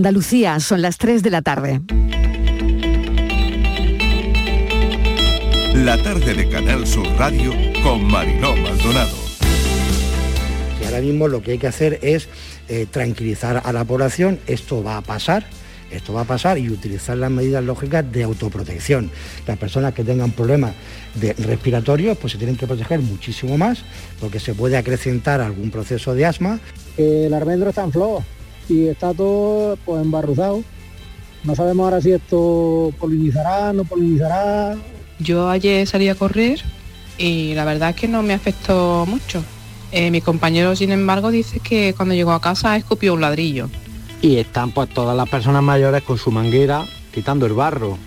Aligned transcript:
Andalucía, 0.00 0.58
son 0.60 0.80
las 0.80 0.96
3 0.96 1.22
de 1.22 1.28
la 1.28 1.42
tarde. 1.42 1.82
La 5.74 6.02
tarde 6.02 6.32
de 6.32 6.48
Canal 6.48 6.86
Sur 6.86 7.06
Radio 7.18 7.52
con 7.82 8.04
Mariló 8.04 8.56
Maldonado. 8.56 9.14
Y 10.80 10.86
ahora 10.86 11.02
mismo 11.02 11.28
lo 11.28 11.42
que 11.42 11.50
hay 11.50 11.58
que 11.58 11.66
hacer 11.66 11.98
es 12.00 12.30
eh, 12.70 12.86
tranquilizar 12.90 13.60
a 13.62 13.72
la 13.74 13.84
población, 13.84 14.40
esto 14.46 14.82
va 14.82 14.96
a 14.96 15.02
pasar, 15.02 15.44
esto 15.90 16.14
va 16.14 16.22
a 16.22 16.24
pasar 16.24 16.56
y 16.56 16.70
utilizar 16.70 17.18
las 17.18 17.30
medidas 17.30 17.62
lógicas 17.62 18.10
de 18.10 18.22
autoprotección. 18.22 19.10
Las 19.46 19.58
personas 19.58 19.92
que 19.92 20.02
tengan 20.02 20.30
problemas 20.30 20.72
de 21.16 21.34
respiratorios 21.34 22.16
pues 22.16 22.32
se 22.32 22.38
tienen 22.38 22.56
que 22.56 22.66
proteger 22.66 23.00
muchísimo 23.00 23.58
más 23.58 23.82
porque 24.18 24.40
se 24.40 24.54
puede 24.54 24.78
acrecentar 24.78 25.42
algún 25.42 25.70
proceso 25.70 26.14
de 26.14 26.24
asma. 26.24 26.58
El 26.96 27.34
almendro 27.34 27.68
está 27.68 27.84
en 27.84 27.92
flor 27.92 28.22
y 28.70 28.86
está 28.86 29.12
todo 29.12 29.76
pues 29.84 30.02
embarruzado. 30.02 30.62
No 31.42 31.54
sabemos 31.54 31.84
ahora 31.84 32.00
si 32.00 32.12
esto 32.12 32.92
polinizará, 32.98 33.72
no 33.72 33.84
polinizará. 33.84 34.76
Yo 35.18 35.48
ayer 35.48 35.86
salí 35.86 36.08
a 36.08 36.14
correr 36.14 36.62
y 37.18 37.54
la 37.54 37.64
verdad 37.64 37.90
es 37.90 37.96
que 37.96 38.08
no 38.08 38.22
me 38.22 38.32
afectó 38.32 39.04
mucho. 39.06 39.42
Eh, 39.92 40.10
mi 40.10 40.20
compañero, 40.20 40.76
sin 40.76 40.92
embargo, 40.92 41.30
dice 41.30 41.58
que 41.60 41.94
cuando 41.96 42.14
llegó 42.14 42.32
a 42.32 42.40
casa 42.40 42.76
escupió 42.76 43.14
un 43.14 43.20
ladrillo. 43.20 43.68
Y 44.22 44.36
están 44.36 44.70
pues 44.70 44.88
todas 44.90 45.16
las 45.16 45.28
personas 45.28 45.62
mayores 45.62 46.02
con 46.02 46.18
su 46.18 46.30
manguera 46.30 46.84
quitando 47.12 47.46
el 47.46 47.54
barro. 47.54 47.98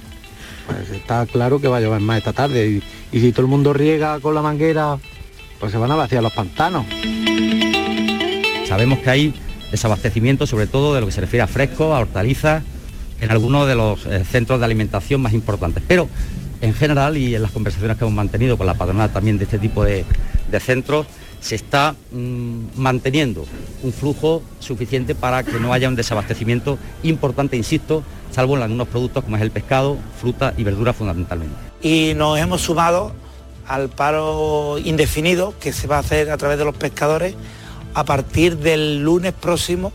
Pues 0.67 0.89
está 0.91 1.25
claro 1.25 1.59
que 1.59 1.67
va 1.67 1.77
a 1.77 1.81
llover 1.81 1.99
más 1.99 2.19
esta 2.19 2.31
tarde 2.31 2.67
y, 2.67 2.83
y 3.17 3.19
si 3.19 3.31
todo 3.31 3.41
el 3.41 3.47
mundo 3.47 3.73
riega 3.73 4.19
con 4.21 4.33
la 4.33 4.41
manguera, 4.41 4.97
pues 5.59 5.71
se 5.71 5.77
van 5.77 5.91
a 5.91 5.95
vaciar 5.95 6.23
los 6.23 6.31
pantanos. 6.31 6.85
Sabemos 8.65 8.99
que 8.99 9.09
hay 9.09 9.33
desabastecimiento, 9.73 10.45
sobre 10.45 10.67
todo 10.67 10.93
de 10.93 11.01
lo 11.01 11.07
que 11.07 11.11
se 11.11 11.21
refiere 11.21 11.41
a 11.41 11.47
fresco, 11.47 11.95
a 11.95 11.99
hortalizas, 11.99 12.61
en 13.19 13.31
algunos 13.31 13.67
de 13.67 13.73
los 13.73 14.05
eh, 14.05 14.23
centros 14.23 14.59
de 14.59 14.65
alimentación 14.65 15.19
más 15.19 15.33
importantes. 15.33 15.83
Pero 15.87 16.07
en 16.61 16.75
general 16.75 17.17
y 17.17 17.33
en 17.33 17.41
las 17.41 17.51
conversaciones 17.51 17.97
que 17.97 18.03
hemos 18.03 18.13
mantenido 18.13 18.55
con 18.55 18.67
la 18.67 18.75
patronal 18.75 19.11
también 19.11 19.39
de 19.39 19.45
este 19.45 19.57
tipo 19.57 19.83
de, 19.83 20.05
centros, 20.59 21.07
se 21.39 21.55
está 21.55 21.95
mmm, 22.11 22.65
manteniendo 22.75 23.45
un 23.81 23.91
flujo 23.91 24.43
suficiente 24.59 25.15
para 25.15 25.41
que 25.43 25.59
no 25.59 25.73
haya 25.73 25.89
un 25.89 25.95
desabastecimiento 25.95 26.77
importante, 27.01 27.57
insisto, 27.57 28.03
salvo 28.31 28.55
en 28.55 28.61
algunos 28.61 28.87
productos 28.87 29.23
como 29.23 29.37
es 29.37 29.41
el 29.41 29.49
pescado, 29.49 29.97
fruta 30.21 30.53
y 30.55 30.63
verdura 30.63 30.93
fundamentalmente. 30.93 31.55
Y 31.81 32.13
nos 32.15 32.37
hemos 32.37 32.61
sumado 32.61 33.11
al 33.67 33.89
paro 33.89 34.77
indefinido 34.77 35.55
que 35.59 35.73
se 35.73 35.87
va 35.87 35.95
a 35.97 35.99
hacer 35.99 36.29
a 36.29 36.37
través 36.37 36.59
de 36.59 36.65
los 36.65 36.75
pescadores 36.75 37.33
a 37.93 38.03
partir 38.05 38.57
del 38.57 39.03
lunes 39.03 39.33
próximo 39.33 39.91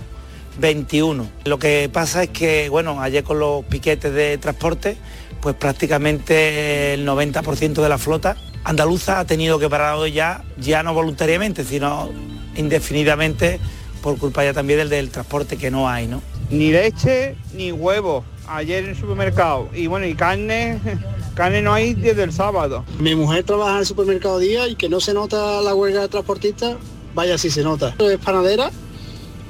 21. 0.60 1.28
Lo 1.44 1.58
que 1.58 1.88
pasa 1.92 2.24
es 2.24 2.30
que, 2.30 2.68
bueno, 2.68 3.00
ayer 3.00 3.24
con 3.24 3.38
los 3.38 3.64
piquetes 3.64 4.12
de 4.12 4.38
transporte, 4.38 4.96
pues 5.40 5.54
prácticamente 5.54 6.94
el 6.94 7.06
90% 7.06 7.74
de 7.74 7.88
la 7.88 7.98
flota 7.98 8.36
andaluza 8.64 9.20
ha 9.20 9.24
tenido 9.24 9.58
que 9.58 9.68
parar 9.68 9.94
hoy 9.94 10.12
ya, 10.12 10.44
ya 10.58 10.82
no 10.82 10.92
voluntariamente, 10.94 11.64
sino 11.64 12.10
indefinidamente 12.56 13.60
por 14.02 14.18
culpa 14.18 14.44
ya 14.44 14.52
también 14.52 14.80
del, 14.80 14.88
del 14.88 15.10
transporte 15.10 15.56
que 15.56 15.70
no 15.70 15.88
hay, 15.88 16.06
¿no? 16.06 16.22
Ni 16.50 16.70
leche 16.70 17.36
ni 17.54 17.72
huevos 17.72 18.24
ayer 18.48 18.84
en 18.84 18.90
el 18.90 18.96
supermercado. 18.96 19.68
Y 19.74 19.86
bueno, 19.86 20.06
y 20.06 20.14
carne, 20.14 20.80
carne 21.34 21.62
no 21.62 21.72
hay 21.72 21.94
desde 21.94 22.24
el 22.24 22.32
sábado. 22.32 22.84
Mi 22.98 23.14
mujer 23.14 23.44
trabaja 23.44 23.72
en 23.72 23.78
el 23.78 23.86
supermercado 23.86 24.38
día 24.38 24.66
y 24.68 24.74
que 24.74 24.88
no 24.88 25.00
se 25.00 25.14
nota 25.14 25.60
la 25.60 25.74
huelga 25.74 26.02
de 26.02 26.08
transportistas 26.08 26.76
vaya 27.18 27.36
si 27.36 27.50
se 27.50 27.64
nota. 27.64 27.96
Es 27.98 28.18
panadera, 28.18 28.70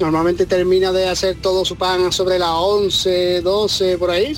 normalmente 0.01 0.47
termina 0.47 0.91
de 0.91 1.07
hacer 1.07 1.37
todo 1.37 1.67
su 1.67 1.77
pan 1.77 2.11
sobre 2.13 2.39
las 2.39 2.49
11, 2.51 3.43
12 3.43 3.99
por 3.99 4.11
ahí 4.11 4.33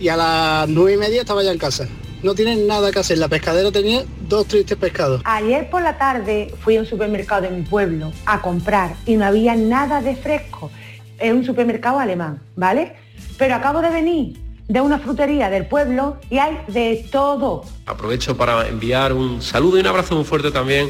y 0.00 0.08
a 0.08 0.16
las 0.16 0.66
9 0.66 0.94
y 0.94 0.96
media 0.96 1.20
estaba 1.20 1.42
ya 1.42 1.52
en 1.52 1.58
casa. 1.58 1.86
No 2.22 2.34
tienen 2.34 2.66
nada 2.66 2.90
que 2.90 2.98
hacer, 2.98 3.18
la 3.18 3.28
pescadera 3.28 3.70
tenía 3.70 4.04
dos 4.26 4.48
tristes 4.48 4.78
pescados. 4.78 5.20
Ayer 5.26 5.68
por 5.68 5.82
la 5.82 5.98
tarde 5.98 6.54
fui 6.62 6.78
a 6.78 6.80
un 6.80 6.86
supermercado 6.86 7.42
de 7.42 7.50
mi 7.50 7.60
pueblo 7.60 8.10
a 8.24 8.40
comprar 8.40 8.96
y 9.04 9.16
no 9.16 9.26
había 9.26 9.54
nada 9.54 10.00
de 10.00 10.16
fresco. 10.16 10.70
Es 11.18 11.34
un 11.34 11.44
supermercado 11.44 11.98
alemán, 11.98 12.40
¿vale? 12.56 12.94
Pero 13.36 13.54
acabo 13.54 13.82
de 13.82 13.90
venir 13.90 14.38
de 14.66 14.80
una 14.80 14.98
frutería 14.98 15.50
del 15.50 15.66
pueblo 15.66 16.16
y 16.30 16.38
hay 16.38 16.56
de 16.68 17.06
todo. 17.12 17.64
Aprovecho 17.84 18.34
para 18.34 18.66
enviar 18.66 19.12
un 19.12 19.42
saludo 19.42 19.76
y 19.76 19.80
un 19.80 19.88
abrazo 19.88 20.14
muy 20.14 20.24
fuerte 20.24 20.50
también 20.50 20.88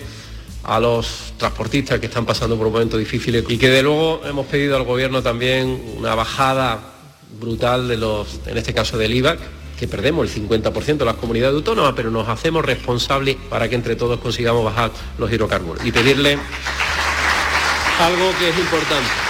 a 0.66 0.80
los 0.80 1.32
transportistas 1.36 2.00
que 2.00 2.06
están 2.06 2.26
pasando 2.26 2.56
por 2.56 2.68
momentos 2.68 2.98
difíciles 2.98 3.44
y 3.48 3.56
que 3.56 3.68
de 3.68 3.82
luego 3.82 4.20
hemos 4.26 4.46
pedido 4.46 4.76
al 4.76 4.82
gobierno 4.82 5.22
también 5.22 5.80
una 5.96 6.14
bajada 6.16 6.80
brutal 7.40 7.86
de 7.86 7.96
los, 7.96 8.40
en 8.46 8.58
este 8.58 8.74
caso 8.74 8.98
del 8.98 9.14
IVA, 9.14 9.36
que 9.78 9.86
perdemos 9.86 10.26
el 10.26 10.48
50% 10.48 10.96
de 10.96 11.04
las 11.04 11.16
comunidades 11.16 11.54
autónomas, 11.54 11.92
pero 11.94 12.10
nos 12.10 12.28
hacemos 12.28 12.64
responsables 12.64 13.36
para 13.48 13.68
que 13.68 13.76
entre 13.76 13.94
todos 13.94 14.18
consigamos 14.18 14.64
bajar 14.64 14.90
los 15.18 15.30
hidrocarburos 15.30 15.84
y 15.84 15.92
pedirle 15.92 16.38
algo 18.00 18.32
que 18.38 18.48
es 18.48 18.58
importante. 18.58 19.25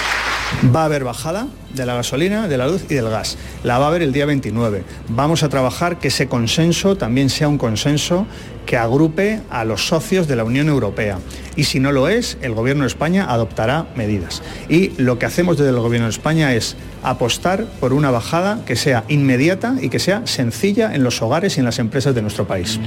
Va 0.65 0.83
a 0.83 0.84
haber 0.87 1.05
bajada 1.05 1.49
de 1.75 1.84
la 1.84 1.94
gasolina, 1.94 2.49
de 2.49 2.56
la 2.56 2.67
luz 2.67 2.87
y 2.89 2.94
del 2.94 3.11
gas. 3.11 3.37
La 3.62 3.78
va 3.78 3.84
a 3.84 3.89
haber 3.89 4.00
el 4.00 4.12
día 4.12 4.25
29. 4.25 4.84
Vamos 5.09 5.43
a 5.43 5.50
trabajar 5.50 5.99
que 5.99 6.09
ese 6.09 6.28
consenso 6.28 6.97
también 6.97 7.28
sea 7.28 7.47
un 7.47 7.59
consenso 7.59 8.27
que 8.65 8.78
agrupe 8.78 9.43
a 9.50 9.66
los 9.66 9.87
socios 9.87 10.27
de 10.27 10.34
la 10.34 10.45
Unión 10.45 10.69
Europea. 10.69 11.19
Y 11.56 11.65
si 11.65 11.78
no 11.78 11.93
lo 11.93 12.09
es, 12.09 12.39
el 12.41 12.55
Gobierno 12.55 12.84
de 12.84 12.89
España 12.89 13.27
adoptará 13.28 13.87
medidas. 13.97 14.43
Y 14.71 14.93
lo 14.97 15.19
que 15.19 15.27
hacemos 15.27 15.59
desde 15.59 15.71
el 15.71 15.78
Gobierno 15.78 16.06
de 16.06 16.12
España 16.12 16.55
es 16.55 16.75
apostar 17.03 17.66
por 17.78 17.93
una 17.93 18.11
bajada 18.11 18.65
que 18.65 18.77
sea 18.77 19.05
inmediata 19.09 19.77
y 19.81 19.91
que 19.91 19.99
sea 19.99 20.27
sencilla 20.27 20.95
en 20.95 21.05
los 21.05 21.21
hogares 21.21 21.59
y 21.59 21.61
en 21.61 21.66
las 21.66 21.78
empresas 21.78 22.15
de 22.15 22.22
nuestro 22.22 22.47
país. 22.47 22.81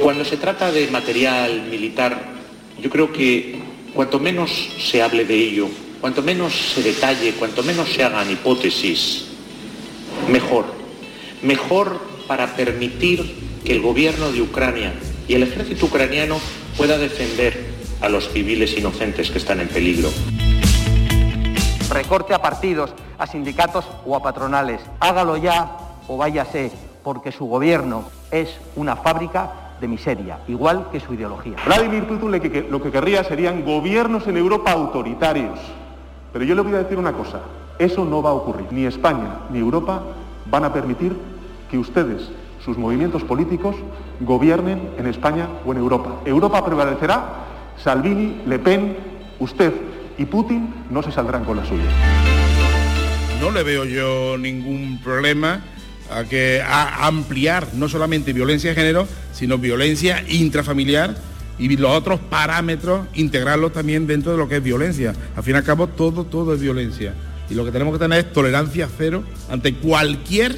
Cuando 0.00 0.24
se 0.24 0.36
trata 0.36 0.70
de 0.70 0.86
material 0.92 1.62
militar, 1.68 2.22
yo 2.80 2.88
creo 2.88 3.12
que 3.12 3.60
cuanto 3.92 4.20
menos 4.20 4.50
se 4.78 5.02
hable 5.02 5.24
de 5.24 5.34
ello, 5.34 5.68
cuanto 6.00 6.22
menos 6.22 6.54
se 6.74 6.82
detalle, 6.82 7.34
cuanto 7.34 7.62
menos 7.62 7.92
se 7.92 8.02
hagan 8.02 8.30
hipótesis, 8.30 9.26
mejor. 10.28 10.64
Mejor 11.42 12.00
para 12.26 12.54
permitir 12.54 13.60
que 13.64 13.72
el 13.72 13.82
gobierno 13.82 14.32
de 14.32 14.42
Ucrania 14.42 14.94
y 15.28 15.34
el 15.34 15.42
ejército 15.42 15.86
ucraniano 15.86 16.38
pueda 16.76 16.98
defender 16.98 17.70
a 18.00 18.08
los 18.08 18.30
civiles 18.30 18.76
inocentes 18.76 19.30
que 19.30 19.38
están 19.38 19.60
en 19.60 19.68
peligro. 19.68 20.08
Recorte 21.90 22.34
a 22.34 22.40
partidos, 22.40 22.92
a 23.18 23.26
sindicatos 23.26 23.84
o 24.06 24.16
a 24.16 24.22
patronales. 24.22 24.80
Hágalo 25.00 25.36
ya 25.36 25.76
o 26.08 26.16
váyase, 26.16 26.70
porque 27.02 27.32
su 27.32 27.46
gobierno 27.46 28.04
es 28.30 28.48
una 28.76 28.96
fábrica 28.96 29.74
de 29.80 29.88
miseria, 29.88 30.38
igual 30.46 30.88
que 30.92 31.00
su 31.00 31.14
ideología. 31.14 31.56
Vladimir 31.64 32.06
Putin 32.06 32.30
lo 32.30 32.40
que, 32.40 32.66
lo 32.70 32.82
que 32.82 32.90
querría 32.90 33.24
serían 33.24 33.64
gobiernos 33.64 34.26
en 34.26 34.36
Europa 34.36 34.72
autoritarios. 34.72 35.58
Pero 36.32 36.44
yo 36.44 36.54
le 36.54 36.62
voy 36.62 36.74
a 36.74 36.78
decir 36.78 36.98
una 36.98 37.12
cosa, 37.12 37.40
eso 37.78 38.04
no 38.04 38.22
va 38.22 38.30
a 38.30 38.34
ocurrir. 38.34 38.66
Ni 38.70 38.86
España 38.86 39.40
ni 39.50 39.58
Europa 39.58 40.02
van 40.50 40.64
a 40.64 40.72
permitir 40.72 41.16
que 41.70 41.78
ustedes, 41.78 42.28
sus 42.64 42.76
movimientos 42.78 43.24
políticos, 43.24 43.76
gobiernen 44.20 44.90
en 44.98 45.06
España 45.06 45.48
o 45.64 45.72
en 45.72 45.78
Europa. 45.78 46.20
Europa 46.24 46.64
prevalecerá, 46.64 47.46
Salvini, 47.82 48.42
Le 48.46 48.58
Pen, 48.58 48.96
usted 49.38 49.72
y 50.18 50.26
Putin 50.26 50.72
no 50.90 51.02
se 51.02 51.10
saldrán 51.10 51.44
con 51.44 51.56
la 51.56 51.64
suya. 51.64 51.84
No 53.40 53.50
le 53.50 53.62
veo 53.62 53.84
yo 53.84 54.36
ningún 54.36 55.00
problema 55.02 55.62
a 56.12 56.24
que 56.24 56.62
ampliar 56.64 57.68
no 57.74 57.88
solamente 57.88 58.32
violencia 58.32 58.70
de 58.70 58.76
género, 58.76 59.08
sino 59.32 59.58
violencia 59.58 60.22
intrafamiliar 60.28 61.14
y 61.60 61.76
los 61.76 61.90
otros 61.92 62.18
parámetros 62.18 63.06
integrarlos 63.14 63.72
también 63.72 64.06
dentro 64.06 64.32
de 64.32 64.38
lo 64.38 64.48
que 64.48 64.56
es 64.56 64.62
violencia. 64.62 65.14
Al 65.36 65.42
fin 65.44 65.54
y 65.54 65.58
al 65.58 65.64
cabo 65.64 65.86
todo 65.86 66.24
todo 66.24 66.54
es 66.54 66.60
violencia 66.60 67.14
y 67.48 67.54
lo 67.54 67.64
que 67.64 67.70
tenemos 67.70 67.92
que 67.92 68.00
tener 68.00 68.18
es 68.18 68.32
tolerancia 68.32 68.88
cero 68.96 69.22
ante 69.48 69.74
cualquier 69.74 70.56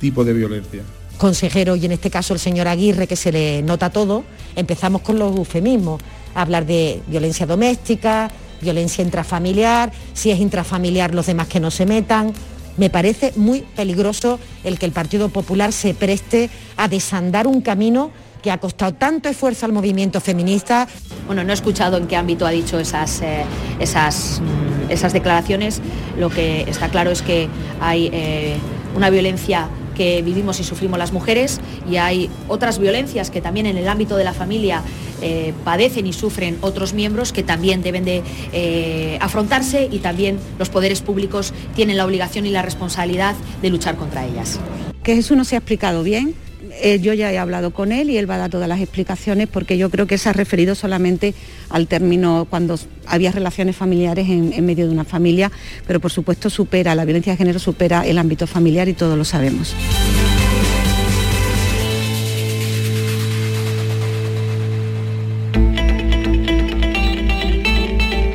tipo 0.00 0.24
de 0.24 0.32
violencia 0.32 0.82
consejero 1.16 1.76
y 1.76 1.86
en 1.86 1.92
este 1.92 2.10
caso 2.10 2.34
el 2.34 2.40
señor 2.40 2.68
Aguirre, 2.68 3.06
que 3.06 3.16
se 3.16 3.32
le 3.32 3.62
nota 3.62 3.90
todo, 3.90 4.24
empezamos 4.56 5.02
con 5.02 5.18
los 5.18 5.36
eufemismos, 5.36 6.00
hablar 6.34 6.66
de 6.66 7.00
violencia 7.06 7.46
doméstica, 7.46 8.30
violencia 8.60 9.04
intrafamiliar, 9.04 9.92
si 10.12 10.30
es 10.30 10.40
intrafamiliar 10.40 11.14
los 11.14 11.26
demás 11.26 11.48
que 11.48 11.60
no 11.60 11.70
se 11.70 11.86
metan. 11.86 12.32
Me 12.76 12.90
parece 12.90 13.32
muy 13.36 13.60
peligroso 13.76 14.40
el 14.64 14.78
que 14.78 14.86
el 14.86 14.92
Partido 14.92 15.28
Popular 15.28 15.72
se 15.72 15.94
preste 15.94 16.50
a 16.76 16.88
desandar 16.88 17.46
un 17.46 17.60
camino 17.60 18.10
que 18.44 18.50
ha 18.50 18.58
costado 18.58 18.92
tanto 18.92 19.30
esfuerzo 19.30 19.64
al 19.64 19.72
movimiento 19.72 20.20
feminista. 20.20 20.86
Bueno, 21.26 21.42
no 21.44 21.50
he 21.50 21.54
escuchado 21.54 21.96
en 21.96 22.06
qué 22.06 22.14
ámbito 22.14 22.46
ha 22.46 22.50
dicho 22.50 22.78
esas, 22.78 23.22
eh, 23.22 23.42
esas, 23.80 24.42
esas 24.90 25.14
declaraciones. 25.14 25.80
Lo 26.18 26.28
que 26.28 26.60
está 26.68 26.90
claro 26.90 27.10
es 27.10 27.22
que 27.22 27.48
hay 27.80 28.10
eh, 28.12 28.56
una 28.94 29.08
violencia 29.08 29.68
que 29.96 30.20
vivimos 30.20 30.60
y 30.60 30.64
sufrimos 30.64 30.98
las 30.98 31.10
mujeres 31.10 31.58
y 31.90 31.96
hay 31.96 32.28
otras 32.46 32.78
violencias 32.78 33.30
que 33.30 33.40
también 33.40 33.64
en 33.64 33.78
el 33.78 33.88
ámbito 33.88 34.16
de 34.16 34.24
la 34.24 34.34
familia 34.34 34.82
eh, 35.22 35.54
padecen 35.64 36.06
y 36.06 36.12
sufren 36.12 36.58
otros 36.60 36.92
miembros 36.92 37.32
que 37.32 37.42
también 37.42 37.80
deben 37.80 38.04
de 38.04 38.22
eh, 38.52 39.16
afrontarse 39.22 39.88
y 39.90 40.00
también 40.00 40.38
los 40.58 40.68
poderes 40.68 41.00
públicos 41.00 41.54
tienen 41.74 41.96
la 41.96 42.04
obligación 42.04 42.44
y 42.44 42.50
la 42.50 42.60
responsabilidad 42.60 43.36
de 43.62 43.70
luchar 43.70 43.96
contra 43.96 44.26
ellas. 44.26 44.60
Que 45.02 45.14
Jesús 45.14 45.34
no 45.34 45.44
se 45.44 45.54
ha 45.54 45.58
explicado 45.58 46.02
bien, 46.02 46.34
eh, 46.82 46.98
yo 47.00 47.12
ya 47.14 47.32
he 47.32 47.38
hablado 47.38 47.72
con 47.72 47.92
él 47.92 48.10
y 48.10 48.16
él 48.16 48.28
va 48.28 48.36
a 48.36 48.38
dar 48.38 48.50
todas 48.50 48.68
las 48.68 48.80
explicaciones 48.80 49.48
porque 49.48 49.78
yo 49.78 49.90
creo 49.90 50.06
que 50.06 50.18
se 50.18 50.28
ha 50.28 50.32
referido 50.32 50.74
solamente 50.74 51.34
al 51.70 51.86
término 51.86 52.46
cuando 52.48 52.78
había 53.06 53.32
relaciones 53.32 53.76
familiares 53.76 54.28
en, 54.28 54.64
medio 54.64 54.86
de 54.86 54.92
una 54.92 55.04
familia, 55.04 55.50
pero 55.86 56.00
por 56.00 56.10
supuesto 56.10 56.50
supera, 56.50 56.94
la 56.94 57.04
violencia 57.04 57.32
de 57.32 57.36
género 57.36 57.58
supera 57.58 58.06
el 58.06 58.18
ámbito 58.18 58.46
familiar 58.46 58.88
y 58.88 58.94
todos 58.94 59.16
lo 59.16 59.24
sabemos. 59.24 59.74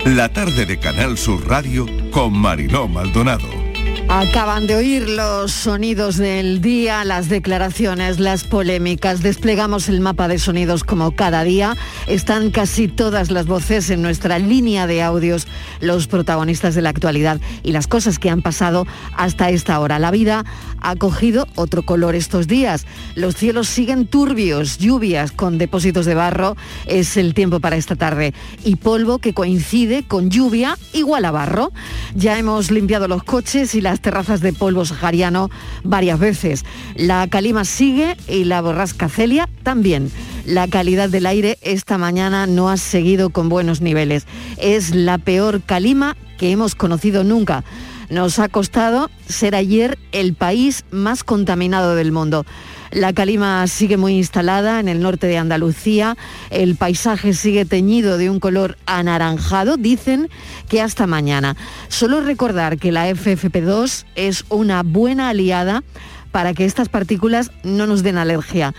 La 0.05 0.29
tarde 0.29 0.65
de 0.65 0.79
Canal 0.79 1.17
Sur 1.17 1.47
Radio 1.47 1.85
con 2.11 2.33
Mariló 2.33 2.87
Maldonado. 2.87 3.58
Acaban 4.07 4.65
de 4.65 4.75
oír 4.75 5.07
los 5.09 5.51
sonidos 5.51 6.17
del 6.17 6.61
día, 6.61 7.03
las 7.03 7.29
declaraciones, 7.29 8.19
las 8.19 8.43
polémicas. 8.43 9.21
Desplegamos 9.21 9.89
el 9.89 9.99
mapa 10.01 10.27
de 10.27 10.39
sonidos 10.39 10.83
como 10.83 11.11
cada 11.11 11.43
día. 11.43 11.75
Están 12.07 12.49
casi 12.49 12.87
todas 12.87 13.29
las 13.29 13.45
voces 13.45 13.89
en 13.89 14.01
nuestra 14.01 14.39
línea 14.39 14.87
de 14.87 15.03
audios, 15.03 15.47
los 15.79 16.07
protagonistas 16.07 16.75
de 16.75 16.81
la 16.81 16.89
actualidad 16.89 17.39
y 17.61 17.71
las 17.71 17.87
cosas 17.87 18.17
que 18.17 18.29
han 18.29 18.41
pasado 18.41 18.87
hasta 19.15 19.49
esta 19.49 19.79
hora. 19.79 19.99
La 19.99 20.11
vida 20.11 20.43
ha 20.81 20.95
cogido 20.95 21.47
otro 21.55 21.83
color 21.83 22.15
estos 22.15 22.47
días. 22.47 22.85
Los 23.15 23.35
cielos 23.35 23.67
siguen 23.67 24.07
turbios, 24.07 24.77
lluvias 24.77 25.31
con 25.31 25.57
depósitos 25.57 26.05
de 26.05 26.15
barro. 26.15 26.55
Es 26.87 27.17
el 27.17 27.33
tiempo 27.33 27.59
para 27.59 27.75
esta 27.75 27.95
tarde. 27.95 28.33
Y 28.63 28.77
polvo 28.77 29.19
que 29.19 29.33
coincide 29.33 30.03
con 30.03 30.29
lluvia 30.29 30.77
igual 30.93 31.25
a 31.25 31.31
barro. 31.31 31.71
Ya 32.15 32.37
hemos 32.37 32.71
limpiado 32.71 33.07
los 33.07 33.23
coches 33.23 33.75
y 33.75 33.81
las 33.89 34.01
terrazas 34.01 34.41
de 34.41 34.53
polvo 34.53 34.85
sahariano 34.85 35.49
varias 35.83 36.19
veces. 36.19 36.63
La 36.95 37.27
calima 37.27 37.65
sigue 37.65 38.15
y 38.27 38.43
la 38.43 38.61
borrasca 38.61 39.09
Celia 39.09 39.49
también. 39.63 40.11
La 40.45 40.67
calidad 40.67 41.09
del 41.09 41.25
aire 41.25 41.57
esta 41.63 41.97
mañana 41.97 42.45
no 42.45 42.69
ha 42.69 42.77
seguido 42.77 43.31
con 43.31 43.49
buenos 43.49 43.81
niveles. 43.81 44.27
Es 44.57 44.93
la 44.93 45.17
peor 45.17 45.63
calima 45.63 46.15
que 46.37 46.51
hemos 46.51 46.75
conocido 46.75 47.23
nunca. 47.23 47.63
Nos 48.11 48.37
ha 48.37 48.47
costado 48.47 49.09
ser 49.27 49.55
ayer 49.55 49.97
el 50.11 50.35
país 50.35 50.85
más 50.91 51.23
contaminado 51.23 51.95
del 51.95 52.11
mundo. 52.11 52.45
La 52.91 53.13
calima 53.13 53.67
sigue 53.67 53.97
muy 53.97 54.15
instalada 54.15 54.79
en 54.79 54.87
el 54.87 55.01
norte 55.01 55.27
de 55.27 55.37
Andalucía. 55.37 56.17
El 56.49 56.75
paisaje 56.75 57.33
sigue 57.33 57.65
teñido 57.65 58.17
de 58.17 58.29
un 58.29 58.39
color 58.39 58.77
anaranjado. 58.87 59.77
Dicen 59.77 60.29
que 60.67 60.81
hasta 60.81 61.05
mañana. 61.05 61.55
Solo 61.87 62.21
recordar 62.21 62.77
que 62.77 62.91
la 62.91 63.09
FFP2 63.09 64.05
es 64.15 64.45
una 64.49 64.81
buena 64.83 65.29
aliada 65.29 65.83
para 66.31 66.53
que 66.53 66.65
estas 66.65 66.89
partículas 66.89 67.51
no 67.63 67.85
nos 67.85 68.01
den 68.01 68.17
alergia. 68.17 68.73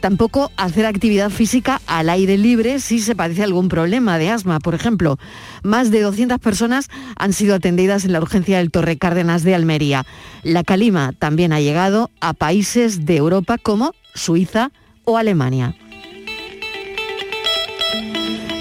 Tampoco 0.00 0.52
hacer 0.56 0.86
actividad 0.86 1.30
física 1.30 1.80
al 1.86 2.08
aire 2.08 2.36
libre 2.36 2.80
si 2.80 3.00
se 3.00 3.16
padece 3.16 3.42
algún 3.42 3.68
problema 3.68 4.18
de 4.18 4.30
asma, 4.30 4.60
por 4.60 4.74
ejemplo. 4.74 5.18
Más 5.62 5.90
de 5.90 6.00
200 6.00 6.38
personas 6.38 6.88
han 7.16 7.32
sido 7.32 7.54
atendidas 7.54 8.04
en 8.04 8.12
la 8.12 8.20
urgencia 8.20 8.58
del 8.58 8.70
Torre 8.70 8.98
Cárdenas 8.98 9.42
de 9.42 9.54
Almería. 9.54 10.04
La 10.42 10.64
calima 10.64 11.12
también 11.12 11.52
ha 11.52 11.60
llegado 11.60 12.10
a 12.20 12.34
países 12.34 13.06
de 13.06 13.16
Europa 13.16 13.58
como 13.58 13.94
Suiza 14.14 14.70
o 15.04 15.16
Alemania. 15.16 15.74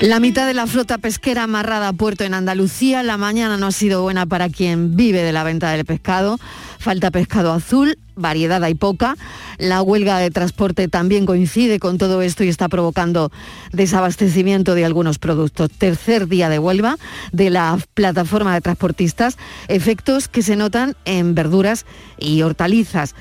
La 0.01 0.19
mitad 0.19 0.45
de 0.45 0.53
la 0.53 0.67
flota 0.67 0.97
pesquera 0.97 1.43
amarrada 1.43 1.87
a 1.87 1.93
puerto 1.93 2.25
en 2.25 2.33
Andalucía. 2.33 3.01
La 3.01 3.17
mañana 3.17 3.55
no 3.55 3.67
ha 3.67 3.71
sido 3.71 4.01
buena 4.01 4.25
para 4.25 4.49
quien 4.49 4.97
vive 4.97 5.23
de 5.23 5.31
la 5.31 5.45
venta 5.45 5.71
del 5.71 5.85
pescado. 5.85 6.37
Falta 6.79 7.11
pescado 7.11 7.53
azul, 7.53 7.97
variedad 8.13 8.61
hay 8.63 8.75
poca. 8.75 9.15
La 9.57 9.81
huelga 9.81 10.19
de 10.19 10.31
transporte 10.31 10.89
también 10.89 11.25
coincide 11.25 11.79
con 11.79 11.97
todo 11.97 12.21
esto 12.21 12.43
y 12.43 12.49
está 12.49 12.67
provocando 12.67 13.31
desabastecimiento 13.71 14.75
de 14.75 14.83
algunos 14.83 15.17
productos. 15.17 15.71
Tercer 15.71 16.27
día 16.27 16.49
de 16.49 16.59
huelga 16.59 16.97
de 17.31 17.49
la 17.49 17.79
plataforma 17.93 18.53
de 18.53 18.61
transportistas, 18.61 19.37
efectos 19.69 20.27
que 20.27 20.41
se 20.41 20.57
notan 20.57 20.95
en 21.05 21.35
verduras 21.35 21.85
y 22.19 22.41
hortalizas 22.41 23.15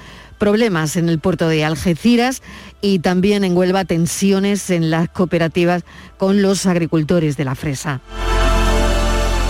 problemas 0.44 0.96
en 0.96 1.08
el 1.08 1.20
puerto 1.20 1.48
de 1.48 1.64
Algeciras 1.64 2.42
y 2.82 2.98
también 2.98 3.44
en 3.44 3.56
Huelva 3.56 3.86
tensiones 3.86 4.68
en 4.68 4.90
las 4.90 5.08
cooperativas 5.08 5.84
con 6.18 6.42
los 6.42 6.66
agricultores 6.66 7.38
de 7.38 7.46
la 7.46 7.54
fresa. 7.54 8.02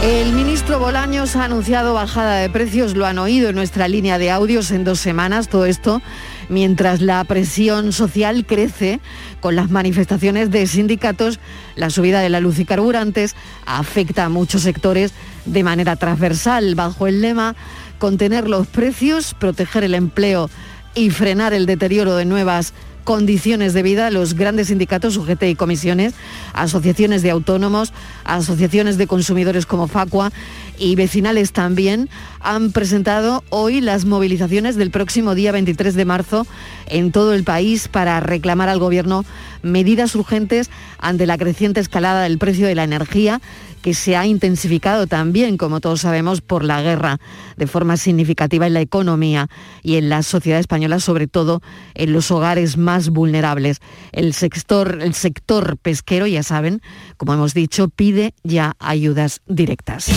El 0.04 0.34
ministro 0.34 0.78
Bolaños 0.78 1.34
ha 1.34 1.46
anunciado 1.46 1.94
bajada 1.94 2.36
de 2.36 2.48
precios, 2.48 2.94
lo 2.94 3.06
han 3.06 3.18
oído 3.18 3.48
en 3.48 3.56
nuestra 3.56 3.88
línea 3.88 4.18
de 4.18 4.30
audios 4.30 4.70
en 4.70 4.84
dos 4.84 5.00
semanas, 5.00 5.48
todo 5.48 5.66
esto 5.66 6.00
mientras 6.48 7.00
la 7.00 7.24
presión 7.24 7.92
social 7.92 8.46
crece 8.46 9.00
con 9.40 9.56
las 9.56 9.70
manifestaciones 9.70 10.52
de 10.52 10.64
sindicatos, 10.68 11.40
la 11.74 11.90
subida 11.90 12.20
de 12.20 12.28
la 12.28 12.38
luz 12.38 12.60
y 12.60 12.64
carburantes 12.64 13.34
afecta 13.66 14.26
a 14.26 14.28
muchos 14.28 14.62
sectores 14.62 15.12
de 15.44 15.64
manera 15.64 15.96
transversal 15.96 16.76
bajo 16.76 17.08
el 17.08 17.20
lema 17.20 17.56
contener 17.98 18.48
los 18.48 18.68
precios, 18.68 19.34
proteger 19.34 19.82
el 19.82 19.94
empleo 19.94 20.50
y 20.94 21.10
frenar 21.10 21.52
el 21.52 21.66
deterioro 21.66 22.16
de 22.16 22.24
nuevas 22.24 22.72
condiciones 23.04 23.74
de 23.74 23.82
vida, 23.82 24.10
los 24.10 24.34
grandes 24.34 24.68
sindicatos, 24.68 25.16
UGT 25.16 25.42
y 25.44 25.54
comisiones, 25.54 26.14
asociaciones 26.54 27.22
de 27.22 27.30
autónomos, 27.30 27.92
asociaciones 28.24 28.96
de 28.96 29.06
consumidores 29.06 29.66
como 29.66 29.86
Facua 29.86 30.32
y 30.78 30.96
vecinales 30.96 31.52
también 31.52 32.08
han 32.40 32.72
presentado 32.72 33.42
hoy 33.50 33.80
las 33.80 34.04
movilizaciones 34.04 34.76
del 34.76 34.90
próximo 34.90 35.34
día 35.34 35.52
23 35.52 35.94
de 35.94 36.04
marzo 36.04 36.46
en 36.86 37.12
todo 37.12 37.32
el 37.34 37.44
país 37.44 37.88
para 37.88 38.20
reclamar 38.20 38.68
al 38.68 38.78
Gobierno 38.78 39.24
medidas 39.62 40.14
urgentes 40.14 40.70
ante 40.98 41.26
la 41.26 41.38
creciente 41.38 41.80
escalada 41.80 42.22
del 42.22 42.38
precio 42.38 42.66
de 42.66 42.74
la 42.74 42.84
energía 42.84 43.40
que 43.84 43.92
se 43.92 44.16
ha 44.16 44.24
intensificado 44.24 45.06
también, 45.06 45.58
como 45.58 45.78
todos 45.78 46.00
sabemos, 46.00 46.40
por 46.40 46.64
la 46.64 46.80
guerra 46.80 47.18
de 47.58 47.66
forma 47.66 47.98
significativa 47.98 48.66
en 48.66 48.72
la 48.72 48.80
economía 48.80 49.48
y 49.82 49.96
en 49.96 50.08
la 50.08 50.22
sociedad 50.22 50.58
española, 50.58 51.00
sobre 51.00 51.26
todo 51.26 51.60
en 51.92 52.14
los 52.14 52.30
hogares 52.30 52.78
más 52.78 53.10
vulnerables. 53.10 53.80
El 54.12 54.32
sector, 54.32 55.00
el 55.02 55.12
sector 55.12 55.76
pesquero, 55.76 56.26
ya 56.26 56.42
saben, 56.42 56.80
como 57.18 57.34
hemos 57.34 57.52
dicho, 57.52 57.90
pide 57.90 58.32
ya 58.42 58.74
ayudas 58.78 59.42
directas. 59.48 60.08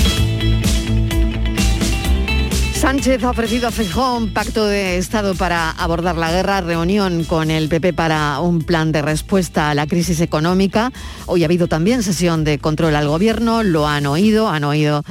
Sánchez 2.87 3.23
ha 3.23 3.31
ofrecido 3.31 3.67
a 3.67 3.71
Feijóo 3.71 4.27
pacto 4.33 4.65
de 4.65 4.97
Estado 4.97 5.35
para 5.35 5.71
abordar 5.71 6.15
la 6.15 6.31
guerra, 6.31 6.61
reunión 6.61 7.25
con 7.25 7.51
el 7.51 7.67
PP 7.67 7.91
para 7.91 8.39
un 8.39 8.59
plan 8.59 8.91
de 8.91 9.01
respuesta 9.01 9.69
a 9.69 9.73
la 9.73 9.87
crisis 9.87 10.21
económica. 10.21 10.93
Hoy 11.25 11.43
ha 11.43 11.47
habido 11.47 11.67
también 11.67 12.01
sesión 12.01 12.43
de 12.43 12.59
control 12.59 12.95
al 12.95 13.07
gobierno, 13.07 13.63
lo 13.63 13.87
han 13.87 14.05
oído, 14.05 14.47
han 14.47 14.63
oído, 14.63 15.03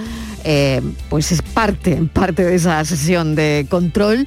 eh, 0.44 0.80
pues 1.10 1.32
es 1.32 1.42
parte, 1.42 1.96
parte 2.12 2.44
de 2.44 2.54
esa 2.54 2.82
sesión 2.84 3.34
de 3.34 3.66
control 3.68 4.26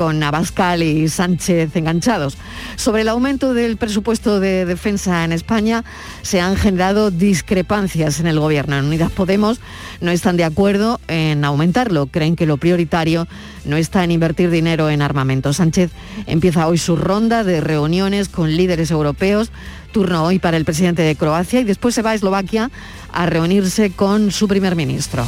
con 0.00 0.22
Abascal 0.22 0.82
y 0.82 1.10
Sánchez 1.10 1.76
enganchados. 1.76 2.38
Sobre 2.76 3.02
el 3.02 3.10
aumento 3.10 3.52
del 3.52 3.76
presupuesto 3.76 4.40
de 4.40 4.64
defensa 4.64 5.24
en 5.24 5.32
España 5.32 5.84
se 6.22 6.40
han 6.40 6.56
generado 6.56 7.10
discrepancias 7.10 8.18
en 8.18 8.26
el 8.26 8.40
gobierno. 8.40 8.78
En 8.78 8.86
Unidas 8.86 9.12
Podemos 9.12 9.60
no 10.00 10.10
están 10.10 10.38
de 10.38 10.44
acuerdo 10.44 10.98
en 11.06 11.44
aumentarlo. 11.44 12.06
Creen 12.06 12.34
que 12.34 12.46
lo 12.46 12.56
prioritario 12.56 13.28
no 13.66 13.76
está 13.76 14.02
en 14.02 14.12
invertir 14.12 14.50
dinero 14.50 14.88
en 14.88 15.02
armamento. 15.02 15.52
Sánchez 15.52 15.90
empieza 16.26 16.66
hoy 16.66 16.78
su 16.78 16.96
ronda 16.96 17.44
de 17.44 17.60
reuniones 17.60 18.30
con 18.30 18.56
líderes 18.56 18.90
europeos 18.90 19.52
turno 19.92 20.24
hoy 20.24 20.38
para 20.38 20.56
el 20.56 20.64
presidente 20.64 21.02
de 21.02 21.14
Croacia 21.14 21.60
y 21.60 21.64
después 21.64 21.94
se 21.94 22.00
va 22.00 22.12
a 22.12 22.14
Eslovaquia 22.14 22.70
a 23.12 23.26
reunirse 23.26 23.90
con 23.90 24.30
su 24.30 24.48
primer 24.48 24.76
ministro. 24.76 25.26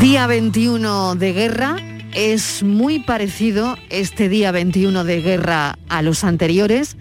Día 0.00 0.26
21 0.26 1.14
de 1.14 1.32
guerra, 1.32 1.76
es 2.14 2.62
muy 2.62 2.98
parecido 2.98 3.76
este 3.88 4.28
día 4.28 4.52
21 4.52 5.04
de 5.04 5.22
guerra 5.22 5.78
a 5.88 6.02
los 6.02 6.24
anteriores. 6.24 6.96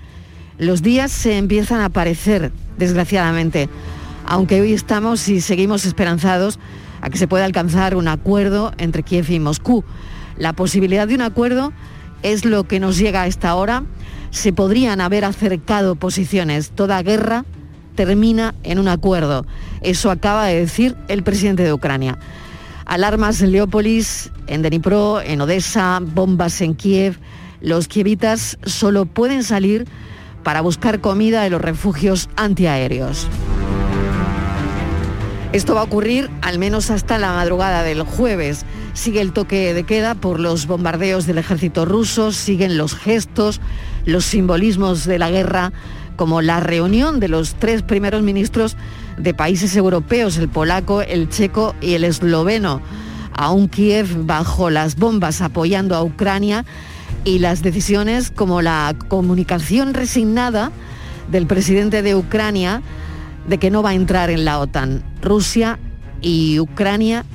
Los 0.58 0.82
días 0.82 1.12
se 1.12 1.38
empiezan 1.38 1.82
a 1.82 1.90
parecer, 1.90 2.52
desgraciadamente, 2.78 3.68
aunque 4.26 4.62
hoy 4.62 4.74
estamos 4.74 5.28
y 5.28 5.42
seguimos 5.42 5.86
esperanzados 5.86 6.60
a 7.02 7.10
que 7.10 7.18
se 7.18 7.28
pueda 7.28 7.46
alcanzar 7.46 7.96
un 7.96 8.08
acuerdo 8.08 8.72
entre 8.78 9.04
Kiev 9.04 9.30
y 9.32 9.40
Moscú. 9.40 9.84
La 10.38 10.54
posibilidad 10.54 11.08
de 11.08 11.16
un 11.16 11.22
acuerdo 11.22 11.74
es 12.24 12.46
lo 12.46 12.64
que 12.64 12.80
nos 12.80 12.98
llega 12.98 13.24
a 13.24 13.28
esta 13.28 13.56
hora. 13.56 13.84
Se 14.30 14.54
podrían 14.54 15.02
haber 15.02 15.26
acercado 15.26 15.96
posiciones. 15.96 16.72
Toda 16.72 17.02
guerra 17.04 17.44
termina 17.96 18.56
en 18.64 18.80
un 18.80 18.88
acuerdo. 18.88 19.46
Eso 19.82 20.10
acaba 20.10 20.46
de 20.46 20.62
decir 20.62 20.96
el 21.10 21.24
presidente 21.24 21.64
de 21.64 21.74
Ucrania. 21.74 22.18
Alarmas 22.92 23.42
en 23.42 23.54
Leópolis, 23.54 24.34
en 24.48 24.64
Dnipro, 24.64 25.22
en 25.22 25.40
Odessa, 25.40 26.02
bombas 26.04 26.60
en 26.60 26.76
Kiev. 26.76 27.18
Los 27.62 27.88
kievitas 27.88 28.58
solo 28.66 29.06
pueden 29.06 29.46
salir 29.46 29.88
para 30.44 30.60
buscar 30.60 31.00
comida 31.00 31.46
en 31.46 31.54
los 31.54 31.62
refugios 31.62 32.30
antiaéreos. 32.36 33.30
Esto 35.54 35.74
va 35.74 35.80
a 35.80 35.84
ocurrir 35.86 36.30
al 36.42 36.60
menos 36.60 36.92
hasta 36.92 37.18
la 37.18 37.32
madrugada 37.32 37.84
del 37.84 38.04
jueves. 38.04 38.66
Sigue 38.92 39.22
el 39.22 39.32
toque 39.32 39.74
de 39.74 39.86
queda 39.86 40.14
por 40.14 40.42
los 40.42 40.68
bombardeos 40.68 41.26
del 41.26 41.38
ejército 41.38 41.86
ruso, 41.86 42.34
siguen 42.34 42.78
los 42.78 42.94
gestos, 42.94 43.62
los 44.04 44.26
simbolismos 44.26 45.06
de 45.06 45.18
la 45.18 45.32
guerra, 45.32 45.72
como 46.18 46.42
la 46.42 46.60
reunión 46.60 47.22
de 47.22 47.30
los 47.30 47.56
tres 47.56 47.84
primeros 47.84 48.22
ministros 48.22 48.76
de 49.22 49.34
países 49.34 49.76
europeos, 49.76 50.38
el 50.38 50.50
polaco, 50.50 51.02
el 51.02 51.30
checo 51.30 51.76
y 51.82 51.94
el 51.94 52.04
esloveno. 52.04 52.82
Aún 53.34 53.70
Kiev 53.70 54.26
bajo 54.26 54.70
las 54.70 54.96
bombas 54.96 55.42
apoyando 55.42 55.96
a 55.96 56.04
Ucrania 56.04 56.66
y 57.24 57.40
las 57.40 57.62
decisiones 57.62 58.32
como 58.32 58.62
la 58.62 58.96
comunicación 59.08 59.94
resignada 59.94 60.72
del 61.32 61.46
presidente 61.46 62.02
de 62.02 62.16
Ucrania 62.16 62.82
de 63.48 63.58
que 63.58 63.72
no 63.72 63.84
va 63.84 63.92
a 63.92 63.94
entrar 63.96 64.30
en 64.30 64.46
la 64.46 64.60
OTAN. 64.60 65.04
Rusia 65.22 65.80
y 66.22 66.60
Ucrania 66.60 67.26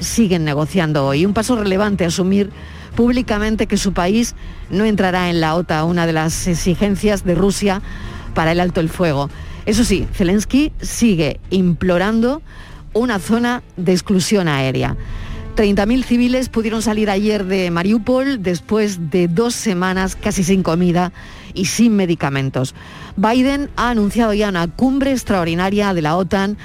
siguen 0.00 0.44
negociando 0.44 1.06
hoy. 1.06 1.26
Un 1.26 1.34
paso 1.34 1.56
relevante 1.56 2.04
asumir 2.04 2.50
públicamente 2.96 3.66
que 3.66 3.76
su 3.76 3.92
país 3.92 4.34
no 4.70 4.84
entrará 4.84 5.30
en 5.30 5.40
la 5.40 5.54
OTAN, 5.54 5.86
una 5.86 6.06
de 6.06 6.12
las 6.12 6.46
exigencias 6.46 7.24
de 7.24 7.34
Rusia 7.34 7.82
para 8.34 8.52
el 8.52 8.60
alto 8.60 8.80
el 8.80 8.88
fuego. 8.88 9.28
Eso 9.66 9.84
sí, 9.84 10.06
Zelensky 10.12 10.72
sigue 10.80 11.40
implorando 11.50 12.42
una 12.94 13.18
zona 13.18 13.62
de 13.76 13.92
exclusión 13.92 14.48
aérea. 14.48 14.96
30.000 15.56 16.04
civiles 16.04 16.48
pudieron 16.48 16.80
salir 16.80 17.10
ayer 17.10 17.44
de 17.44 17.70
Mariupol 17.70 18.42
después 18.42 19.10
de 19.10 19.28
dos 19.28 19.54
semanas 19.54 20.16
casi 20.16 20.44
sin 20.44 20.62
comida 20.62 21.12
y 21.52 21.66
sin 21.66 21.94
medicamentos. 21.94 22.74
Biden 23.16 23.68
ha 23.76 23.90
anunciado 23.90 24.32
ya 24.32 24.48
una 24.48 24.66
cumbre 24.68 25.12
extraordinaria 25.12 25.92
de 25.92 26.02
la 26.02 26.16
OTAN. 26.16 26.56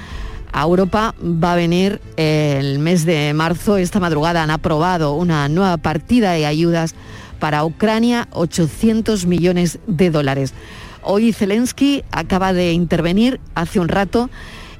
A 0.52 0.62
Europa 0.62 1.14
va 1.22 1.52
a 1.52 1.56
venir 1.56 2.00
el 2.16 2.78
mes 2.78 3.04
de 3.04 3.34
marzo. 3.34 3.76
Esta 3.76 4.00
madrugada 4.00 4.42
han 4.42 4.50
aprobado 4.50 5.12
una 5.12 5.48
nueva 5.50 5.76
partida 5.76 6.32
de 6.32 6.46
ayudas 6.46 6.94
para 7.38 7.64
Ucrania, 7.64 8.28
800 8.32 9.26
millones 9.26 9.78
de 9.86 10.10
dólares. 10.10 10.54
Hoy 11.02 11.32
Zelensky 11.32 12.04
acaba 12.10 12.52
de 12.52 12.72
intervenir 12.72 13.40
hace 13.54 13.80
un 13.80 13.88
rato 13.88 14.30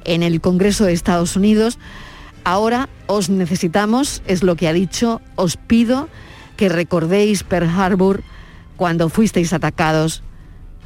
en 0.05 0.23
el 0.23 0.41
Congreso 0.41 0.85
de 0.85 0.93
Estados 0.93 1.35
Unidos 1.35 1.77
Ahora 2.43 2.89
os 3.07 3.29
necesitamos, 3.29 4.23
es 4.25 4.43
lo 4.43 4.55
que 4.55 4.67
ha 4.67 4.73
dicho, 4.73 5.21
os 5.35 5.57
pido 5.57 6.07
que 6.57 6.69
recordéis 6.69 7.43
Pearl 7.43 7.69
Harbor 7.69 8.23
cuando 8.75 9.09
fuisteis 9.09 9.53
atacados, 9.53 10.23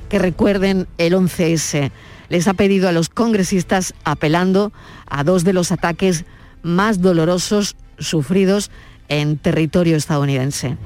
que 0.09 0.19
recuerden 0.19 0.87
el 0.97 1.13
11S. 1.13 1.91
Les 2.29 2.47
ha 2.47 2.53
pedido 2.53 2.89
a 2.89 2.91
los 2.91 3.09
congresistas 3.09 3.93
apelando 4.03 4.73
a 5.07 5.23
dos 5.23 5.43
de 5.43 5.53
los 5.53 5.71
ataques 5.71 6.25
más 6.63 7.01
dolorosos 7.01 7.75
sufridos 7.97 8.71
en 9.07 9.37
territorio 9.37 9.95
estadounidense. 9.95 10.77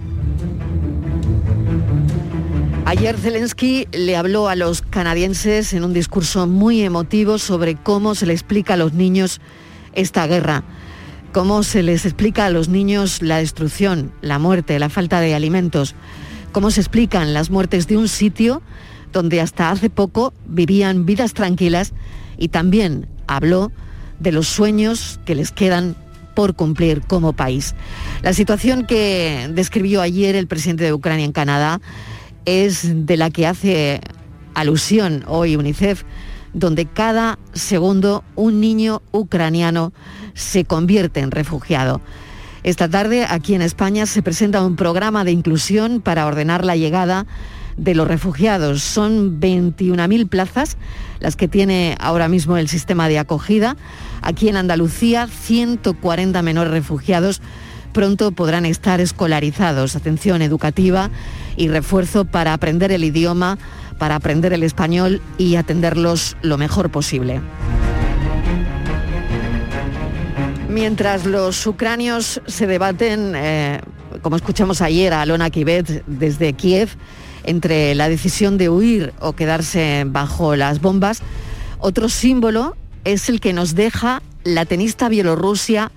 Ayer 2.88 3.17
Zelensky 3.17 3.86
le 3.91 4.15
habló 4.15 4.48
a 4.48 4.56
los 4.56 4.82
canadienses 4.82 5.74
en 5.74 5.84
un 5.84 5.91
discurso 5.91 6.48
muy 6.48 6.84
emotivo 6.84 7.38
sobre 7.38 7.75
cómo 7.75 8.15
se 8.15 8.25
le 8.25 8.32
explica 8.32 8.75
a 8.75 8.77
los 8.77 8.94
niños 8.94 9.41
esta 9.91 10.25
guerra. 10.25 10.63
Cómo 11.34 11.63
se 11.63 11.84
les 11.84 12.06
explica 12.06 12.46
a 12.46 12.50
los 12.50 12.70
niños 12.70 13.22
la 13.22 13.39
destrucción, 13.39 14.13
la 14.22 14.39
muerte, 14.39 14.79
la 14.79 14.88
falta 14.88 15.20
de 15.20 15.36
alimentos. 15.36 15.96
Cómo 16.53 16.72
se 16.72 16.79
explican 16.79 17.34
las 17.34 17.50
muertes 17.50 17.88
de 17.88 17.98
un 17.98 18.08
sitio 18.08 18.62
donde 19.12 19.41
hasta 19.41 19.70
hace 19.70 19.89
poco 19.89 20.34
vivían 20.46 21.06
vidas 21.06 21.34
tranquilas 21.34 21.91
y 22.38 22.48
también 22.48 23.10
habló 23.27 23.70
de 24.22 24.32
los 24.32 24.48
sueños 24.48 25.20
que 25.25 25.36
les 25.36 25.51
quedan 25.51 25.98
por 26.36 26.56
cumplir 26.56 27.01
como 27.01 27.34
país. 27.34 27.75
La 28.22 28.32
situación 28.32 28.86
que 28.86 29.50
describió 29.51 30.01
ayer 30.01 30.38
el 30.38 30.48
presidente 30.48 30.86
de 30.86 30.94
Ucrania 30.94 31.25
en 31.25 31.34
Canadá 31.34 31.82
es 32.48 33.06
de 33.06 33.18
la 33.18 33.30
que 33.30 33.46
hace 33.46 34.01
alusión 34.56 35.24
hoy 35.27 35.56
UNICEF 35.56 36.04
donde 36.54 36.86
cada 36.86 37.38
segundo 37.54 38.24
un 38.36 38.62
niño 38.62 39.01
ucraniano 39.12 39.94
se 40.34 40.63
convierte 40.63 41.20
en 41.20 41.30
refugiado. 41.30 42.01
Esta 42.63 42.89
tarde 42.89 43.25
aquí 43.30 43.54
en 43.54 43.62
España 43.62 44.06
se 44.06 44.24
presenta 44.24 44.63
un 44.63 44.75
programa 44.75 45.24
de 45.24 45.32
inclusión 45.32 46.01
para 46.01 46.25
ordenar 46.25 46.66
la 46.66 46.75
llegada 46.75 47.27
de 47.75 47.94
los 47.94 48.08
refugiados. 48.08 48.82
Son 48.82 49.39
21.000 49.39 50.27
plazas 50.27 50.77
las 51.20 51.36
que 51.36 51.48
tiene 51.48 51.96
ahora 52.00 52.30
mismo 52.30 52.58
el 52.58 52.70
sistema 52.70 53.10
de 53.10 53.20
acogida. 53.20 53.75
Aquí 54.22 54.48
en 54.48 54.56
Andalucía, 54.56 55.27
140 55.27 56.42
menores 56.42 56.72
refugiados 56.72 57.42
pronto 57.94 58.32
podrán 58.32 58.66
estar 58.66 59.01
escolarizados. 59.01 59.96
Atención 59.96 60.42
educativa 60.42 61.10
y 61.58 61.68
refuerzo 61.68 62.24
para 62.24 62.54
aprender 62.54 62.92
el 62.92 63.04
idioma 63.04 63.58
para 63.98 64.16
aprender 64.16 64.54
el 64.54 64.64
español 64.64 65.22
y 65.38 65.56
atenderlos 65.56 66.38
lo 66.42 66.58
mejor 66.58 66.90
posible. 66.90 67.42
Mientras 70.70 71.26
los 71.26 71.66
ucranios 71.66 72.42
se 72.46 72.68
debaten, 72.68 73.34
eh, 73.36 73.82
como 74.22 74.36
escuchamos 74.36 74.82
ayer 74.82 75.14
a 75.14 75.22
Alona 75.22 75.50
Kibet 75.50 76.04
desde 76.06 76.54
Kiev, 76.54 76.90
entre 77.44 77.96
la 77.96 78.10
decisión 78.10 78.58
de 78.58 78.70
huir 78.70 79.14
o 79.20 79.34
quedarse 79.34 80.04
bajo 80.06 80.56
las 80.56 80.82
bombas, 80.82 81.22
otro 81.80 82.10
símbolo 82.10 82.76
es 83.06 83.30
el 83.30 83.40
que 83.40 83.54
nos 83.54 83.74
deja 83.74 84.22
la 84.44 84.66
tenista 84.66 85.10
bielorrusia 85.10 85.92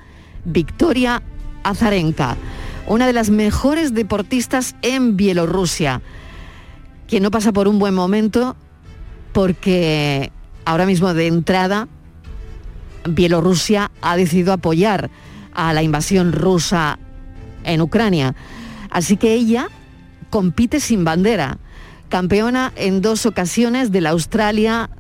Victoria 0.45 1.23
Azarenka, 1.65 2.37
una 2.87 3.07
de 3.07 3.13
las 3.13 3.31
mejores 3.31 3.95
deportistas 3.95 4.75
en 4.83 5.17
Bielorrusia 5.17 6.03
que 7.07 7.21
no 7.21 7.31
pasa 7.31 7.53
por 7.53 7.69
un 7.69 7.79
buen 7.79 7.95
momento 7.95 8.57
porque 9.33 10.33
ahora 10.65 10.87
mismo 10.87 11.13
de 11.15 11.27
entrada 11.27 11.89
Bielorrusia 13.09 13.91
ha 14.03 14.17
decidido 14.17 14.53
apoyar 14.53 15.11
a 15.53 15.73
la 15.73 15.83
invasión 15.83 16.33
rusa 16.33 16.99
en 17.65 17.81
Ucrania. 17.81 18.35
Así 18.91 19.17
que 19.17 19.35
ella 19.35 19.69
compite 20.31 20.81
sin 20.81 21.05
bandera, 21.05 21.59
campeona 22.09 22.73
en 22.77 23.03
dos 23.03 23.27
ocasiones 23.27 23.91
de 23.91 24.01
la 24.01 24.11
Australia 24.11 24.91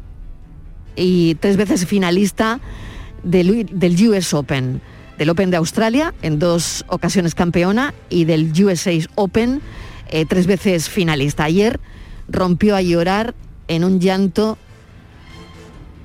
y 0.96 1.36
tres 1.36 1.56
veces 1.56 1.86
finalista 1.86 2.60
del, 3.22 3.68
del 3.72 4.08
US 4.08 4.34
Open. 4.34 4.80
Del 5.20 5.28
Open 5.28 5.50
de 5.50 5.58
Australia, 5.58 6.14
en 6.22 6.38
dos 6.38 6.82
ocasiones 6.88 7.34
campeona, 7.34 7.92
y 8.08 8.24
del 8.24 8.54
USA 8.64 8.92
Open, 9.16 9.60
eh, 10.08 10.24
tres 10.24 10.46
veces 10.46 10.88
finalista. 10.88 11.44
Ayer 11.44 11.78
rompió 12.26 12.74
a 12.74 12.80
llorar 12.80 13.34
en 13.68 13.84
un 13.84 14.00
llanto 14.00 14.56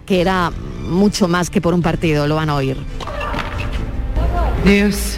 que 0.06 0.20
era 0.20 0.52
mucho 0.82 1.30
más 1.30 1.50
que 1.50 1.62
por 1.62 1.74
un 1.74 1.82
partido, 1.82 2.28
lo 2.28 2.36
van 2.36 2.50
a 2.50 2.56
oír. 2.56 2.76
News. 4.66 5.16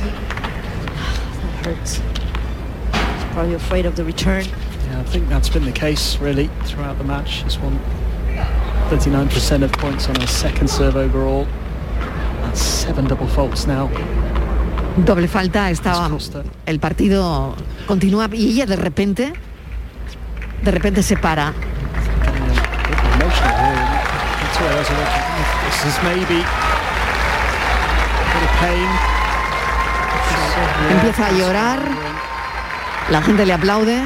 That 1.64 1.68
hurts. 1.68 2.00
Probably 3.34 3.56
afraid 3.56 3.88
of 3.88 3.96
the 3.96 4.04
return. 4.04 4.46
Yeah, 4.92 5.02
I 5.02 5.06
think 5.06 5.28
that's 5.28 5.50
been 5.50 5.66
the 5.66 5.72
case 5.72 6.20
really 6.22 6.52
throughout 6.66 7.00
the 7.00 7.04
match. 7.04 7.42
She's 7.42 7.58
won 7.58 7.80
39% 8.92 9.64
of 9.64 9.72
points 9.72 10.08
on 10.08 10.14
her 10.22 10.28
second 10.28 10.68
serve 10.70 10.96
overall. 10.96 11.48
Doble 14.98 15.28
falta, 15.28 15.70
estaba 15.70 16.10
el 16.66 16.80
partido 16.80 17.56
continúa 17.86 18.28
y 18.34 18.52
ella 18.52 18.66
de 18.66 18.76
repente 18.76 19.34
de 20.64 20.72
repente 20.72 21.04
se 21.04 21.16
para. 21.18 21.54
Empieza 30.90 31.28
a 31.28 31.32
llorar, 31.32 31.80
la 33.12 33.22
gente 33.22 33.46
le 33.46 33.54
aplaude 33.54 34.04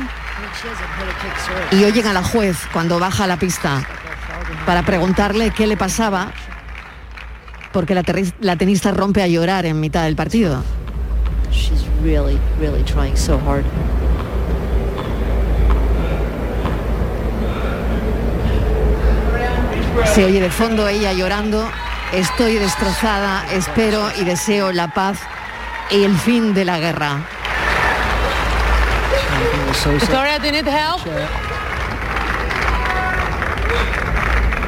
y 1.71 1.83
oyen 1.85 2.07
a 2.07 2.13
la 2.13 2.23
juez 2.23 2.57
cuando 2.73 2.99
baja 2.99 3.23
a 3.23 3.27
la 3.27 3.37
pista 3.37 3.81
para 4.65 4.83
preguntarle 4.83 5.51
qué 5.51 5.67
le 5.67 5.77
pasaba 5.77 6.31
porque 7.71 7.95
la, 7.95 8.03
la 8.39 8.55
tenista 8.55 8.91
rompe 8.91 9.21
a 9.21 9.27
llorar 9.27 9.65
en 9.65 9.79
mitad 9.79 10.03
del 10.03 10.15
partido. 10.15 10.63
Se 20.13 20.25
oye 20.25 20.41
de 20.41 20.49
fondo 20.49 20.87
ella 20.87 21.13
llorando. 21.13 21.67
Estoy 22.13 22.55
destrozada, 22.55 23.45
espero 23.53 24.09
y 24.19 24.25
deseo 24.25 24.71
la 24.71 24.93
paz 24.93 25.19
y 25.89 26.03
el 26.03 26.17
fin 26.17 26.53
de 26.53 26.65
la 26.65 26.79
guerra. 26.79 27.25
Victoria, 29.89 30.37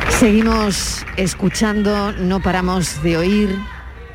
Seguimos 0.10 1.06
escuchando, 1.18 2.12
no 2.14 2.42
paramos 2.42 3.02
de 3.04 3.18
oír 3.18 3.60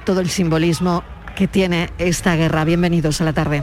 todo 0.05 0.21
el 0.21 0.29
simbolismo 0.31 1.05
que 1.37 1.47
tiene 1.47 1.91
esta 1.99 2.35
guerra. 2.35 2.65
Bienvenidos 2.65 3.21
a 3.21 3.25
la 3.25 3.33
tarde. 3.33 3.63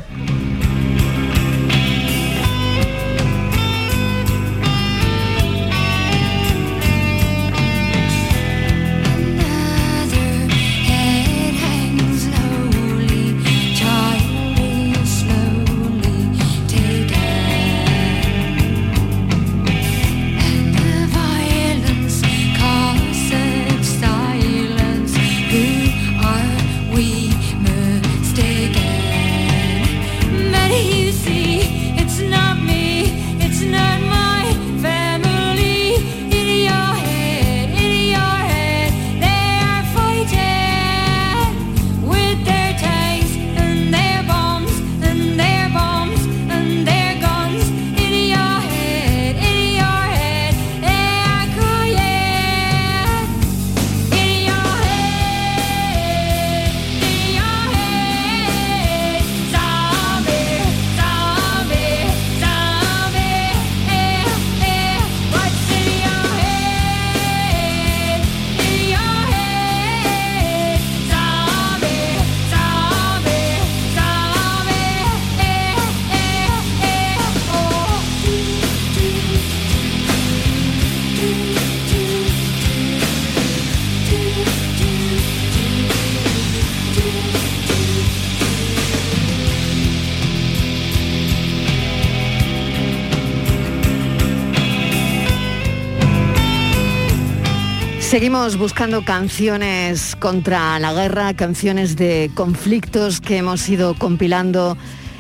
Seguimos 98.36 98.58
buscando 98.58 99.06
canciones 99.06 100.14
contra 100.18 100.78
la 100.80 100.92
guerra, 100.92 101.34
canciones 101.36 101.96
de 101.96 102.30
conflictos 102.36 103.22
que 103.22 103.38
hemos 103.38 103.70
ido 103.70 103.94
compilando 103.94 104.76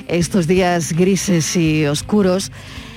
estos 0.09 0.47
días 0.47 0.91
grises 0.91 1.55
y 1.55 1.85
oscuros. 1.85 2.51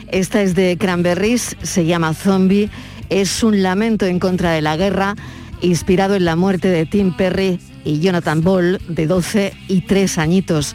Esta 0.09 0.43
es 0.43 0.57
de 0.57 0.77
Cranberries, 0.77 1.57
se 1.63 1.87
llama 1.87 2.15
Zombie, 2.15 2.69
es 3.11 3.45
un 3.45 3.63
lamento 3.63 4.07
en 4.07 4.19
contra 4.19 4.51
de 4.51 4.61
la 4.61 4.77
guerra, 4.77 5.15
inspirado 5.61 6.17
en 6.17 6.25
la 6.25 6.35
muerte 6.35 6.67
de 6.67 6.85
Tim 6.85 7.17
Perry 7.17 7.61
y 7.85 8.01
Jonathan 8.01 8.43
Ball, 8.43 8.81
de 8.89 9.07
12 9.07 9.53
y 9.69 9.83
3 9.83 10.19
añitos. 10.19 10.75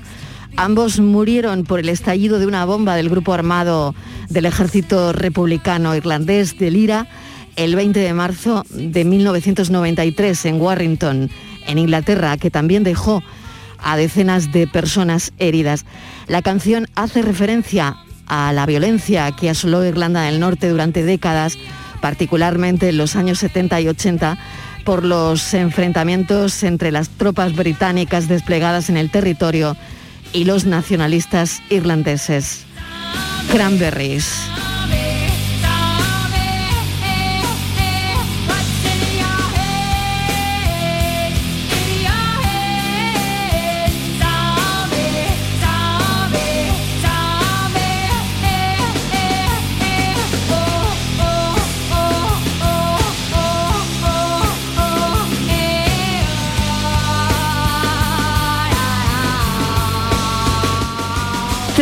Ambos 0.56 1.02
murieron 1.02 1.66
por 1.66 1.82
el 1.82 1.90
estallido 1.90 2.40
de 2.40 2.48
una 2.48 2.64
bomba 2.64 2.96
del 2.96 3.10
grupo 3.10 3.34
armado 3.34 3.94
del 4.30 4.46
ejército 4.46 5.12
republicano 5.12 5.98
irlandés 5.98 6.58
del 6.58 6.78
IRA 6.78 7.10
el 7.56 7.76
20 7.76 8.00
de 8.00 8.14
marzo 8.14 8.66
de 8.70 9.06
1993 9.06 10.46
en 10.46 10.62
Warrington, 10.62 11.30
en 11.68 11.78
Inglaterra, 11.78 12.38
que 12.38 12.52
también 12.52 12.84
dejó 12.84 13.24
a 13.78 13.98
decenas 13.98 14.52
de 14.52 14.68
personas 14.68 15.34
heridas. 15.40 15.86
La 16.28 16.42
canción 16.42 16.88
hace 16.96 17.22
referencia 17.22 17.98
a 18.28 18.54
la 18.54 18.66
violencia 18.66 19.32
que 19.32 19.50
asoló 19.50 19.86
Irlanda 19.86 20.22
del 20.24 20.40
Norte 20.40 20.70
durante 20.70 21.04
décadas, 21.04 21.58
particularmente 22.02 22.90
en 22.90 22.98
los 22.98 23.16
años 23.16 23.40
70 23.40 23.82
y 23.82 23.88
80, 23.90 24.38
por 24.86 25.04
los 25.04 25.54
enfrentamientos 25.54 26.64
entre 26.64 26.92
las 26.92 27.10
tropas 27.10 27.56
británicas 27.56 28.28
desplegadas 28.28 28.90
en 28.90 28.98
el 28.98 29.10
territorio 29.12 29.78
y 30.34 30.46
los 30.46 30.66
nacionalistas 30.66 31.62
irlandeses. 31.70 32.66
Cranberries. 33.52 34.28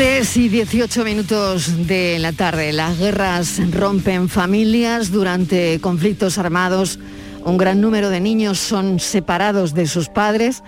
Tres 0.01 0.35
y 0.35 0.49
18 0.49 1.03
minutos 1.03 1.85
de 1.85 2.17
la 2.17 2.33
tarde. 2.33 2.73
Las 2.73 2.97
guerras 2.97 3.61
rompen 3.69 4.29
familias 4.29 5.11
durante 5.11 5.79
conflictos 5.79 6.39
armados. 6.39 6.97
Un 7.45 7.59
gran 7.59 7.81
número 7.81 8.09
de 8.09 8.19
niños 8.19 8.57
son 8.57 8.99
separados 8.99 9.75
de 9.75 9.85
sus 9.85 10.09
padres. 10.09 10.63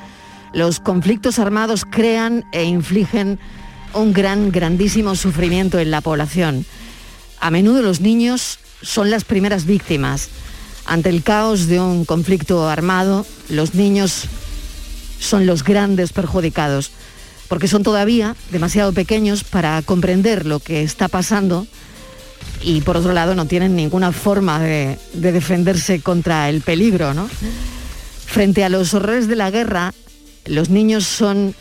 Los 0.54 0.80
conflictos 0.80 1.39
armados 1.39 1.84
crean 1.84 2.46
e 2.52 2.65
infligen 2.65 3.39
un 3.96 4.13
gran, 4.13 4.52
grandísimo 4.52 5.15
sufrimiento 5.15 5.80
en 5.80 5.89
la 5.89 6.02
población. 6.02 6.63
A 7.39 7.50
menudo 7.50 7.82
los 7.82 8.02
niños 8.02 8.60
son 8.84 9.10
las 9.10 9.24
primeras 9.24 9.65
víctimas. 9.65 10.30
Ante 10.86 11.10
el 11.10 11.24
caos 11.24 11.65
de 11.65 11.80
un 11.80 12.06
conflicto 12.06 12.69
armado, 12.69 13.26
los 13.50 13.74
niños 13.74 14.26
son 15.17 15.48
los 15.48 15.63
grandes 15.63 16.13
perjudicados 16.13 16.91
porque 17.47 17.67
son 17.67 17.84
todavía 17.84 18.36
demasiado 18.51 18.93
pequeños 18.93 19.43
para 19.43 19.82
comprender 19.82 20.45
lo 20.45 20.60
que 20.60 20.84
está 20.84 21.08
pasando 21.08 21.67
y 22.62 22.82
por 22.82 22.97
otro 22.97 23.13
lado 23.13 23.36
no 23.36 23.45
tienen 23.45 23.75
ninguna 23.75 24.12
forma 24.12 24.60
de, 24.60 24.97
de 25.13 25.32
defenderse 25.32 26.01
contra 26.01 26.49
el 26.49 26.62
peligro. 26.62 27.13
¿no? 27.13 27.29
Frente 28.25 28.63
a 28.63 28.69
los 28.69 28.93
horrores 28.93 29.27
de 29.27 29.36
la 29.36 29.51
guerra, 29.51 29.93
los 30.45 30.69
niños 30.69 31.06
son, 31.06 31.53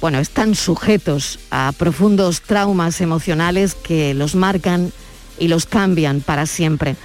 bueno, 0.00 0.18
están 0.18 0.54
sujetos 0.54 1.38
a 1.50 1.72
profundos 1.76 2.42
traumas 2.42 3.00
emocionales 3.00 3.74
que 3.74 4.14
los 4.14 4.34
marcan 4.34 4.92
y 5.38 5.48
los 5.48 5.66
cambian 5.66 6.20
para 6.20 6.46
siempre. 6.46 6.96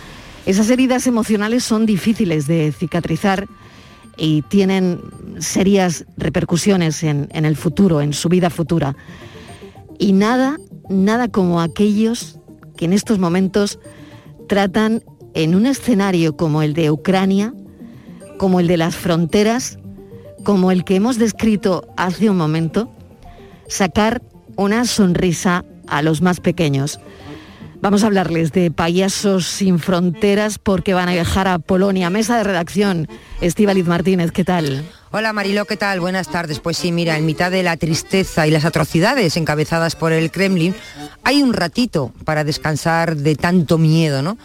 Esas 0.45 0.69
heridas 0.69 1.07
emocionales 1.07 1.63
son 1.63 1.85
difíciles 1.85 2.47
de 2.47 2.71
cicatrizar 2.71 3.47
y 4.19 4.41
tienen 4.43 5.01
serias 5.39 6.05
repercusiones 6.17 7.03
en, 7.03 7.29
en 7.31 7.45
el 7.45 7.55
futuro, 7.55 8.01
en 8.01 8.13
su 8.13 8.29
vida 8.29 8.49
futura. 8.49 8.95
Y 9.97 10.13
nada, 10.13 10.57
nada 10.89 11.29
como 11.29 11.61
aquellos 11.61 12.39
que 12.77 12.85
en 12.85 12.93
estos 12.93 13.19
momentos 13.19 13.79
tratan 14.47 15.03
en 15.33 15.55
un 15.55 15.65
escenario 15.65 16.35
como 16.35 16.61
el 16.61 16.73
de 16.73 16.91
Ucrania, 16.91 17.53
como 18.37 18.59
el 18.59 18.67
de 18.67 18.77
las 18.77 18.95
fronteras, 18.95 19.79
como 20.43 20.71
el 20.71 20.83
que 20.83 20.95
hemos 20.95 21.17
descrito 21.17 21.87
hace 21.97 22.29
un 22.29 22.37
momento, 22.37 22.89
sacar 23.67 24.21
una 24.55 24.85
sonrisa 24.85 25.65
a 25.87 26.01
los 26.01 26.21
más 26.21 26.39
pequeños. 26.39 26.99
Vamos 27.81 28.03
a 28.03 28.07
hablarles 28.07 28.51
de 28.51 28.71
Payasos 28.71 29.47
sin 29.47 29.79
Fronteras 29.79 30.59
porque 30.59 30.93
van 30.93 31.07
a 31.07 31.13
viajar 31.13 31.47
a 31.47 31.59
Polonia. 31.59 32.09
Mesa 32.09 32.37
de 32.37 32.43
redacción, 32.43 33.07
Estíbaliz 33.39 33.85
Martínez, 33.85 34.33
¿qué 34.33 34.43
tal? 34.43 34.83
Hola 35.11 35.31
Mariló, 35.31 35.63
¿qué 35.63 35.77
tal? 35.77 36.01
Buenas 36.01 36.29
tardes. 36.29 36.59
Pues 36.59 36.77
sí, 36.77 36.91
mira, 36.91 37.17
en 37.17 37.25
mitad 37.25 37.51
de 37.51 37.63
la 37.63 37.77
tristeza 37.77 38.45
y 38.45 38.51
las 38.51 38.65
atrocidades 38.65 39.37
encabezadas 39.37 39.95
por 39.95 40.11
el 40.11 40.29
Kremlin, 40.29 40.75
hay 41.23 41.41
un 41.41 41.53
ratito 41.53 42.11
para 42.25 42.43
descansar 42.43 43.15
de 43.15 43.35
tanto 43.35 43.77
miedo, 43.77 44.21
¿no? 44.21 44.37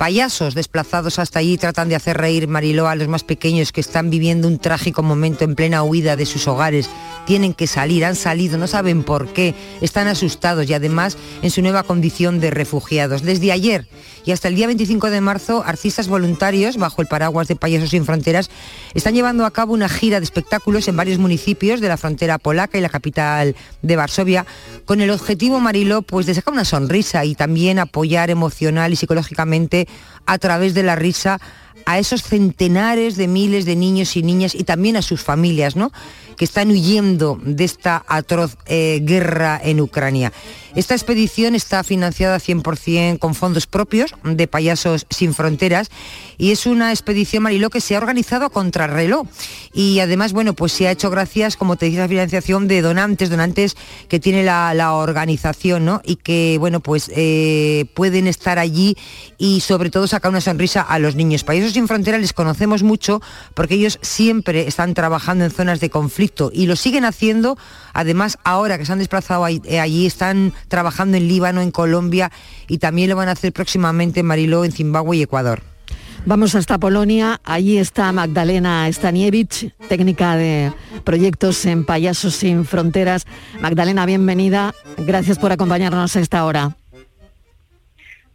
Payasos 0.00 0.54
desplazados 0.54 1.18
hasta 1.18 1.40
allí 1.40 1.58
tratan 1.58 1.90
de 1.90 1.94
hacer 1.94 2.16
reír 2.16 2.48
Mariló 2.48 2.88
a 2.88 2.94
los 2.94 3.06
más 3.06 3.22
pequeños 3.22 3.70
que 3.70 3.82
están 3.82 4.08
viviendo 4.08 4.48
un 4.48 4.58
trágico 4.58 5.02
momento 5.02 5.44
en 5.44 5.54
plena 5.54 5.82
huida 5.82 6.16
de 6.16 6.24
sus 6.24 6.48
hogares, 6.48 6.88
tienen 7.26 7.52
que 7.52 7.66
salir, 7.66 8.06
han 8.06 8.16
salido, 8.16 8.56
no 8.56 8.66
saben 8.66 9.02
por 9.02 9.34
qué, 9.34 9.54
están 9.82 10.08
asustados 10.08 10.70
y 10.70 10.72
además 10.72 11.18
en 11.42 11.50
su 11.50 11.60
nueva 11.60 11.82
condición 11.82 12.40
de 12.40 12.50
refugiados. 12.50 13.20
Desde 13.20 13.52
ayer 13.52 13.86
y 14.24 14.32
hasta 14.32 14.48
el 14.48 14.54
día 14.54 14.66
25 14.66 15.10
de 15.10 15.20
marzo, 15.20 15.62
artistas 15.66 16.08
voluntarios, 16.08 16.78
bajo 16.78 17.02
el 17.02 17.08
paraguas 17.08 17.48
de 17.48 17.56
Payasos 17.56 17.90
Sin 17.90 18.06
Fronteras, 18.06 18.50
están 18.94 19.14
llevando 19.14 19.44
a 19.44 19.50
cabo 19.50 19.74
una 19.74 19.88
gira 19.88 20.18
de 20.18 20.24
espectáculos 20.24 20.88
en 20.88 20.96
varios 20.96 21.18
municipios 21.18 21.80
de 21.80 21.88
la 21.88 21.98
frontera 21.98 22.38
polaca 22.38 22.78
y 22.78 22.80
la 22.80 22.88
capital 22.88 23.54
de 23.82 23.96
Varsovia, 23.96 24.46
con 24.86 25.02
el 25.02 25.10
objetivo, 25.10 25.60
Mariló, 25.60 26.00
pues 26.02 26.24
de 26.24 26.34
sacar 26.34 26.54
una 26.54 26.64
sonrisa 26.64 27.24
y 27.26 27.34
también 27.34 27.78
apoyar 27.78 28.30
emocional 28.30 28.92
y 28.92 28.96
psicológicamente 28.96 29.88
a 30.26 30.38
través 30.38 30.74
de 30.74 30.82
la 30.82 30.96
risa 30.96 31.40
a 31.86 31.98
esos 31.98 32.22
centenares 32.22 33.16
de 33.16 33.26
miles 33.26 33.64
de 33.64 33.76
niños 33.76 34.16
y 34.16 34.22
niñas 34.22 34.54
y 34.54 34.64
también 34.64 34.96
a 34.96 35.02
sus 35.02 35.22
familias, 35.22 35.76
¿no? 35.76 35.92
Que 36.40 36.46
están 36.46 36.70
huyendo 36.70 37.38
de 37.44 37.64
esta 37.64 38.02
atroz 38.08 38.56
eh, 38.64 39.00
guerra 39.02 39.60
en 39.62 39.78
Ucrania. 39.78 40.32
Esta 40.74 40.94
expedición 40.94 41.54
está 41.54 41.84
financiada 41.84 42.38
100% 42.38 43.18
con 43.18 43.34
fondos 43.34 43.66
propios 43.66 44.14
de 44.24 44.46
Payasos 44.46 45.04
Sin 45.10 45.34
Fronteras 45.34 45.90
y 46.38 46.52
es 46.52 46.64
una 46.64 46.92
expedición, 46.92 47.42
Mariló, 47.42 47.68
que 47.68 47.82
se 47.82 47.94
ha 47.94 47.98
organizado 47.98 48.46
a 48.46 48.50
contrarreloj 48.50 49.26
y 49.74 49.98
además, 49.98 50.32
bueno, 50.32 50.54
pues 50.54 50.72
se 50.72 50.88
ha 50.88 50.92
hecho 50.92 51.10
gracias, 51.10 51.58
como 51.58 51.76
te 51.76 51.86
decía, 51.86 52.00
la 52.00 52.08
financiación 52.08 52.68
de 52.68 52.80
donantes, 52.80 53.28
donantes 53.28 53.76
que 54.08 54.18
tiene 54.18 54.42
la, 54.42 54.94
organización, 54.94 55.84
¿no? 55.84 56.00
Y 56.04 56.16
que, 56.16 56.56
bueno, 56.58 56.80
pues 56.80 57.10
eh, 57.14 57.84
pueden 57.92 58.26
estar 58.26 58.58
allí 58.58 58.96
y 59.36 59.60
sobre 59.60 59.90
todo 59.90 60.06
sacar 60.06 60.30
una 60.30 60.40
sonrisa 60.40 60.80
a 60.80 60.98
los 60.98 61.16
niños. 61.16 61.44
Payasos 61.44 61.74
Sin 61.74 61.86
Fronteras 61.86 62.20
les 62.20 62.32
conocemos 62.32 62.82
mucho 62.82 63.20
porque 63.52 63.74
ellos 63.74 63.98
siempre 64.00 64.66
están 64.66 64.94
trabajando 64.94 65.44
en 65.44 65.50
zonas 65.50 65.80
de 65.80 65.90
conflicto 65.90 66.29
y 66.52 66.66
lo 66.66 66.76
siguen 66.76 67.04
haciendo. 67.04 67.58
Además, 67.92 68.38
ahora 68.44 68.78
que 68.78 68.86
se 68.86 68.92
han 68.92 68.98
desplazado 68.98 69.46
eh, 69.46 69.80
allí, 69.80 70.06
están 70.06 70.52
trabajando 70.68 71.16
en 71.16 71.28
Líbano, 71.28 71.60
en 71.60 71.70
Colombia 71.70 72.30
y 72.68 72.78
también 72.78 73.10
lo 73.10 73.16
van 73.16 73.28
a 73.28 73.32
hacer 73.32 73.52
próximamente 73.52 74.20
en 74.20 74.26
Mariló, 74.26 74.64
en 74.64 74.72
Zimbabue 74.72 75.18
y 75.18 75.22
Ecuador. 75.22 75.62
Vamos 76.26 76.54
hasta 76.54 76.76
Polonia, 76.78 77.40
allí 77.44 77.78
está 77.78 78.12
Magdalena 78.12 78.86
Staniewicz, 78.92 79.72
técnica 79.88 80.36
de 80.36 80.70
proyectos 81.02 81.64
en 81.64 81.84
Payasos 81.84 82.34
Sin 82.34 82.66
Fronteras. 82.66 83.24
Magdalena, 83.60 84.04
bienvenida, 84.04 84.74
gracias 84.98 85.38
por 85.38 85.50
acompañarnos 85.50 86.14
a 86.16 86.20
esta 86.20 86.44
hora. 86.44 86.76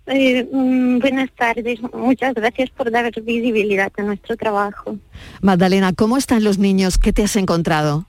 Eh, 0.07 0.47
mm, 0.51 0.99
buenas 0.99 1.31
tardes, 1.31 1.79
muchas 1.93 2.33
gracias 2.35 2.69
por 2.69 2.91
dar 2.91 3.11
visibilidad 3.23 3.91
a 3.97 4.03
nuestro 4.03 4.37
trabajo. 4.37 4.97
Magdalena, 5.41 5.93
¿cómo 5.93 6.17
están 6.17 6.43
los 6.43 6.59
niños? 6.59 6.97
¿Qué 6.99 7.11
te 7.11 7.23
has 7.23 7.35
encontrado? 7.35 8.05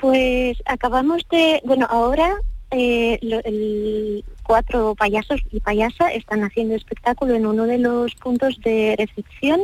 Pues 0.00 0.56
acabamos 0.66 1.22
de, 1.30 1.60
bueno, 1.64 1.86
ahora 1.90 2.34
eh, 2.70 3.18
lo- 3.22 3.42
el- 3.44 4.24
cuatro 4.42 4.94
payasos 4.94 5.40
y 5.52 5.60
payasa 5.60 6.08
están 6.12 6.42
haciendo 6.44 6.74
espectáculo 6.74 7.34
en 7.34 7.46
uno 7.46 7.64
de 7.64 7.78
los 7.78 8.14
puntos 8.16 8.58
de 8.64 8.94
recepción 8.98 9.60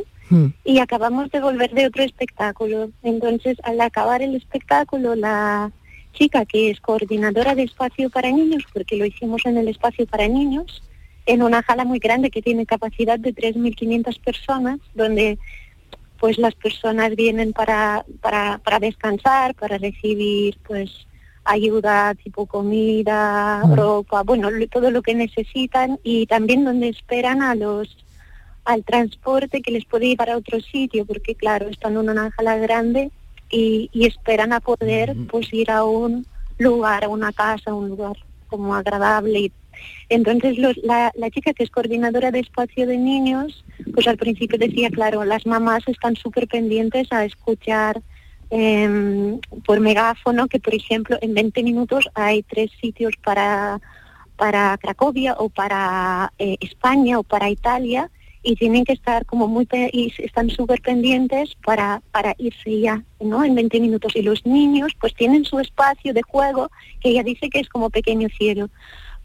y 0.65 0.79
acabamos 0.79 1.29
de 1.33 1.41
volver 1.41 1.73
de 1.73 1.87
otro 1.89 2.05
espectáculo. 2.05 2.91
Entonces, 3.03 3.57
al 3.65 3.81
acabar 3.81 4.23
el 4.23 4.37
espectáculo, 4.37 5.17
la 5.17 5.73
chica 6.21 6.45
que 6.45 6.71
es 6.71 6.81
coordinadora 6.81 7.55
de 7.55 7.63
espacio 7.63 8.11
para 8.11 8.31
niños, 8.31 8.65
porque 8.75 8.97
lo 8.97 9.07
hicimos 9.07 9.47
en 9.47 9.57
el 9.57 9.69
espacio 9.69 10.07
para 10.07 10.29
niños, 10.29 10.83
en 11.25 11.43
una 11.43 11.63
sala 11.63 11.85
muy 11.85 11.99
grande 11.99 12.31
que 12.31 12.43
tiene 12.43 12.67
capacidad 12.67 13.19
de 13.19 13.35
3.500 13.35 14.21
personas, 14.21 14.79
donde 14.95 15.39
pues 16.19 16.37
las 16.37 16.55
personas 16.55 17.17
vienen 17.17 17.55
para, 17.55 18.05
para, 18.21 18.59
para 18.59 18.79
descansar, 18.79 19.55
para 19.55 19.79
recibir 19.79 20.59
pues 20.67 20.91
ayuda 21.45 22.15
tipo 22.15 22.45
comida, 22.45 23.63
ropa, 23.75 24.23
bueno, 24.23 24.51
todo 24.71 24.91
lo 24.91 25.01
que 25.01 25.15
necesitan 25.15 25.99
y 26.03 26.27
también 26.27 26.67
donde 26.67 26.91
esperan 26.91 27.41
a 27.43 27.55
los 27.55 27.97
al 28.67 28.85
transporte 28.85 29.63
que 29.63 29.71
les 29.71 29.87
puede 29.87 30.09
llevar 30.09 30.29
a 30.29 30.37
otro 30.37 30.61
sitio, 30.61 31.07
porque 31.07 31.35
claro, 31.35 31.69
están 31.69 31.93
en 31.93 32.11
una 32.11 32.31
sala 32.37 32.57
grande 32.57 33.11
y, 33.51 33.91
y 33.93 34.07
esperan 34.07 34.53
a 34.53 34.61
poder 34.61 35.17
pues 35.31 35.53
ir 35.53 35.71
a 35.71 35.85
un 35.85 36.27
lugar, 36.59 37.05
a 37.05 37.09
una 37.09 37.33
casa, 37.33 37.71
a 37.71 37.75
un 37.75 37.89
lugar 37.89 38.17
como 38.49 38.75
agradable. 38.75 39.41
Y, 39.41 39.53
entonces 40.09 40.59
los- 40.59 40.77
la, 40.79 41.11
la 41.15 41.31
chica 41.31 41.53
que 41.53 41.65
es 41.65 41.71
coordinadora 41.71 42.31
de 42.31 42.41
espacio 42.41 42.87
de 42.87 42.97
niños, 42.99 43.65
pues 43.95 44.07
al 44.09 44.17
principio 44.19 44.59
decía, 44.59 44.91
claro, 44.91 45.25
las 45.25 45.47
mamás 45.47 45.83
están 45.87 46.17
súper 46.17 46.47
pendientes 46.49 47.09
a 47.13 47.25
escuchar 47.25 48.03
em, 48.51 49.39
por 49.65 49.81
megáfono 49.81 50.49
que, 50.49 50.59
por 50.59 50.75
ejemplo, 50.75 51.17
en 51.21 51.35
20 51.35 51.63
minutos 51.63 52.09
hay 52.15 52.43
tres 52.43 52.71
sitios 52.81 53.15
para, 53.23 53.81
para 54.37 54.77
Cracovia 54.79 55.35
o 55.39 55.49
para 55.49 56.33
eh, 56.39 56.57
España 56.61 57.19
o 57.19 57.23
para 57.23 57.49
Italia 57.49 58.11
y 58.43 58.57
tienen 58.57 58.85
que 58.85 58.95
estar 58.95 59.27
como 59.27 59.47
muy 59.49 59.69
y 59.93 60.13
están 60.19 60.49
súper 60.51 60.81
pendientes 60.81 61.55
para, 61.65 62.03
para 62.11 62.35
irse 62.39 62.81
ya, 62.81 63.03
¿no? 63.21 63.45
En 63.45 63.55
20 63.55 63.81
minutos. 63.81 64.17
Y 64.17 64.23
los 64.23 64.47
niños 64.47 64.93
pues 64.99 65.15
tienen 65.15 65.45
su 65.45 65.59
espacio 65.59 66.15
de 66.15 66.23
juego 66.23 66.71
que 67.01 67.11
ella 67.11 67.23
dice 67.23 67.51
que 67.51 67.61
es 67.61 67.69
como 67.69 67.91
pequeño 67.91 68.29
cielo. 68.37 68.71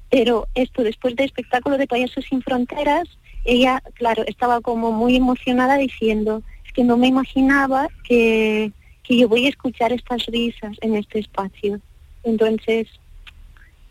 Pero 0.09 0.47
esto 0.53 0.83
después 0.83 1.15
del 1.15 1.27
espectáculo 1.27 1.77
de 1.77 1.87
Payasos 1.87 2.25
sin 2.25 2.41
Fronteras, 2.41 3.07
ella, 3.45 3.81
claro, 3.93 4.23
estaba 4.27 4.59
como 4.61 4.91
muy 4.91 5.15
emocionada 5.15 5.77
diciendo, 5.77 6.41
es 6.65 6.73
que 6.73 6.83
no 6.83 6.97
me 6.97 7.07
imaginaba 7.07 7.87
que, 8.03 8.71
que 9.03 9.17
yo 9.17 9.29
voy 9.29 9.45
a 9.45 9.49
escuchar 9.49 9.93
estas 9.93 10.25
risas 10.25 10.75
en 10.81 10.95
este 10.95 11.19
espacio. 11.19 11.79
Entonces, 12.23 12.87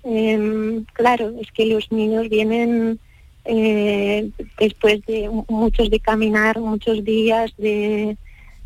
em, 0.03 0.85
claro, 0.93 1.33
es 1.41 1.51
que 1.53 1.67
los 1.67 1.91
niños 1.91 2.29
vienen 2.29 2.99
eh, 3.45 4.31
después 4.59 5.05
de 5.07 5.29
mu- 5.29 5.45
muchos 5.49 5.91
de 5.91 6.01
caminar, 6.01 6.59
muchos 6.61 7.05
días 7.05 7.53
de, 7.59 8.17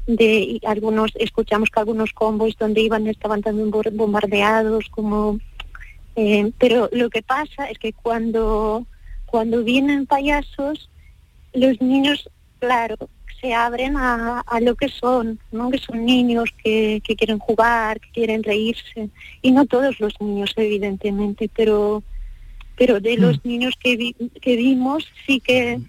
de 0.07 0.61
algunos 0.65 1.11
escuchamos 1.17 1.69
que 1.71 1.81
algunos 1.81 2.13
convoys 2.13 2.57
donde 2.57 2.81
iban 2.83 3.07
estaban 3.07 3.43
también 3.43 3.71
bombardeados 3.71 4.89
como 4.91 5.39
eh, 6.17 6.51
pero 6.59 6.89
lo 6.93 7.11
que 7.11 7.23
pasa 7.23 7.67
es 7.71 7.79
que 7.79 7.93
cuando 7.93 8.87
cuando 9.27 9.63
vienen 9.63 10.07
payasos 10.07 10.89
los 11.53 11.81
niños 11.81 12.29
claro 12.59 12.97
se 13.41 13.55
abren 13.55 13.97
a, 13.97 14.41
a 14.41 14.61
lo 14.61 14.75
que 14.75 14.89
son 14.89 15.39
no 15.53 15.71
que 15.71 15.79
son 15.79 16.05
niños 16.05 16.51
que, 16.65 17.01
que 17.05 17.15
quieren 17.15 17.39
jugar 17.39 18.01
que 18.01 18.11
quieren 18.13 18.43
reírse 18.43 19.11
y 19.43 19.51
no 19.53 19.67
todos 19.67 20.01
los 20.01 20.15
niños 20.21 20.53
evidentemente 20.57 21.49
pero 21.55 22.03
pero 22.79 23.01
de 23.01 23.17
los 23.17 23.45
niños 23.45 23.75
que 23.83 23.97
vi- 23.97 24.15
que 24.41 24.57
vimos 24.57 25.05
sí 25.27 25.41
que 25.41 25.81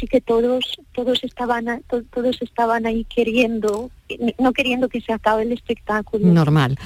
sí 0.00 0.06
que 0.06 0.20
todos 0.20 0.64
todos 0.94 1.22
estaban 1.24 1.82
todos 2.12 2.40
estaban 2.42 2.86
ahí 2.86 3.04
queriendo 3.04 3.90
no 4.38 4.52
queriendo 4.52 4.88
que 4.88 5.00
se 5.00 5.12
acabe 5.12 5.42
el 5.42 5.52
espectáculo 5.52 6.26
Normal. 6.32 6.76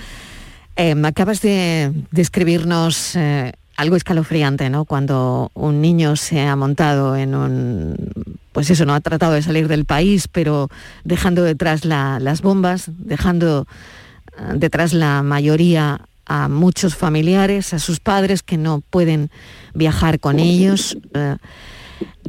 Eh, 0.76 0.94
acabas 1.04 1.42
de 1.42 1.92
describirnos 2.10 3.14
eh, 3.16 3.52
algo 3.76 3.96
escalofriante, 3.96 4.70
¿no? 4.70 4.86
Cuando 4.86 5.50
un 5.54 5.80
niño 5.82 6.16
se 6.16 6.40
ha 6.40 6.56
montado 6.56 7.14
en 7.16 7.34
un, 7.34 7.96
pues 8.52 8.70
eso, 8.70 8.86
no 8.86 8.94
ha 8.94 9.00
tratado 9.00 9.34
de 9.34 9.42
salir 9.42 9.68
del 9.68 9.84
país, 9.84 10.28
pero 10.28 10.68
dejando 11.04 11.42
detrás 11.42 11.84
la- 11.84 12.18
las 12.20 12.40
bombas, 12.40 12.90
dejando 12.96 13.66
eh, 14.38 14.52
detrás 14.54 14.94
la 14.94 15.22
mayoría 15.22 16.00
a 16.26 16.48
muchos 16.48 16.94
familiares, 16.94 17.74
a 17.74 17.78
sus 17.78 18.00
padres 18.00 18.42
que 18.42 18.56
no 18.56 18.80
pueden 18.80 19.30
viajar 19.74 20.20
con 20.20 20.38
ellos. 20.38 20.96
eh, 21.14 21.36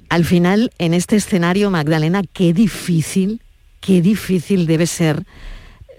al 0.10 0.26
final, 0.26 0.72
en 0.78 0.94
este 0.94 1.16
escenario, 1.16 1.72
Magdalena, 1.72 2.22
qué 2.34 2.54
difícil, 2.54 3.42
qué 3.82 4.02
difícil 4.02 4.68
debe 4.68 4.88
ser 4.88 5.24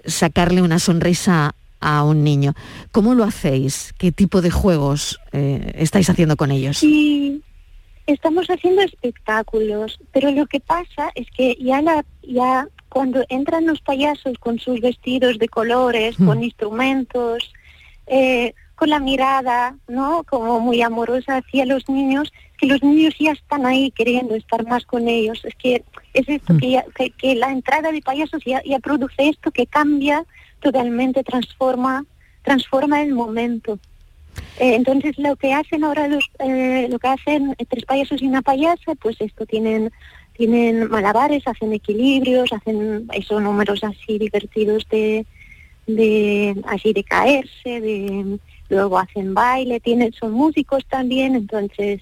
sacarle 0.05 0.61
una 0.61 0.79
sonrisa 0.79 1.55
a 1.79 2.03
un 2.03 2.23
niño. 2.23 2.53
¿Cómo 2.91 3.13
lo 3.13 3.23
hacéis? 3.23 3.93
¿Qué 3.97 4.11
tipo 4.11 4.41
de 4.41 4.51
juegos 4.51 5.19
eh, 5.31 5.73
estáis 5.75 6.09
haciendo 6.09 6.35
con 6.37 6.51
ellos? 6.51 6.77
Sí, 6.77 7.41
estamos 8.07 8.47
haciendo 8.47 8.81
espectáculos, 8.81 9.99
pero 10.11 10.31
lo 10.31 10.45
que 10.47 10.59
pasa 10.59 11.11
es 11.15 11.27
que 11.35 11.57
ya 11.59 11.81
la 11.81 12.05
ya 12.23 12.67
cuando 12.89 13.25
entran 13.29 13.65
los 13.65 13.81
payasos 13.81 14.37
con 14.39 14.57
sus 14.57 14.79
vestidos 14.79 15.37
de 15.37 15.49
colores, 15.49 16.15
con 16.15 16.43
instrumentos, 16.43 17.51
eh, 18.07 18.53
con 18.75 18.89
la 18.89 18.99
mirada, 18.99 19.77
¿no? 19.87 20.23
Como 20.29 20.59
muy 20.59 20.81
amorosa 20.81 21.37
hacia 21.37 21.65
los 21.65 21.87
niños, 21.89 22.31
que 22.57 22.67
los 22.67 22.83
niños 22.83 23.13
ya 23.19 23.31
están 23.31 23.65
ahí 23.65 23.91
queriendo 23.91 24.35
estar 24.35 24.65
más 24.67 24.85
con 24.85 25.07
ellos. 25.07 25.43
Es 25.45 25.55
que 25.55 25.83
es 26.13 26.27
esto 26.27 26.57
que, 26.57 26.71
ya- 26.71 26.85
que, 26.95 27.09
que 27.11 27.35
la 27.35 27.51
entrada 27.51 27.91
de 27.91 28.01
payasos 28.01 28.41
ya, 28.45 28.61
ya 28.63 28.79
produce 28.79 29.29
esto 29.29 29.51
que 29.51 29.65
cambia 29.65 30.25
totalmente, 30.59 31.23
transforma, 31.23 32.05
transforma 32.43 33.01
el 33.01 33.13
momento. 33.13 33.79
Eh, 34.59 34.75
entonces 34.75 35.17
lo 35.17 35.35
que 35.37 35.53
hacen 35.53 35.83
ahora 35.85 36.07
los, 36.09 36.29
eh, 36.39 36.87
lo 36.89 36.99
que 36.99 37.07
hacen 37.07 37.55
tres 37.69 37.85
payasos 37.85 38.21
y 38.21 38.27
una 38.27 38.41
payasa, 38.41 38.95
pues 38.95 39.15
esto 39.19 39.45
tienen 39.45 39.91
tienen 40.33 40.89
malabares, 40.89 41.47
hacen 41.47 41.71
equilibrios, 41.71 42.51
hacen 42.51 43.07
esos 43.13 43.41
números 43.41 43.81
así 43.85 44.19
divertidos 44.19 44.85
de, 44.91 45.25
de 45.87 46.61
así 46.65 46.93
de 46.93 47.03
caerse, 47.03 47.81
de 47.81 48.39
luego 48.69 48.97
hacen 48.99 49.33
baile, 49.33 49.79
tienen, 49.79 50.13
son 50.13 50.31
músicos 50.31 50.85
también, 50.85 51.35
entonces 51.35 52.01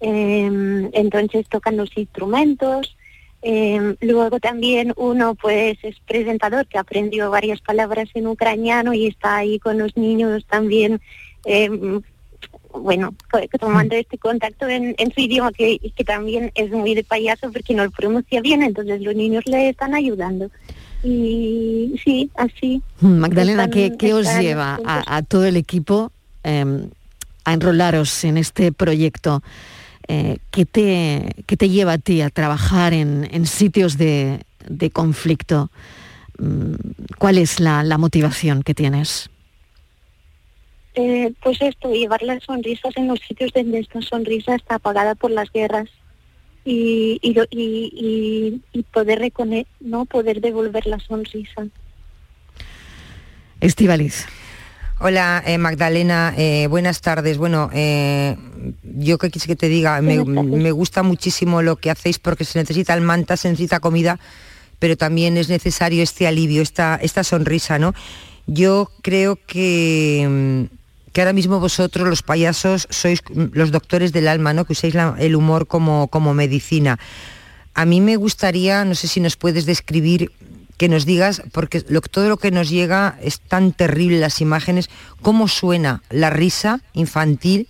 eh, 0.00 0.90
entonces 0.92 1.48
tocan 1.48 1.76
los 1.76 1.96
instrumentos. 1.96 2.96
Eh, 3.42 3.96
luego 4.00 4.40
también 4.40 4.92
uno 4.96 5.34
pues 5.34 5.78
es 5.82 6.00
presentador 6.00 6.66
que 6.66 6.78
aprendió 6.78 7.30
varias 7.30 7.60
palabras 7.60 8.08
en 8.14 8.26
ucraniano 8.26 8.92
y 8.92 9.06
está 9.06 9.36
ahí 9.36 9.58
con 9.58 9.78
los 9.78 9.96
niños 9.96 10.44
también, 10.46 11.00
eh, 11.44 12.00
bueno, 12.72 13.14
tomando 13.60 13.94
este 13.94 14.18
contacto 14.18 14.68
en, 14.68 14.94
en 14.98 15.12
su 15.12 15.20
idioma 15.20 15.52
que, 15.52 15.78
que 15.78 16.04
también 16.04 16.50
es 16.54 16.70
muy 16.70 16.94
de 16.94 17.04
payaso 17.04 17.52
porque 17.52 17.74
no 17.74 17.84
lo 17.84 17.90
pronuncia 17.90 18.40
bien, 18.40 18.62
entonces 18.62 19.00
los 19.00 19.14
niños 19.14 19.44
le 19.46 19.68
están 19.68 19.94
ayudando. 19.94 20.50
Y 21.02 21.94
sí, 22.04 22.30
así. 22.34 22.82
Magdalena, 23.00 23.64
Están- 23.64 23.70
¿qué, 23.70 23.96
qué 23.98 24.14
os 24.14 24.26
lleva 24.38 24.78
a, 24.84 25.16
a 25.16 25.22
todo 25.22 25.44
el 25.46 25.56
equipo 25.56 26.10
eh, 26.44 26.88
a 27.44 27.52
enrolaros 27.52 28.24
en 28.24 28.36
este 28.38 28.72
proyecto? 28.72 29.42
Eh, 30.08 30.38
¿qué, 30.50 30.64
te, 30.66 31.34
qué 31.46 31.56
te 31.56 31.68
lleva 31.68 31.94
a 31.94 31.98
ti 31.98 32.20
a 32.22 32.30
trabajar 32.30 32.92
en, 32.94 33.28
en 33.30 33.46
sitios 33.46 33.98
de, 33.98 34.40
de 34.68 34.90
conflicto? 34.90 35.70
Mm, 36.38 36.74
¿Cuál 37.18 37.38
es 37.38 37.60
la, 37.60 37.82
la 37.82 37.98
motivación 37.98 38.62
que 38.62 38.74
tienes? 38.74 39.30
Eh, 40.94 41.32
pues 41.42 41.60
esto, 41.60 41.92
llevar 41.92 42.22
las 42.22 42.42
sonrisas 42.44 42.96
en 42.96 43.08
los 43.08 43.20
sitios 43.20 43.52
donde 43.52 43.80
esta 43.80 44.00
sonrisa 44.00 44.54
está 44.54 44.76
apagada 44.76 45.14
por 45.14 45.30
las 45.30 45.50
guerras 45.52 45.88
y, 46.66 47.18
y, 47.22 47.32
lo- 47.32 47.46
y, 47.48 48.60
y- 48.72 48.78
y 48.78 48.82
poder 48.82 49.20
recone- 49.20 49.66
no 49.80 50.04
poder 50.04 50.40
devolver 50.42 50.86
la 50.86 50.98
sonrisa. 50.98 51.66
Estivaliz. 53.60 54.26
Hola 54.98 55.42
eh, 55.46 55.58
Magdalena, 55.58 56.32
eh, 56.36 56.66
buenas 56.68 57.00
tardes. 57.02 57.36
Bueno, 57.38 57.70
eh, 57.72 58.36
yo 58.82 59.18
que 59.18 59.30
quise 59.30 59.46
que 59.46 59.56
te 59.56 59.68
diga, 59.68 60.00
me, 60.00 60.24
me 60.24 60.70
gusta 60.72 61.02
muchísimo 61.02 61.60
lo 61.62 61.76
que 61.76 61.90
hacéis 61.90 62.18
porque 62.18 62.44
se 62.44 62.58
necesita 62.58 62.94
el 62.94 63.02
manta, 63.02 63.36
se 63.36 63.48
necesita 63.50 63.78
comida, 63.80 64.18
pero 64.78 64.96
también 64.96 65.36
es 65.36 65.48
necesario 65.50 66.02
este 66.02 66.26
alivio, 66.26 66.62
esta, 66.62 66.96
esta 67.02 67.24
sonrisa, 67.24 67.78
¿no? 67.78 67.94
Yo 68.46 68.90
creo 69.02 69.36
que, 69.46 70.26
mm, 70.70 70.76
que 71.16 71.22
ahora 71.22 71.32
mismo 71.32 71.60
vosotros, 71.60 72.06
los 72.06 72.22
payasos, 72.22 72.86
sois 72.90 73.22
los 73.32 73.70
doctores 73.70 74.12
del 74.12 74.28
alma, 74.28 74.52
¿no? 74.52 74.66
Que 74.66 74.74
usáis 74.74 74.94
el 75.16 75.34
humor 75.34 75.66
como, 75.66 76.08
como 76.08 76.34
medicina. 76.34 76.98
A 77.72 77.86
mí 77.86 78.02
me 78.02 78.16
gustaría, 78.16 78.84
no 78.84 78.94
sé 78.94 79.08
si 79.08 79.20
nos 79.20 79.38
puedes 79.38 79.64
describir, 79.64 80.30
que 80.76 80.90
nos 80.90 81.06
digas, 81.06 81.42
porque 81.52 81.82
lo, 81.88 82.02
todo 82.02 82.28
lo 82.28 82.36
que 82.36 82.50
nos 82.50 82.68
llega 82.68 83.18
es 83.22 83.40
tan 83.40 83.72
terrible, 83.72 84.20
las 84.20 84.42
imágenes, 84.42 84.90
cómo 85.22 85.48
suena 85.48 86.02
la 86.10 86.28
risa 86.28 86.82
infantil 86.92 87.66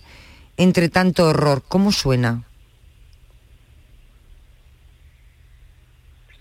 entre 0.57 0.89
tanto 0.89 1.29
horror, 1.29 1.63
cómo 1.65 1.93
suena. 1.93 2.43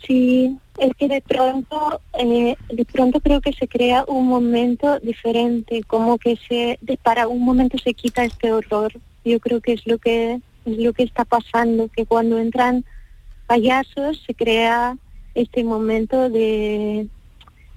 Sí, 0.05 0.59
es 0.79 0.93
que 0.97 1.09
de 1.09 1.21
pronto, 1.23 2.01
eh, 2.19 2.57
de 2.69 2.85
pronto 2.85 3.21
creo 3.21 3.41
que 3.41 3.53
se 3.53 3.67
crea 3.69 4.05
un 4.07 4.27
momento 4.27 4.99
diferente, 5.01 5.83
como 5.87 6.19
que 6.19 6.37
se, 6.49 6.79
de- 6.81 6.97
para 6.99 7.29
un 7.29 7.43
momento 7.43 7.79
se 7.79 7.95
quita 7.95 8.25
este 8.25 8.53
horror. 8.53 8.93
Yo 9.25 9.41
creo 9.41 9.61
que 9.61 9.73
es 9.73 9.87
lo 9.87 9.99
que 9.99 10.41
es 10.65 10.79
lo 10.79 10.93
que 10.93 11.05
está 11.05 11.25
pasando, 11.25 11.89
que 11.89 12.07
cuando 12.07 12.39
entran 12.39 12.85
payasos 13.47 14.23
se 14.27 14.35
crea 14.35 14.97
este 15.35 15.63
momento 15.65 16.29
de 16.31 17.09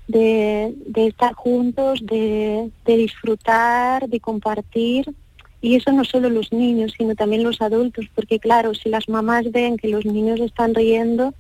de, 0.08 0.74
de 0.88 1.06
estar 1.08 1.34
juntos, 1.36 2.00
de, 2.04 2.72
de 2.84 2.98
disfrutar, 2.98 4.10
de 4.10 4.20
compartir. 4.20 5.14
Y 5.62 5.76
eso 5.76 5.92
no 5.92 6.04
solo 6.04 6.30
los 6.32 6.52
niños, 6.52 6.94
sino 6.98 7.14
también 7.14 7.44
los 7.44 7.62
adultos, 7.62 8.06
porque 8.16 8.40
claro, 8.40 8.74
si 8.74 8.90
las 8.90 9.08
mamás 9.08 9.52
ven 9.52 9.78
que 9.78 9.88
los 9.90 10.06
niños 10.06 10.40
están 10.40 10.74
riendo, 10.74 11.36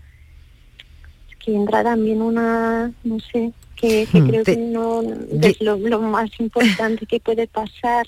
que 1.50 1.56
entra 1.56 1.84
también 1.84 2.22
una, 2.22 2.92
no 3.04 3.18
sé, 3.20 3.52
que, 3.76 4.08
que 4.08 4.20
Hmm, 4.20 4.30
creo 4.30 4.44
que 4.44 4.58
no 4.58 5.02
es 5.42 5.62
lo, 5.62 5.78
lo 5.78 6.02
más 6.02 6.30
importante 6.40 7.06
que 7.06 7.20
puede 7.20 7.48
pasar. 7.48 8.08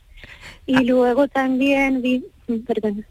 Y 0.65 0.83
luego 0.83 1.27
también 1.27 2.01
vi, 2.01 2.23
perdón, 2.67 3.05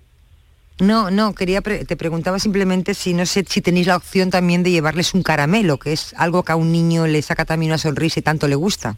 No, 0.80 1.10
no, 1.10 1.34
quería 1.34 1.60
pre- 1.60 1.84
te 1.84 1.96
preguntaba 1.96 2.38
simplemente 2.38 2.94
si 2.94 3.12
no 3.12 3.26
sé 3.26 3.44
si 3.48 3.60
tenéis 3.60 3.86
la 3.86 3.96
opción 3.96 4.30
también 4.30 4.62
de 4.62 4.70
llevarles 4.70 5.14
un 5.14 5.22
caramelo, 5.22 5.78
que 5.78 5.92
es 5.92 6.14
algo 6.16 6.42
que 6.42 6.52
a 6.52 6.56
un 6.56 6.72
niño 6.72 7.06
le 7.06 7.20
saca 7.22 7.44
también 7.44 7.72
una 7.72 7.78
sonrisa 7.78 8.20
y 8.20 8.22
tanto 8.22 8.46
le 8.48 8.54
gusta. 8.54 8.96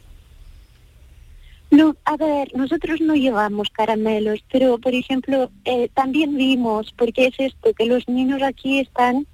No, 1.70 1.96
a 2.04 2.16
ver, 2.18 2.54
nosotros 2.54 3.00
no 3.00 3.14
llevamos 3.14 3.70
caramelos, 3.70 4.44
pero 4.52 4.78
por 4.78 4.94
ejemplo, 4.94 5.50
eh, 5.64 5.88
también 5.94 6.36
vimos, 6.36 6.92
porque 6.96 7.26
es 7.28 7.34
esto, 7.38 7.72
que 7.72 7.86
los 7.86 8.06
niños 8.08 8.42
aquí 8.42 8.78
están, 8.80 9.26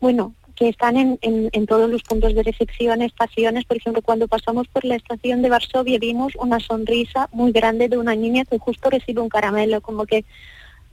bueno, 0.00 0.34
que 0.56 0.68
están 0.68 0.96
en, 0.96 1.18
en, 1.22 1.48
en 1.52 1.66
todos 1.66 1.90
los 1.90 2.02
puntos 2.02 2.34
de 2.34 2.42
recepción, 2.42 3.02
estaciones, 3.02 3.64
por 3.64 3.76
ejemplo, 3.76 4.02
cuando 4.02 4.28
pasamos 4.28 4.68
por 4.68 4.84
la 4.84 4.94
estación 4.96 5.42
de 5.42 5.50
Varsovia 5.50 5.98
vimos 5.98 6.32
una 6.36 6.60
sonrisa 6.60 7.28
muy 7.32 7.50
grande 7.52 7.88
de 7.88 7.98
una 7.98 8.14
niña 8.14 8.44
que 8.44 8.58
justo 8.58 8.88
recibe 8.90 9.20
un 9.20 9.28
caramelo, 9.28 9.80
como 9.80 10.06
que, 10.06 10.24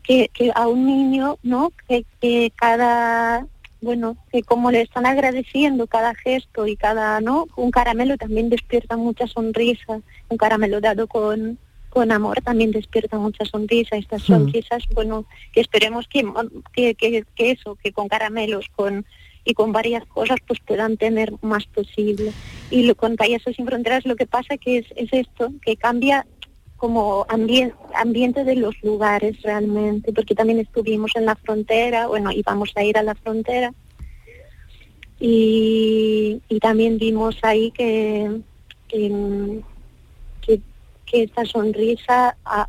que, 0.04 0.30
que 0.34 0.52
a 0.56 0.68
un 0.68 0.86
niño, 0.88 1.38
¿no? 1.44 1.72
Que, 1.88 2.06
que 2.20 2.52
cada, 2.56 3.46
bueno, 3.82 4.18
que 4.32 4.42
como 4.42 4.72
le 4.72 4.82
están 4.82 5.06
agradeciendo 5.06 5.86
cada 5.86 6.16
gesto 6.16 6.66
y 6.66 6.76
cada, 6.76 7.22
¿no? 7.22 7.48
Un 7.56 7.70
caramelo 7.70 8.18
también 8.18 8.50
despierta 8.50 8.98
mucha 8.98 9.28
sonrisa, 9.28 10.02
un 10.30 10.38
caramelo 10.38 10.82
dado 10.82 11.06
con, 11.08 11.60
con 11.92 12.12
amor 12.12 12.42
también 12.42 12.72
despierta 12.72 13.18
mucha 13.18 13.46
sonrisa, 13.46 13.96
estas 13.96 14.24
Mm. 14.24 14.26
sonrisas, 14.26 14.84
bueno, 14.96 15.26
que 15.54 15.62
esperemos 15.62 16.08
que, 16.08 16.26
que, 16.74 16.96
que, 16.96 17.24
que 17.36 17.52
eso, 17.52 17.78
que 17.84 17.92
con 17.92 18.08
caramelos, 18.08 18.66
con 18.76 19.06
y 19.44 19.54
con 19.54 19.72
varias 19.72 20.06
cosas 20.06 20.40
pues 20.48 20.60
puedan 20.66 20.98
tener 20.98 21.34
más 21.42 21.66
posible. 21.66 22.32
Y 22.70 22.84
lo, 22.84 22.96
con 22.96 23.16
Payasos 23.16 23.56
sin 23.56 23.66
Fronteras 23.66 24.06
lo 24.06 24.16
que 24.16 24.28
pasa 24.28 24.58
que 24.58 24.78
es, 24.80 24.86
es 24.96 25.10
esto, 25.12 25.52
que 25.64 25.76
cambia 25.76 26.26
como 26.78 27.26
ambien- 27.28 27.76
ambiente 27.96 28.44
de 28.44 28.56
los 28.56 28.76
lugares 28.82 29.40
realmente, 29.44 30.12
porque 30.14 30.34
también 30.34 30.60
estuvimos 30.60 31.12
en 31.16 31.26
la 31.26 31.36
frontera, 31.36 32.08
bueno, 32.08 32.32
íbamos 32.32 32.72
a 32.76 32.84
ir 32.84 32.98
a 32.98 33.04
la 33.04 33.14
frontera, 33.14 33.72
y, 35.20 36.42
y 36.50 36.60
también 36.60 36.98
vimos 36.98 37.38
ahí 37.44 37.70
que, 37.70 38.42
que, 38.88 39.62
que, 41.06 41.24
esta 41.24 41.46
sonrisa, 41.46 42.36
ah, 42.46 42.68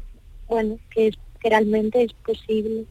bueno, 0.49 0.79
que, 0.91 1.07
es, 1.07 1.19
realmente 1.43 2.03
es 2.03 2.13
posible. 2.13 2.85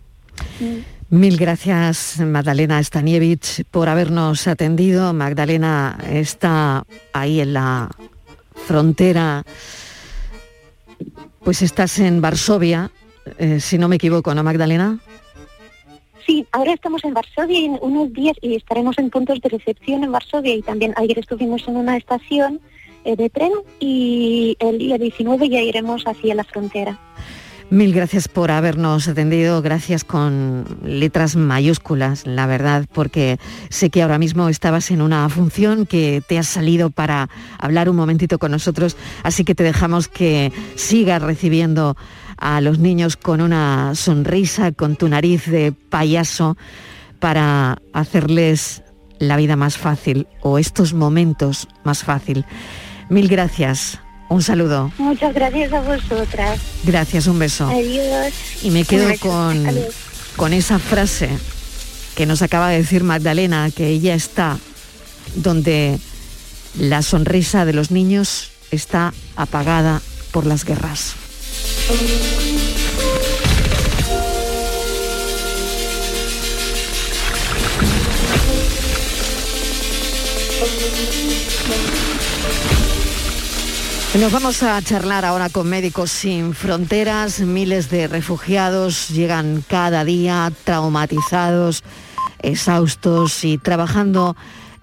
Mm. 0.60 1.01
Mil 1.12 1.36
gracias, 1.36 2.22
Magdalena 2.22 2.82
Stanievich, 2.82 3.66
por 3.70 3.90
habernos 3.90 4.48
atendido. 4.48 5.12
Magdalena 5.12 5.98
está 6.10 6.86
ahí 7.12 7.42
en 7.42 7.52
la 7.52 7.90
frontera. 8.66 9.44
Pues 11.44 11.64
estás 11.64 12.00
en 12.00 12.22
Varsovia, 12.22 12.92
eh, 13.40 13.60
si 13.60 13.78
no 13.78 13.90
me 13.90 13.98
equivoco, 13.98 14.34
¿no, 14.34 14.42
Magdalena? 14.42 15.00
Sí, 16.26 16.48
ahora 16.54 16.72
estamos 16.72 17.04
en 17.04 17.14
Varsovia 17.14 17.60
en 17.60 17.78
unos 17.82 18.14
días 18.14 18.38
y 18.42 18.56
estaremos 18.56 18.98
en 18.98 19.10
puntos 19.10 19.42
de 19.42 19.50
recepción 19.50 20.06
en 20.06 20.14
Varsovia 20.14 20.56
y 20.56 20.62
también 20.62 20.94
ayer 20.96 21.20
estuvimos 21.20 21.68
en 21.68 21.76
una 21.76 21.98
estación 21.98 22.62
eh, 23.04 23.18
de 23.18 23.30
tren 23.30 23.52
y 23.82 24.56
el 24.60 24.78
día 24.78 24.98
19 24.98 25.50
ya 25.50 25.60
iremos 25.60 26.04
hacia 26.08 26.36
la 26.36 26.46
frontera. 26.46 26.98
Mil 27.72 27.94
gracias 27.94 28.28
por 28.28 28.52
habernos 28.52 29.08
atendido, 29.08 29.62
gracias 29.62 30.04
con 30.04 30.66
letras 30.84 31.38
mayúsculas, 31.38 32.28
la 32.28 32.46
verdad, 32.46 32.86
porque 32.92 33.40
sé 33.70 33.90
que 33.90 34.02
ahora 34.02 34.20
mismo 34.20 34.50
estabas 34.50 34.92
en 34.92 35.02
una 35.02 35.30
función 35.30 35.86
que 35.86 36.22
te 36.28 36.38
has 36.38 36.48
salido 36.48 36.90
para 36.90 37.30
hablar 37.58 37.90
un 37.90 37.96
momentito 37.96 38.40
con 38.40 38.52
nosotros, 38.52 38.98
así 39.24 39.46
que 39.46 39.56
te 39.56 39.64
dejamos 39.64 40.10
que 40.10 40.52
sigas 40.76 41.22
recibiendo 41.22 41.96
a 42.36 42.60
los 42.60 42.78
niños 42.78 43.16
con 43.16 43.40
una 43.40 43.96
sonrisa, 43.96 44.74
con 44.74 44.98
tu 44.98 45.08
nariz 45.08 45.46
de 45.46 45.72
payaso, 45.72 46.58
para 47.20 47.78
hacerles 47.94 48.84
la 49.18 49.38
vida 49.38 49.56
más 49.56 49.78
fácil 49.78 50.28
o 50.42 50.58
estos 50.58 50.94
momentos 50.94 51.70
más 51.86 52.04
fácil. 52.04 52.44
Mil 53.08 53.30
gracias, 53.30 54.02
un 54.32 54.42
saludo. 54.42 54.92
Muchas 54.98 55.34
gracias 55.34 55.74
a 55.74 55.82
vosotras. 55.82 56.60
Gracias, 56.84 57.28
un 57.28 57.38
beso. 57.38 57.68
Adiós. 57.68 58.34
Y 58.64 58.72
me 58.72 58.86
quedo 58.86 59.10
con, 59.20 59.68
con 60.38 60.54
esa 60.54 60.80
frase 60.80 61.30
que 62.16 62.26
nos 62.26 62.42
acaba 62.42 62.70
de 62.70 62.78
decir 62.78 63.04
Magdalena, 63.04 63.70
que 63.72 63.88
ella 63.88 64.16
está 64.16 64.58
donde 65.36 66.00
la 66.80 67.02
sonrisa 67.02 67.66
de 67.66 67.74
los 67.74 67.92
niños 67.92 68.52
está 68.72 69.14
apagada 69.36 70.02
por 70.32 70.46
las 70.46 70.64
guerras. 70.64 71.16
Nos 84.20 84.34
vamos 84.34 84.62
a 84.62 84.82
charlar 84.82 85.24
ahora 85.24 85.48
con 85.48 85.70
Médicos 85.70 86.12
Sin 86.12 86.54
Fronteras. 86.54 87.40
Miles 87.40 87.90
de 87.90 88.10
refugiados 88.10 89.08
llegan 89.08 89.64
cada 89.66 90.04
día 90.04 90.52
traumatizados, 90.66 91.82
exhaustos 92.42 93.46
y 93.46 93.58
trabajando 93.58 94.36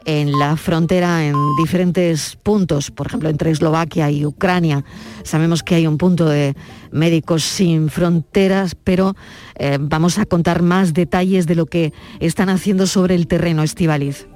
en 0.07 0.33
la 0.33 0.57
frontera 0.57 1.27
en 1.27 1.35
diferentes 1.59 2.39
puntos, 2.43 2.91
por 2.91 3.09
ejemplo 3.09 3.29
entre 3.29 3.51
Eslovaquia 3.51 4.11
y 4.11 4.25
Ucrania. 4.25 4.83
Sabemos 5.25 5.63
que 5.63 5.75
hay 5.75 5.87
un 5.87 5.99
punto 5.99 6.27
de 6.27 6.57
Médicos 6.91 7.45
Sin 7.45 7.91
Fronteras, 7.91 8.75
pero 8.75 9.15
eh, 9.57 9.77
vamos 9.79 10.19
a 10.19 10.25
contar 10.25 10.63
más 10.63 10.95
detalles 10.95 11.47
de 11.47 11.55
lo 11.55 11.67
que 11.67 11.93
están 12.19 12.49
haciendo 12.49 12.87
sobre 12.87 13.15
el 13.15 13.27
terreno, 13.27 13.63
Estivaliz. 13.63 14.27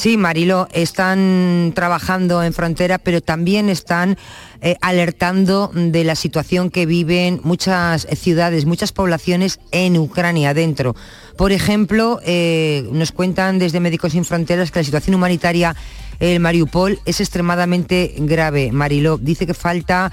Sí, 0.00 0.16
Marilo, 0.16 0.66
están 0.72 1.72
trabajando 1.74 2.42
en 2.42 2.54
frontera, 2.54 2.96
pero 2.96 3.20
también 3.20 3.68
están 3.68 4.16
eh, 4.62 4.76
alertando 4.80 5.70
de 5.74 6.04
la 6.04 6.14
situación 6.14 6.70
que 6.70 6.86
viven 6.86 7.38
muchas 7.44 8.06
ciudades, 8.16 8.64
muchas 8.64 8.92
poblaciones 8.92 9.60
en 9.72 9.98
Ucrania 9.98 10.54
dentro. 10.54 10.96
Por 11.36 11.52
ejemplo, 11.52 12.18
eh, 12.24 12.88
nos 12.92 13.12
cuentan 13.12 13.58
desde 13.58 13.78
Médicos 13.78 14.12
Sin 14.12 14.24
Fronteras 14.24 14.70
que 14.70 14.78
la 14.78 14.84
situación 14.84 15.16
humanitaria 15.16 15.76
en 16.18 16.40
Mariupol 16.40 16.98
es 17.04 17.20
extremadamente 17.20 18.14
grave. 18.20 18.72
Marilo 18.72 19.18
dice 19.18 19.46
que 19.46 19.54
falta 19.54 20.10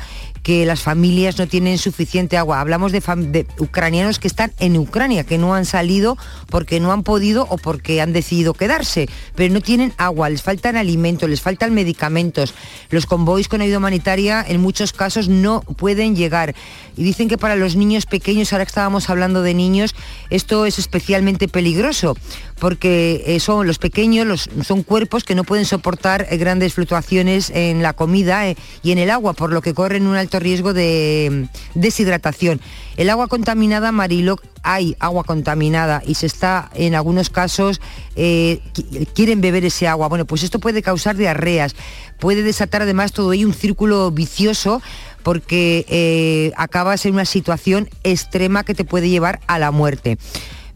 que 0.48 0.66
las 0.66 0.80
familias 0.80 1.38
no 1.38 1.46
tienen 1.46 1.78
suficiente 1.78 2.38
agua. 2.38 2.62
Hablamos 2.62 2.94
de, 2.94 3.46
ucranianos 3.60 4.18
que 4.18 4.30
están 4.30 4.54
en 4.60 4.78
Ucrania, 4.78 5.26
que 5.26 5.38
no 5.38 5.54
han 5.54 5.66
salido 5.66 6.18
porque 6.50 6.80
no 6.80 6.94
han 6.94 7.04
podido 7.04 7.46
o 7.50 7.58
porque 7.58 8.00
han 8.00 8.14
decidido 8.14 8.54
quedarse, 8.54 9.10
pero 9.36 9.54
no 9.54 9.60
tienen 9.60 9.92
agua, 9.98 10.30
les 10.30 10.42
faltan 10.42 10.78
alimentos, 10.78 11.30
les 11.30 11.42
faltan 11.42 11.74
medicamentos. 11.74 12.54
Los 12.92 13.06
convoys 13.06 13.50
con 13.50 13.60
ayuda 13.60 13.80
humanitaria 13.80 14.42
en 14.48 14.62
muchos 14.62 14.94
casos 14.94 15.28
no 15.28 15.60
pueden 15.60 16.16
llegar. 16.16 16.56
Y 16.96 17.04
dicen 17.04 17.28
que 17.28 17.38
para 17.38 17.58
los 17.58 17.76
niños 17.76 18.06
pequeños, 18.06 18.54
ahora 18.54 18.64
que 18.64 18.70
estábamos 18.70 19.10
hablando 19.10 19.42
de 19.42 19.54
niños, 19.54 19.96
esto 20.30 20.66
es 20.66 20.80
especialmente 20.80 21.50
peligroso, 21.50 22.16
porque 22.60 23.24
eh, 23.26 23.40
son 23.40 23.68
los 23.68 23.78
pequeños, 23.78 24.50
son 24.64 24.84
cuerpos 24.84 25.24
que 25.24 25.36
no 25.36 25.44
pueden 25.44 25.66
soportar 25.66 26.28
eh, 26.30 26.38
grandes 26.38 26.74
fluctuaciones 26.74 27.50
en 27.52 27.84
la 27.84 27.94
comida 27.94 28.48
eh, 28.48 28.58
y 28.84 28.92
en 28.92 28.98
el 28.98 29.10
agua, 29.12 29.34
por 29.34 29.54
lo 29.54 29.62
que 29.62 29.74
corren 29.74 30.08
un 30.08 30.16
alto 30.16 30.40
riesgo 30.40 30.74
de 30.74 31.48
mm, 31.76 31.80
deshidratación. 31.80 32.60
El 32.96 33.10
agua 33.12 33.28
contaminada, 33.28 33.92
Marilo, 33.92 34.38
hay 34.64 34.96
agua 35.00 35.24
contaminada 35.24 36.02
y 36.06 36.16
se 36.16 36.26
está, 36.26 36.72
en 36.74 36.96
algunos 36.96 37.30
casos, 37.30 37.80
qui- 38.16 39.08
quieren 39.14 39.40
beber 39.40 39.64
ese 39.66 39.88
agua. 39.88 40.08
Bueno, 40.08 40.26
pues 40.26 40.42
esto 40.42 40.60
puede 40.60 40.82
causar 40.82 41.16
diarreas, 41.16 41.76
puede 42.20 42.42
desatar 42.42 42.82
además 42.82 43.12
todo 43.12 43.34
ello 43.34 43.48
un 43.48 43.54
círculo 43.54 44.10
vicioso 44.10 44.82
porque 45.22 45.86
eh, 45.90 46.52
acabas 46.58 47.06
en 47.06 47.14
una 47.14 47.26
situación 47.26 47.88
extrema 48.04 48.64
que 48.64 48.74
te 48.74 48.84
puede 48.86 49.10
llevar 49.10 49.42
a 49.46 49.60
la 49.60 49.70
muerte. 49.72 50.18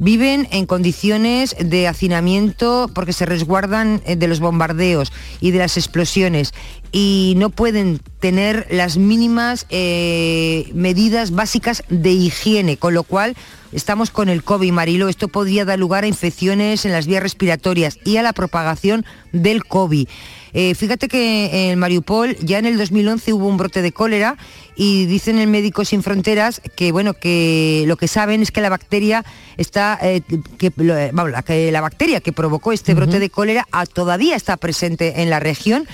Viven 0.04 0.48
en 0.50 0.66
condiciones 0.66 1.56
de 1.60 1.88
hacinamiento 1.88 2.90
porque 2.92 3.14
se 3.14 3.28
resguardan 3.28 4.02
eh, 4.08 4.16
de 4.16 4.28
los 4.28 4.40
bombardeos 4.40 5.14
y 5.42 5.52
de 5.52 5.60
las 5.60 5.78
explosiones 5.78 6.56
y 6.92 7.36
no 7.38 7.52
pueden 7.52 8.00
tener 8.20 8.66
las 8.72 8.98
mínimas 8.98 9.68
eh, 9.70 10.72
medidas 10.74 11.30
básicas 11.30 11.84
de 11.90 12.14
higiene, 12.14 12.78
con 12.78 12.96
lo 12.96 13.04
cual 13.04 13.36
estamos 13.72 14.12
con 14.12 14.30
el 14.30 14.44
COVID, 14.44 14.72
Marilo. 14.72 15.10
Esto 15.10 15.28
podría 15.28 15.66
dar 15.66 15.80
lugar 15.80 16.04
a 16.04 16.08
infecciones 16.08 16.86
en 16.86 16.92
las 16.92 17.08
vías 17.08 17.24
respiratorias 17.24 17.98
y 18.06 18.18
a 18.18 18.24
la 18.24 18.34
propagación 18.34 19.06
del 19.32 19.66
COVID. 19.66 20.08
Eh, 20.54 20.76
fíjate 20.76 21.08
que 21.08 21.72
en 21.72 21.80
Mariupol 21.80 22.36
ya 22.42 22.60
en 22.60 22.66
el 22.66 22.78
2011 22.78 23.32
hubo 23.32 23.48
un 23.48 23.56
brote 23.56 23.82
de 23.82 23.94
cólera 23.94 24.36
y 24.76 25.06
dicen 25.06 25.40
en 25.40 25.50
Médicos 25.50 25.90
Sin 25.90 26.04
Fronteras 26.04 26.62
que 26.76 26.92
bueno 26.92 27.14
que 27.14 27.86
lo 27.88 27.96
que 27.96 28.10
saben 28.10 28.42
es 28.42 28.52
que 28.52 28.60
la 28.60 28.68
bacteria 28.68 29.24
está 29.56 29.98
eh, 30.02 30.22
que, 30.58 30.74
lo- 30.76 30.98
eh, 30.98 31.12
vamos, 31.14 31.32
la, 31.32 31.42
que 31.44 31.72
la 31.72 31.80
bacteria 31.80 32.20
que 32.20 32.34
provocó 32.34 32.74
este 32.74 32.94
brote 32.94 33.20
de 33.20 33.30
cólera 33.30 33.66
todavía 33.94 34.36
está 34.36 34.58
presente 34.58 35.22
en 35.22 35.30
la 35.30 35.40
región. 35.40 35.88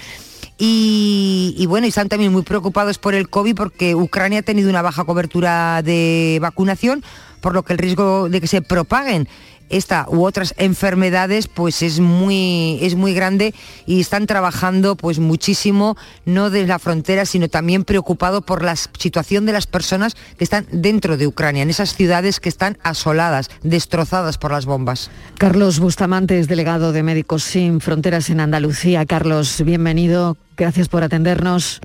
Y, 0.59 1.53
y 1.55 1.67
bueno, 1.67 1.85
y 1.85 1.89
están 1.89 2.09
también 2.09 2.31
muy 2.31 2.41
preocupados 2.41 2.97
por 2.97 3.13
el 3.13 3.29
COVID 3.29 3.53
porque 3.55 3.93
Ucrania 3.93 4.39
ha 4.39 4.41
tenido 4.41 4.71
una 4.71 4.81
baja 4.81 5.03
cobertura 5.03 5.83
de 5.83 6.39
vacunación, 6.41 7.03
por 7.47 7.53
lo 7.53 7.63
que 7.63 7.71
el 7.71 7.79
riesgo 7.79 8.27
de 8.27 8.41
que 8.41 8.47
se 8.47 8.61
propaguen 8.61 9.29
esta 9.69 10.05
u 10.09 10.25
otras 10.25 10.53
enfermedades 10.57 11.47
pues 11.47 11.81
es 11.81 12.01
muy 12.01 12.77
es 12.81 12.95
muy 12.95 13.13
grande 13.13 13.53
y 13.85 14.01
están 14.01 14.27
trabajando 14.27 14.97
pues 14.97 15.19
muchísimo 15.19 15.95
no 16.25 16.49
desde 16.49 16.67
la 16.67 16.77
frontera 16.77 17.25
sino 17.25 17.47
también 17.47 17.85
preocupado 17.85 18.41
por 18.41 18.65
la 18.65 18.75
situación 18.75 19.45
de 19.45 19.53
las 19.53 19.65
personas 19.65 20.17
que 20.37 20.43
están 20.43 20.67
dentro 20.73 21.15
de 21.15 21.25
Ucrania 21.25 21.63
en 21.63 21.69
esas 21.69 21.95
ciudades 21.95 22.41
que 22.41 22.49
están 22.49 22.77
asoladas 22.83 23.49
destrozadas 23.63 24.37
por 24.37 24.51
las 24.51 24.65
bombas 24.65 25.09
Carlos 25.37 25.79
Bustamante 25.79 26.39
es 26.39 26.49
delegado 26.49 26.91
de 26.91 27.01
Médicos 27.01 27.45
Sin 27.45 27.79
Fronteras 27.79 28.29
en 28.29 28.41
Andalucía. 28.41 29.05
Carlos, 29.05 29.63
bienvenido. 29.63 30.35
Gracias 30.57 30.89
por 30.89 31.03
atendernos. 31.03 31.79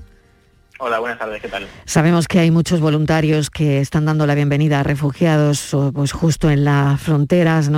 Hola, 0.79 0.99
buenas 0.99 1.19
tardes, 1.19 1.41
¿qué 1.41 1.47
tal? 1.47 1.67
Sabemos 1.85 2.27
que 2.27 2.39
hay 2.39 2.49
muchos 2.49 2.79
voluntarios 2.79 3.49
que 3.49 3.79
están 3.79 4.05
dando 4.05 4.25
la 4.25 4.35
bienvenida 4.35 4.79
a 4.79 4.83
refugiados 4.83 5.75
pues 5.93 6.11
justo 6.11 6.49
en 6.49 6.65
las 6.65 6.99
fronteras, 6.99 7.69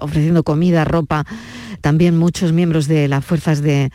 ofreciendo 0.00 0.42
comida, 0.42 0.84
ropa. 0.84 1.24
También 1.80 2.18
muchos 2.18 2.52
miembros 2.52 2.88
de 2.88 3.06
las 3.06 3.24
fuerzas 3.24 3.62
de, 3.62 3.90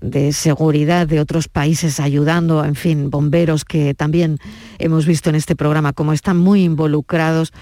de 0.00 0.32
seguridad 0.32 1.06
de 1.06 1.20
otros 1.20 1.48
países 1.48 2.00
ayudando, 2.00 2.64
en 2.64 2.74
fin, 2.74 3.10
bomberos 3.10 3.64
que 3.64 3.94
también 3.94 4.38
hemos 4.78 5.06
visto 5.06 5.30
en 5.30 5.36
este 5.36 5.54
programa 5.54 5.92
como 5.92 6.12
están 6.12 6.38
muy 6.38 6.64
involucrados 6.64 7.52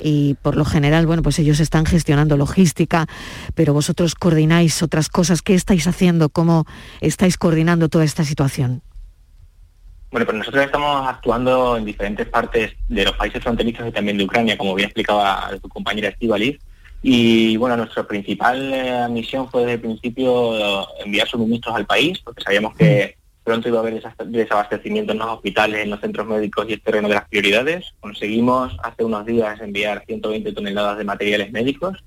y 0.00 0.34
por 0.40 0.56
lo 0.56 0.64
general, 0.64 1.06
bueno, 1.06 1.22
pues 1.22 1.38
ellos 1.40 1.60
están 1.60 1.84
gestionando 1.84 2.36
logística, 2.36 3.06
pero 3.54 3.74
vosotros 3.74 4.14
coordináis 4.14 4.82
otras 4.82 5.08
cosas. 5.08 5.42
¿Qué 5.42 5.54
estáis 5.54 5.86
haciendo? 5.86 6.30
¿Cómo 6.30 6.64
estáis 7.00 7.36
coordinando 7.36 7.88
toda 7.88 8.04
esta 8.04 8.24
situación? 8.24 8.82
Bueno, 10.10 10.26
pues 10.26 10.38
nosotros 10.38 10.64
estamos 10.64 11.08
actuando 11.08 11.76
en 11.76 11.84
diferentes 11.84 12.26
partes 12.28 12.72
de 12.88 13.04
los 13.04 13.16
países 13.16 13.42
fronterizos 13.42 13.86
y 13.86 13.92
también 13.92 14.18
de 14.18 14.24
Ucrania, 14.24 14.58
como 14.58 14.74
bien 14.74 14.88
explicaba 14.88 15.50
tu 15.62 15.68
compañera 15.68 16.08
Estivaliz. 16.08 16.58
Y 17.02 17.56
bueno, 17.56 17.76
nuestra 17.76 18.06
principal 18.06 18.72
eh, 18.74 19.06
misión 19.08 19.48
fue 19.48 19.62
desde 19.62 19.74
el 19.74 19.80
principio 19.80 20.86
enviar 21.04 21.28
suministros 21.28 21.74
al 21.74 21.86
país, 21.86 22.18
porque 22.18 22.42
sabíamos 22.42 22.74
que 22.74 23.16
pronto 23.44 23.68
iba 23.68 23.78
a 23.78 23.80
haber 23.82 24.02
desabastecimiento 24.26 25.12
en 25.12 25.18
los 25.18 25.28
hospitales, 25.28 25.82
en 25.82 25.90
los 25.90 26.00
centros 26.00 26.26
médicos 26.26 26.66
y 26.68 26.80
era 26.84 26.98
una 26.98 27.08
de 27.08 27.14
las 27.14 27.28
prioridades. 27.28 27.94
Conseguimos 28.00 28.76
hace 28.82 29.04
unos 29.04 29.24
días 29.24 29.60
enviar 29.60 30.04
120 30.06 30.52
toneladas 30.52 30.98
de 30.98 31.04
materiales 31.04 31.52
médicos, 31.52 31.98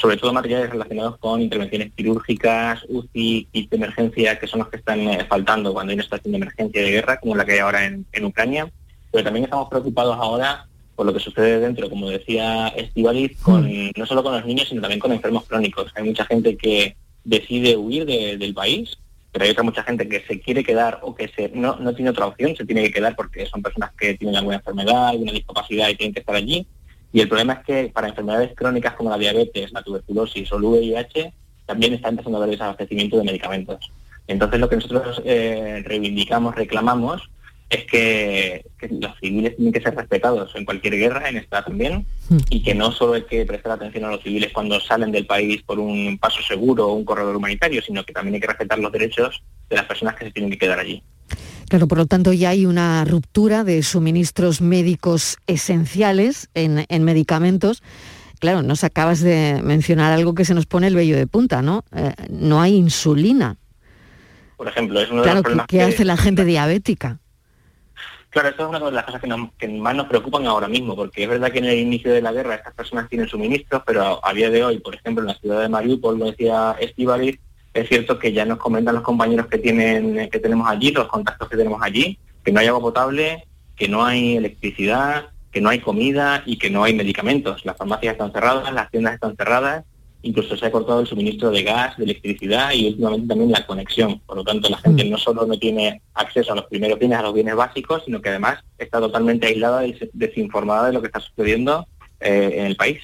sobre 0.00 0.16
todo 0.16 0.32
materiales 0.32 0.70
relacionados 0.70 1.16
con 1.18 1.40
intervenciones 1.42 1.90
quirúrgicas, 1.94 2.84
UCI, 2.88 3.48
kit 3.52 3.70
de 3.70 3.76
emergencia, 3.76 4.38
que 4.38 4.46
son 4.46 4.60
los 4.60 4.68
que 4.68 4.76
están 4.76 5.00
eh, 5.00 5.24
faltando 5.28 5.72
cuando 5.72 5.90
hay 5.90 5.94
una 5.94 6.04
situación 6.04 6.32
de 6.32 6.36
emergencia 6.38 6.82
de 6.82 6.90
guerra, 6.90 7.18
como 7.20 7.34
la 7.34 7.44
que 7.44 7.52
hay 7.52 7.58
ahora 7.58 7.84
en, 7.84 8.06
en 8.12 8.24
Ucrania. 8.24 8.70
Pero 9.10 9.24
también 9.24 9.44
estamos 9.44 9.68
preocupados 9.68 10.16
ahora 10.18 10.66
por 10.94 11.06
lo 11.06 11.12
que 11.14 11.20
sucede 11.20 11.60
dentro, 11.60 11.88
como 11.88 12.10
decía 12.10 12.68
Estivaliz, 12.68 13.38
con, 13.40 13.68
no 13.96 14.06
solo 14.06 14.22
con 14.22 14.32
los 14.34 14.44
niños, 14.44 14.68
sino 14.68 14.80
también 14.80 14.98
con 15.00 15.12
enfermos 15.12 15.44
crónicos. 15.46 15.92
Hay 15.94 16.04
mucha 16.04 16.24
gente 16.24 16.56
que 16.56 16.96
decide 17.24 17.76
huir 17.76 18.04
de- 18.04 18.36
del 18.36 18.52
país, 18.54 18.98
pero 19.30 19.44
hay 19.44 19.50
otra 19.52 19.62
mucha 19.62 19.82
gente 19.84 20.08
que 20.08 20.20
se 20.26 20.40
quiere 20.40 20.64
quedar 20.64 20.98
o 21.02 21.14
que 21.14 21.28
se, 21.28 21.50
no, 21.54 21.76
no 21.76 21.94
tiene 21.94 22.10
otra 22.10 22.26
opción, 22.26 22.56
se 22.56 22.64
tiene 22.64 22.82
que 22.82 22.90
quedar 22.92 23.14
porque 23.14 23.46
son 23.46 23.62
personas 23.62 23.92
que 23.98 24.14
tienen 24.14 24.36
alguna 24.36 24.56
enfermedad, 24.56 25.08
alguna 25.08 25.32
discapacidad 25.32 25.88
y 25.88 25.94
tienen 25.96 26.14
que 26.14 26.20
estar 26.20 26.34
allí. 26.34 26.66
Y 27.12 27.20
el 27.20 27.28
problema 27.28 27.54
es 27.54 27.64
que 27.64 27.90
para 27.92 28.08
enfermedades 28.08 28.52
crónicas 28.54 28.94
como 28.94 29.10
la 29.10 29.18
diabetes, 29.18 29.72
la 29.72 29.82
tuberculosis 29.82 30.52
o 30.52 30.56
el 30.56 30.64
VIH, 30.64 31.32
también 31.66 31.94
está 31.94 32.08
empezando 32.08 32.38
a 32.38 32.42
haber 32.42 32.52
desabastecimiento 32.52 33.18
de 33.18 33.24
medicamentos. 33.24 33.90
Entonces 34.26 34.60
lo 34.60 34.68
que 34.68 34.76
nosotros 34.76 35.22
eh, 35.24 35.82
reivindicamos, 35.84 36.54
reclamamos, 36.54 37.30
es 37.70 37.84
que, 37.84 38.64
que 38.78 38.88
los 38.88 39.18
civiles 39.20 39.56
tienen 39.56 39.72
que 39.72 39.82
ser 39.82 39.94
respetados 39.94 40.54
en 40.54 40.64
cualquier 40.64 40.96
guerra, 40.96 41.28
en 41.28 41.36
esta 41.36 41.62
también, 41.62 42.06
y 42.48 42.62
que 42.62 42.74
no 42.74 42.92
solo 42.92 43.14
hay 43.14 43.24
que 43.24 43.44
prestar 43.44 43.72
atención 43.72 44.04
a 44.04 44.10
los 44.10 44.22
civiles 44.22 44.52
cuando 44.52 44.80
salen 44.80 45.12
del 45.12 45.26
país 45.26 45.62
por 45.62 45.78
un 45.78 46.18
paso 46.18 46.42
seguro 46.42 46.88
o 46.88 46.94
un 46.94 47.04
corredor 47.04 47.36
humanitario, 47.36 47.82
sino 47.82 48.04
que 48.04 48.14
también 48.14 48.34
hay 48.34 48.40
que 48.40 48.46
respetar 48.46 48.78
los 48.78 48.92
derechos 48.92 49.42
de 49.68 49.76
las 49.76 49.84
personas 49.84 50.14
que 50.14 50.24
se 50.24 50.30
tienen 50.30 50.50
que 50.50 50.58
quedar 50.58 50.78
allí. 50.78 51.02
Claro, 51.68 51.86
por 51.86 51.98
lo 51.98 52.06
tanto 52.06 52.32
ya 52.32 52.50
hay 52.50 52.64
una 52.66 53.04
ruptura 53.04 53.62
de 53.64 53.82
suministros 53.82 54.60
médicos 54.60 55.36
esenciales 55.46 56.48
en, 56.54 56.86
en 56.88 57.04
medicamentos. 57.04 57.82
Claro, 58.40 58.62
nos 58.62 58.84
acabas 58.84 59.20
de 59.20 59.60
mencionar 59.62 60.12
algo 60.12 60.34
que 60.34 60.44
se 60.44 60.54
nos 60.54 60.64
pone 60.66 60.86
el 60.86 60.94
vello 60.94 61.16
de 61.16 61.26
punta, 61.26 61.60
¿no? 61.60 61.84
Eh, 61.94 62.12
no 62.30 62.60
hay 62.62 62.74
insulina. 62.76 63.56
Por 64.56 64.68
ejemplo, 64.68 65.00
es 65.00 65.10
uno 65.10 65.18
de 65.18 65.24
Claro, 65.24 65.36
los 65.36 65.42
¿qué, 65.42 65.44
problemas 65.44 65.66
qué 65.66 65.76
que- 65.78 65.82
hace 65.84 66.04
la 66.04 66.16
gente 66.16 66.44
diabética? 66.44 67.18
Claro, 68.30 68.48
esto 68.48 68.62
es 68.64 68.68
una 68.68 68.78
de 68.80 68.92
las 68.92 69.04
cosas 69.04 69.20
que, 69.20 69.26
nos- 69.26 69.50
que 69.58 69.68
más 69.68 69.94
nos 69.96 70.06
preocupan 70.06 70.46
ahora 70.46 70.68
mismo, 70.68 70.94
porque 70.94 71.24
es 71.24 71.28
verdad 71.28 71.50
que 71.50 71.58
en 71.58 71.64
el 71.66 71.78
inicio 71.78 72.12
de 72.12 72.22
la 72.22 72.30
guerra 72.32 72.54
estas 72.56 72.74
personas 72.74 73.08
tienen 73.08 73.28
suministros, 73.28 73.82
pero 73.86 74.20
a, 74.24 74.30
a 74.30 74.32
día 74.34 74.50
de 74.50 74.62
hoy, 74.64 74.78
por 74.78 74.94
ejemplo, 74.94 75.22
en 75.22 75.28
la 75.28 75.34
ciudad 75.38 75.60
de 75.62 75.68
Mariupol, 75.68 76.18
lo 76.18 76.26
decía 76.26 76.76
Estivaliz, 76.80 77.38
Es 77.74 77.88
cierto 77.88 78.18
que 78.18 78.32
ya 78.32 78.44
nos 78.44 78.58
comentan 78.58 78.94
los 78.94 79.04
compañeros 79.04 79.46
que 79.46 79.58
tienen 79.58 80.28
que 80.30 80.38
tenemos 80.38 80.68
allí, 80.68 80.90
los 80.90 81.06
contactos 81.08 81.48
que 81.48 81.56
tenemos 81.56 81.80
allí, 81.82 82.18
que 82.44 82.52
no 82.52 82.60
hay 82.60 82.66
agua 82.66 82.80
potable, 82.80 83.44
que 83.76 83.88
no 83.88 84.04
hay 84.04 84.36
electricidad, 84.36 85.26
que 85.52 85.60
no 85.60 85.68
hay 85.68 85.78
comida 85.80 86.42
y 86.46 86.58
que 86.58 86.70
no 86.70 86.84
hay 86.84 86.94
medicamentos. 86.94 87.64
Las 87.64 87.76
farmacias 87.76 88.12
están 88.12 88.32
cerradas, 88.32 88.72
las 88.72 88.90
tiendas 88.90 89.14
están 89.14 89.36
cerradas, 89.36 89.84
incluso 90.22 90.56
se 90.56 90.66
ha 90.66 90.72
cortado 90.72 91.00
el 91.00 91.06
suministro 91.06 91.50
de 91.50 91.62
gas, 91.62 91.96
de 91.96 92.04
electricidad 92.04 92.72
y 92.72 92.88
últimamente 92.88 93.28
también 93.28 93.52
la 93.52 93.64
conexión. 93.66 94.18
Por 94.26 94.36
lo 94.38 94.44
tanto, 94.44 94.68
la 94.68 94.78
gente 94.78 95.04
no 95.04 95.16
solo 95.16 95.46
no 95.46 95.56
tiene 95.58 96.02
acceso 96.14 96.52
a 96.52 96.56
los 96.56 96.64
primeros 96.66 96.98
bienes, 96.98 97.18
a 97.18 97.22
los 97.22 97.34
bienes 97.34 97.54
básicos, 97.54 98.02
sino 98.04 98.20
que 98.20 98.30
además 98.30 98.58
está 98.78 98.98
totalmente 98.98 99.46
aislada 99.46 99.86
y 99.86 99.92
des- 99.92 100.10
desinformada 100.12 100.88
de 100.88 100.92
lo 100.94 101.00
que 101.00 101.06
está 101.06 101.20
sucediendo 101.20 101.86
eh, 102.20 102.54
en 102.56 102.66
el 102.66 102.76
país. 102.76 103.00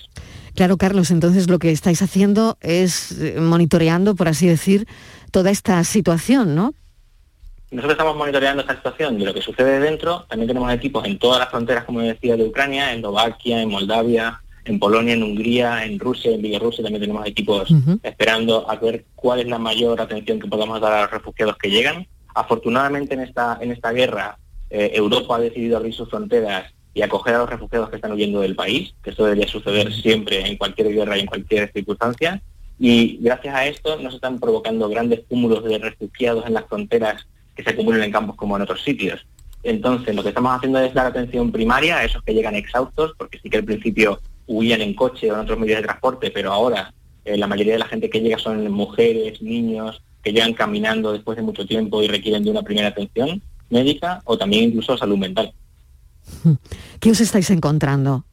Claro, 0.54 0.76
Carlos, 0.76 1.10
entonces 1.10 1.50
lo 1.50 1.58
que 1.58 1.72
estáis 1.72 2.00
haciendo 2.00 2.56
es 2.60 3.12
eh, 3.12 3.40
monitoreando, 3.40 4.14
por 4.14 4.28
así 4.28 4.46
decir, 4.46 4.86
toda 5.32 5.50
esta 5.50 5.82
situación, 5.82 6.54
¿no? 6.54 6.72
Nosotros 7.72 7.94
estamos 7.94 8.16
monitoreando 8.16 8.62
esta 8.62 8.76
situación 8.76 9.18
de 9.18 9.24
lo 9.24 9.34
que 9.34 9.42
sucede 9.42 9.80
dentro. 9.80 10.26
También 10.28 10.46
tenemos 10.46 10.72
equipos 10.72 11.04
en 11.06 11.18
todas 11.18 11.40
las 11.40 11.50
fronteras, 11.50 11.82
como 11.82 12.00
decía, 12.00 12.36
de 12.36 12.44
Ucrania, 12.44 12.92
en 12.92 12.98
Eslovaquia, 12.98 13.62
en 13.62 13.68
Moldavia, 13.68 14.40
en 14.64 14.78
Polonia, 14.78 15.14
en 15.14 15.24
Hungría, 15.24 15.84
en 15.84 15.98
Rusia, 15.98 16.30
en 16.30 16.40
Bielorrusia. 16.40 16.84
También 16.84 17.02
tenemos 17.02 17.26
equipos 17.26 17.68
esperando 18.04 18.70
a 18.70 18.76
ver 18.76 19.06
cuál 19.16 19.40
es 19.40 19.48
la 19.48 19.58
mayor 19.58 20.00
atención 20.00 20.38
que 20.38 20.46
podamos 20.46 20.80
dar 20.80 20.92
a 20.92 21.02
los 21.02 21.10
refugiados 21.10 21.56
que 21.56 21.70
llegan. 21.70 22.06
Afortunadamente 22.32 23.14
en 23.14 23.20
esta, 23.22 23.58
en 23.60 23.72
esta 23.72 23.90
guerra, 23.90 24.38
eh, 24.70 24.92
Europa 24.94 25.34
ha 25.34 25.40
decidido 25.40 25.76
abrir 25.76 25.94
sus 25.94 26.08
fronteras 26.08 26.72
y 26.94 27.02
acoger 27.02 27.34
a 27.34 27.38
los 27.38 27.50
refugiados 27.50 27.90
que 27.90 27.96
están 27.96 28.12
huyendo 28.12 28.40
del 28.40 28.54
país, 28.54 28.94
que 29.02 29.10
esto 29.10 29.24
debería 29.24 29.48
suceder 29.48 29.92
siempre 29.92 30.46
en 30.46 30.56
cualquier 30.56 30.88
guerra 30.92 31.18
y 31.18 31.20
en 31.20 31.26
cualquier 31.26 31.70
circunstancia. 31.72 32.40
Y 32.78 33.18
gracias 33.20 33.54
a 33.54 33.66
esto 33.66 33.98
no 34.00 34.10
se 34.10 34.16
están 34.16 34.38
provocando 34.38 34.88
grandes 34.88 35.20
cúmulos 35.28 35.64
de 35.64 35.78
refugiados 35.78 36.46
en 36.46 36.54
las 36.54 36.66
fronteras 36.66 37.26
que 37.56 37.64
se 37.64 37.70
acumulan 37.70 38.02
en 38.02 38.12
campos 38.12 38.36
como 38.36 38.56
en 38.56 38.62
otros 38.62 38.82
sitios. 38.82 39.26
Entonces, 39.64 40.14
lo 40.14 40.22
que 40.22 40.28
estamos 40.28 40.54
haciendo 40.56 40.78
es 40.78 40.94
dar 40.94 41.06
atención 41.06 41.50
primaria 41.50 41.98
a 41.98 42.04
esos 42.04 42.22
que 42.22 42.34
llegan 42.34 42.54
exhaustos, 42.54 43.14
porque 43.16 43.38
sí 43.42 43.50
que 43.50 43.58
al 43.58 43.64
principio 43.64 44.20
huían 44.46 44.82
en 44.82 44.94
coche 44.94 45.30
o 45.30 45.34
en 45.34 45.40
otros 45.40 45.58
medios 45.58 45.78
de 45.78 45.84
transporte, 45.84 46.30
pero 46.30 46.52
ahora 46.52 46.92
eh, 47.24 47.36
la 47.36 47.46
mayoría 47.46 47.72
de 47.72 47.78
la 47.78 47.86
gente 47.86 48.10
que 48.10 48.20
llega 48.20 48.38
son 48.38 48.70
mujeres, 48.70 49.40
niños, 49.40 50.02
que 50.22 50.32
llegan 50.32 50.52
caminando 50.52 51.12
después 51.12 51.36
de 51.36 51.42
mucho 51.42 51.66
tiempo 51.66 52.02
y 52.02 52.08
requieren 52.08 52.44
de 52.44 52.50
una 52.50 52.62
primera 52.62 52.88
atención 52.88 53.42
médica 53.70 54.20
o 54.24 54.36
también 54.36 54.64
incluso 54.64 54.96
salud 54.96 55.18
mental. 55.18 55.52
¿Qué 57.00 57.10
os 57.10 57.20
estáis 57.20 57.50
encontrando? 57.50 58.24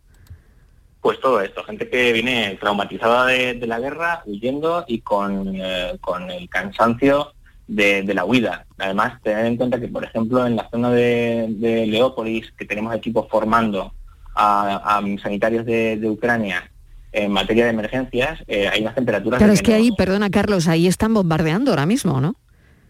Pues 1.02 1.20
todo 1.20 1.42
esto, 1.42 1.64
gente 1.64 1.90
que 1.90 2.14
viene 2.14 2.58
traumatizada 2.60 3.26
de, 3.26 3.56
de 3.56 3.68
la 3.68 3.80
guerra, 3.80 4.22
huyendo 4.26 4.86
y 4.88 5.02
con, 5.02 5.56
eh, 5.56 5.98
con 6.00 6.30
el 6.30 6.48
cansancio 6.48 7.34
de, 7.68 8.04
de 8.04 8.14
la 8.14 8.26
huida. 8.26 8.66
Además, 8.78 9.20
tener 9.24 9.46
en 9.46 9.58
cuenta 9.58 9.80
que, 9.80 9.88
por 9.88 10.04
ejemplo, 10.04 10.46
en 10.46 10.56
la 10.56 10.70
zona 10.70 10.92
de, 10.92 11.48
de 11.58 11.88
Leópolis, 11.88 12.52
que 12.58 12.66
tenemos 12.66 12.94
equipos 12.94 13.28
formando 13.32 13.94
a, 14.36 14.98
a 14.98 15.02
sanitarios 15.22 15.66
de, 15.66 16.00
Ucrania 16.10 16.70
en 17.12 17.32
materia 17.32 17.66
de 17.66 17.72
emergencias, 17.72 18.44
eh, 18.48 18.68
hay 18.68 18.82
unas 18.82 18.96
temperaturas... 18.96 19.40
De 19.40 19.54
es 19.54 19.62
que 19.62 19.74
ahí, 19.74 19.92
perdona 19.92 20.30
Carlos, 20.30 20.68
ahí 20.68 20.88
están 20.88 21.14
bombardeando 21.14 21.72
ahora 21.72 21.86
mismo, 21.86 22.22
¿no? 22.22 22.36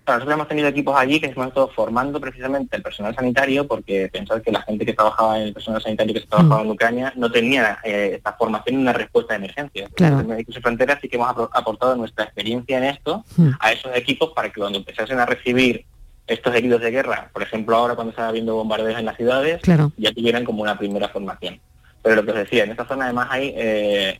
Claro, 0.03 0.19
Nosotros 0.19 0.33
hemos 0.33 0.47
tenido 0.47 0.67
equipos 0.67 0.95
allí 0.97 1.19
que 1.19 1.27
hemos 1.27 1.47
estado 1.47 1.67
formando 1.69 2.19
precisamente 2.19 2.75
el 2.75 2.81
personal 2.81 3.13
sanitario 3.15 3.67
porque 3.67 4.09
pensar 4.11 4.41
que 4.41 4.51
la 4.51 4.61
gente 4.63 4.85
que 4.85 4.93
trabajaba 4.93 5.37
en 5.39 5.43
el 5.47 5.53
personal 5.53 5.81
sanitario 5.81 6.13
que 6.15 6.21
se 6.21 6.27
trabajaba 6.27 6.61
en 6.63 6.71
Ucrania 6.71 7.13
no 7.15 7.31
tenía 7.31 7.77
eh, 7.83 8.13
esta 8.15 8.33
formación 8.33 8.75
en 8.77 8.81
una 8.81 8.93
respuesta 8.93 9.33
de 9.33 9.37
emergencia. 9.37 9.87
Claro. 9.95 10.15
Entonces, 10.19 10.27
Médicos 10.37 10.59
Fronteras 10.61 10.97
sí 11.01 11.07
que 11.07 11.17
hemos 11.17 11.29
aportado 11.53 11.95
nuestra 11.95 12.25
experiencia 12.25 12.77
en 12.79 12.85
esto 12.85 13.23
a 13.59 13.71
esos 13.73 13.95
equipos 13.95 14.31
para 14.35 14.49
que 14.49 14.59
cuando 14.59 14.79
empezasen 14.79 15.19
a 15.19 15.25
recibir 15.25 15.85
estos 16.27 16.55
heridos 16.55 16.81
de 16.81 16.91
guerra, 16.91 17.29
por 17.33 17.43
ejemplo 17.43 17.75
ahora 17.75 17.93
cuando 17.95 18.11
está 18.11 18.27
habiendo 18.27 18.55
bombardeos 18.55 18.97
en 18.99 19.05
las 19.05 19.17
ciudades, 19.17 19.61
Claro. 19.61 19.91
ya 19.97 20.11
tuvieran 20.13 20.45
como 20.45 20.63
una 20.63 20.77
primera 20.77 21.09
formación. 21.09 21.59
Pero 22.01 22.15
lo 22.15 22.25
que 22.25 22.31
os 22.31 22.37
decía, 22.37 22.63
en 22.63 22.71
esta 22.71 22.87
zona 22.87 23.05
además 23.05 23.27
hay 23.29 23.53
eh, 23.55 24.19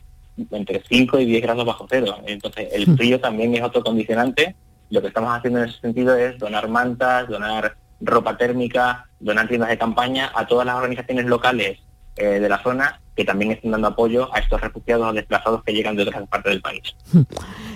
entre 0.52 0.80
5 0.88 1.18
y 1.18 1.24
10 1.26 1.42
grados 1.42 1.64
bajo 1.66 1.86
cero. 1.90 2.18
Entonces 2.26 2.68
el 2.72 2.96
frío 2.96 3.18
también 3.20 3.54
es 3.56 3.62
otro 3.62 3.82
condicionante. 3.82 4.54
Lo 4.92 5.00
que 5.00 5.08
estamos 5.08 5.34
haciendo 5.34 5.62
en 5.62 5.70
ese 5.70 5.80
sentido 5.80 6.14
es 6.14 6.38
donar 6.38 6.68
mantas, 6.68 7.26
donar 7.26 7.76
ropa 8.02 8.36
térmica, 8.36 9.06
donar 9.20 9.48
tiendas 9.48 9.70
de 9.70 9.78
campaña 9.78 10.30
a 10.34 10.46
todas 10.46 10.66
las 10.66 10.76
organizaciones 10.76 11.24
locales 11.24 11.78
eh, 12.16 12.38
de 12.38 12.48
la 12.50 12.62
zona 12.62 13.00
que 13.14 13.24
también 13.24 13.52
están 13.52 13.72
dando 13.72 13.88
apoyo 13.88 14.34
a 14.34 14.38
estos 14.38 14.60
refugiados 14.60 15.06
o 15.06 15.12
desplazados 15.12 15.62
que 15.64 15.72
llegan 15.72 15.96
de 15.96 16.04
otras 16.04 16.26
partes 16.28 16.52
del 16.52 16.62
país. 16.62 16.82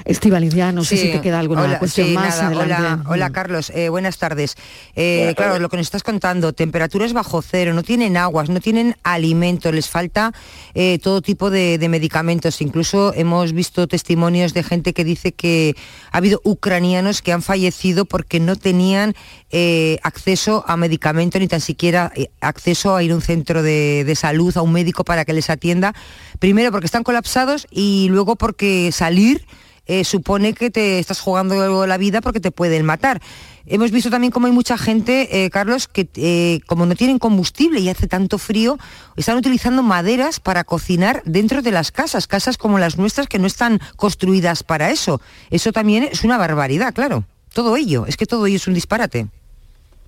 Estivaliz, 0.04 0.54
ya 0.54 0.72
no 0.72 0.84
sé 0.84 0.96
si 0.96 1.10
te 1.10 1.20
queda 1.20 1.40
alguna 1.40 1.62
hola, 1.62 1.78
cuestión 1.78 2.06
sí, 2.06 2.14
más 2.14 2.40
nada, 2.40 2.46
adelante. 2.46 2.74
Hola, 2.74 3.02
hola, 3.08 3.30
Carlos, 3.30 3.70
eh, 3.70 3.88
buenas 3.88 4.18
tardes. 4.18 4.56
Eh, 4.94 5.16
Buenas 5.18 5.34
claro, 5.34 5.50
tardes. 5.50 5.62
lo 5.62 5.68
que 5.68 5.76
nos 5.76 5.86
estás 5.86 6.02
contando, 6.02 6.52
temperaturas 6.52 7.12
bajo 7.12 7.42
cero, 7.42 7.74
no 7.74 7.82
tienen 7.82 8.16
aguas, 8.16 8.48
no 8.48 8.60
tienen 8.60 8.96
alimentos, 9.02 9.74
les 9.74 9.88
falta 9.88 10.32
eh, 10.74 10.98
todo 11.02 11.20
tipo 11.22 11.50
de, 11.50 11.76
de 11.78 11.88
medicamentos. 11.88 12.62
Incluso 12.62 13.12
hemos 13.14 13.52
visto 13.52 13.86
testimonios 13.88 14.54
de 14.54 14.62
gente 14.62 14.94
que 14.94 15.04
dice 15.04 15.32
que 15.32 15.74
ha 16.12 16.18
habido 16.18 16.40
ucranianos 16.44 17.20
que 17.20 17.32
han 17.32 17.42
fallecido 17.42 18.04
porque 18.04 18.40
no 18.40 18.56
tenían 18.56 19.14
eh, 19.50 19.98
acceso 20.02 20.64
a 20.66 20.76
medicamentos 20.76 21.40
ni 21.40 21.48
tan 21.48 21.60
siquiera 21.60 22.12
acceso 22.40 22.96
a 22.96 23.02
ir 23.02 23.12
a 23.12 23.16
un 23.16 23.22
centro 23.22 23.62
de, 23.62 24.04
de 24.04 24.14
salud, 24.14 24.56
a 24.56 24.62
un 24.62 24.72
médico 24.72 25.04
para 25.04 25.25
que 25.26 25.34
les 25.34 25.50
atienda. 25.50 25.94
Primero 26.38 26.72
porque 26.72 26.86
están 26.86 27.02
colapsados 27.02 27.66
y 27.70 28.08
luego 28.08 28.36
porque 28.36 28.90
salir 28.92 29.44
eh, 29.88 30.02
supone 30.02 30.52
que 30.52 30.70
te 30.70 30.98
estás 30.98 31.20
jugando 31.20 31.86
la 31.86 31.96
vida 31.96 32.20
porque 32.20 32.40
te 32.40 32.50
pueden 32.50 32.84
matar. 32.84 33.20
Hemos 33.66 33.92
visto 33.92 34.10
también 34.10 34.32
como 34.32 34.46
hay 34.46 34.52
mucha 34.52 34.76
gente, 34.78 35.44
eh, 35.44 35.50
Carlos, 35.50 35.86
que 35.86 36.08
eh, 36.16 36.60
como 36.66 36.86
no 36.86 36.94
tienen 36.96 37.18
combustible 37.18 37.80
y 37.80 37.88
hace 37.88 38.08
tanto 38.08 38.38
frío, 38.38 38.78
están 39.16 39.36
utilizando 39.36 39.82
maderas 39.82 40.40
para 40.40 40.64
cocinar 40.64 41.22
dentro 41.24 41.62
de 41.62 41.70
las 41.70 41.92
casas, 41.92 42.26
casas 42.26 42.58
como 42.58 42.78
las 42.78 42.98
nuestras 42.98 43.28
que 43.28 43.38
no 43.38 43.46
están 43.46 43.80
construidas 43.96 44.64
para 44.64 44.90
eso. 44.90 45.20
Eso 45.50 45.72
también 45.72 46.04
es 46.04 46.24
una 46.24 46.36
barbaridad, 46.36 46.92
claro. 46.92 47.24
Todo 47.52 47.76
ello, 47.76 48.06
es 48.06 48.16
que 48.16 48.26
todo 48.26 48.46
ello 48.46 48.56
es 48.56 48.66
un 48.66 48.74
disparate. 48.74 49.28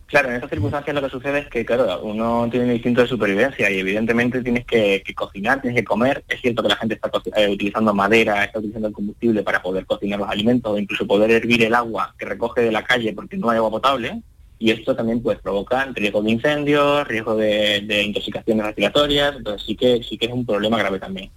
Claro, 0.09 0.31
en 0.31 0.37
estas 0.37 0.49
circunstancias 0.49 0.95
lo 0.95 1.03
que 1.03 1.11
sucede 1.11 1.41
es 1.41 1.49
que, 1.49 1.67
claro, 1.67 2.01
uno 2.03 2.49
tiene 2.51 2.65
un 2.65 2.73
instinto 2.73 3.03
de 3.03 3.09
supervivencia 3.09 3.71
y 3.71 3.79
evidentemente 3.79 4.43
tienes 4.43 4.65
que, 4.65 5.03
que 5.05 5.15
cocinar, 5.15 5.61
tienes 5.61 5.79
que 5.79 5.85
comer. 5.85 6.25
Es 6.27 6.41
cierto 6.41 6.63
que 6.63 6.71
la 6.71 6.77
gente 6.77 6.95
está 6.95 7.11
eh, 7.37 7.49
utilizando 7.51 7.93
madera, 7.93 8.43
está 8.43 8.59
utilizando 8.59 8.89
el 8.89 8.95
combustible 8.95 9.43
para 9.43 9.61
poder 9.61 9.85
cocinar 9.85 10.19
los 10.19 10.31
alimentos 10.31 10.73
o 10.73 10.79
incluso 10.79 11.07
poder 11.07 11.31
hervir 11.31 11.63
el 11.63 11.75
agua 11.75 12.15
que 12.19 12.25
recoge 12.25 12.63
de 12.63 12.73
la 12.73 12.85
calle 12.85 13.13
porque 13.13 13.37
no 13.37 13.51
hay 13.51 13.59
agua 13.59 13.71
potable. 13.71 14.23
Y 14.59 14.71
esto 14.71 14.97
también 14.97 15.23
pues 15.23 15.39
provoca 15.41 15.85
riesgo 15.95 16.23
de 16.23 16.31
incendios, 16.31 17.07
riesgo 17.07 17.37
de, 17.37 17.83
de 17.83 18.03
intoxicaciones 18.05 18.65
respiratorias, 18.65 19.37
entonces 19.37 19.67
sí 19.67 19.77
que 19.77 20.03
sí 20.03 20.17
que 20.17 20.25
es 20.25 20.33
un 20.33 20.47
problema 20.47 20.79
grave 20.79 20.99
también. 20.99 21.31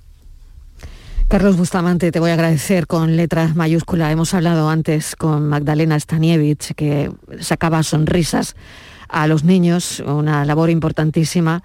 Carlos 1.32 1.56
Bustamante, 1.56 2.12
te 2.12 2.20
voy 2.20 2.32
a 2.32 2.34
agradecer 2.34 2.88
con 2.88 3.16
letras 3.16 3.56
mayúsculas. 3.56 4.12
Hemos 4.12 4.34
hablado 4.34 4.70
antes 4.70 5.16
con 5.16 5.48
Magdalena 5.48 5.98
Stanievich, 5.98 6.74
que 6.76 7.10
sacaba 7.40 7.84
sonrisas 7.84 8.58
a 9.08 9.28
los 9.28 9.46
niños, 9.46 10.02
una 10.02 10.44
labor 10.44 10.70
importantísima. 10.70 11.64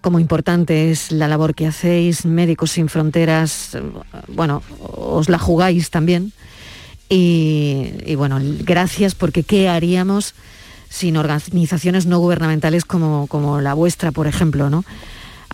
Como 0.00 0.20
importante 0.20 0.92
es 0.92 1.10
la 1.10 1.26
labor 1.26 1.56
que 1.56 1.66
hacéis, 1.66 2.24
Médicos 2.24 2.70
Sin 2.70 2.88
Fronteras, 2.88 3.76
bueno, 4.28 4.62
os 4.78 5.28
la 5.28 5.40
jugáis 5.40 5.90
también. 5.90 6.32
Y, 7.08 7.94
y 8.06 8.14
bueno, 8.14 8.38
gracias 8.60 9.16
porque 9.16 9.42
¿qué 9.42 9.68
haríamos 9.68 10.36
sin 10.88 11.16
organizaciones 11.16 12.06
no 12.06 12.20
gubernamentales 12.20 12.84
como, 12.84 13.26
como 13.26 13.60
la 13.60 13.74
vuestra, 13.74 14.12
por 14.12 14.28
ejemplo, 14.28 14.70
¿no? 14.70 14.84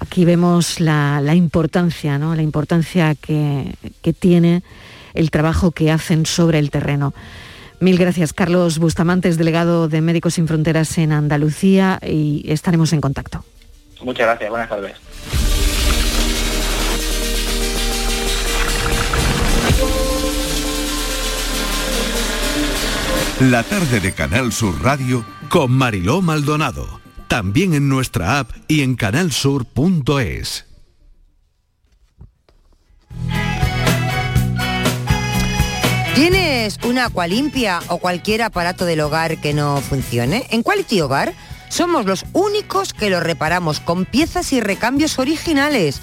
Aquí 0.01 0.25
vemos 0.25 0.81
la, 0.81 1.21
la 1.21 1.35
importancia, 1.35 2.19
¿no? 2.19 2.35
La 2.35 2.43
importancia 2.43 3.15
que, 3.15 3.75
que 4.03 4.13
tiene 4.13 4.63
el 5.15 5.31
trabajo 5.31 5.71
que 5.71 5.93
hacen 5.93 6.27
sobre 6.27 6.59
el 6.59 6.71
terreno. 6.71 7.15
Mil 7.81 7.97
gracias, 7.97 8.33
Carlos 8.33 8.79
Bustamantes, 8.79 9.39
delegado 9.39 9.89
de 9.89 10.01
Médicos 10.01 10.35
Sin 10.35 10.49
Fronteras 10.49 10.99
en 10.99 11.13
Andalucía, 11.13 11.99
y 12.03 12.45
estaremos 12.47 12.93
en 12.93 13.01
contacto. 13.01 13.45
Muchas 14.03 14.27
gracias, 14.27 14.51
buenas 14.51 14.69
tardes. 14.69 14.97
La 23.41 23.63
tarde 23.63 24.01
de 24.01 24.13
Canal 24.13 24.53
Sur 24.53 24.83
Radio 24.83 25.25
con 25.49 25.73
Mariló 25.73 26.21
Maldonado. 26.21 27.00
También 27.31 27.75
en 27.75 27.89
nuestra 27.89 28.41
app 28.41 28.51
y 28.67 28.83
en 28.83 28.97
canalsur.es. 28.97 30.67
¿Tienes 36.17 36.79
una 36.85 37.05
agua 37.05 37.29
limpia 37.29 37.83
o 37.87 37.99
cualquier 37.99 38.43
aparato 38.43 38.85
del 38.85 39.01
hogar 39.03 39.41
que 39.41 39.55
no 39.55 39.81
funcione? 39.81 40.49
En 40.51 40.65
Quality 40.65 41.03
Hogar 41.03 41.33
somos 41.69 42.05
los 42.05 42.25
únicos 42.33 42.93
que 42.93 43.11
lo 43.11 43.21
reparamos 43.21 43.79
con 43.79 44.07
piezas 44.07 44.53
y 44.53 44.61
recambios 44.61 45.21
originales. 45.21 46.01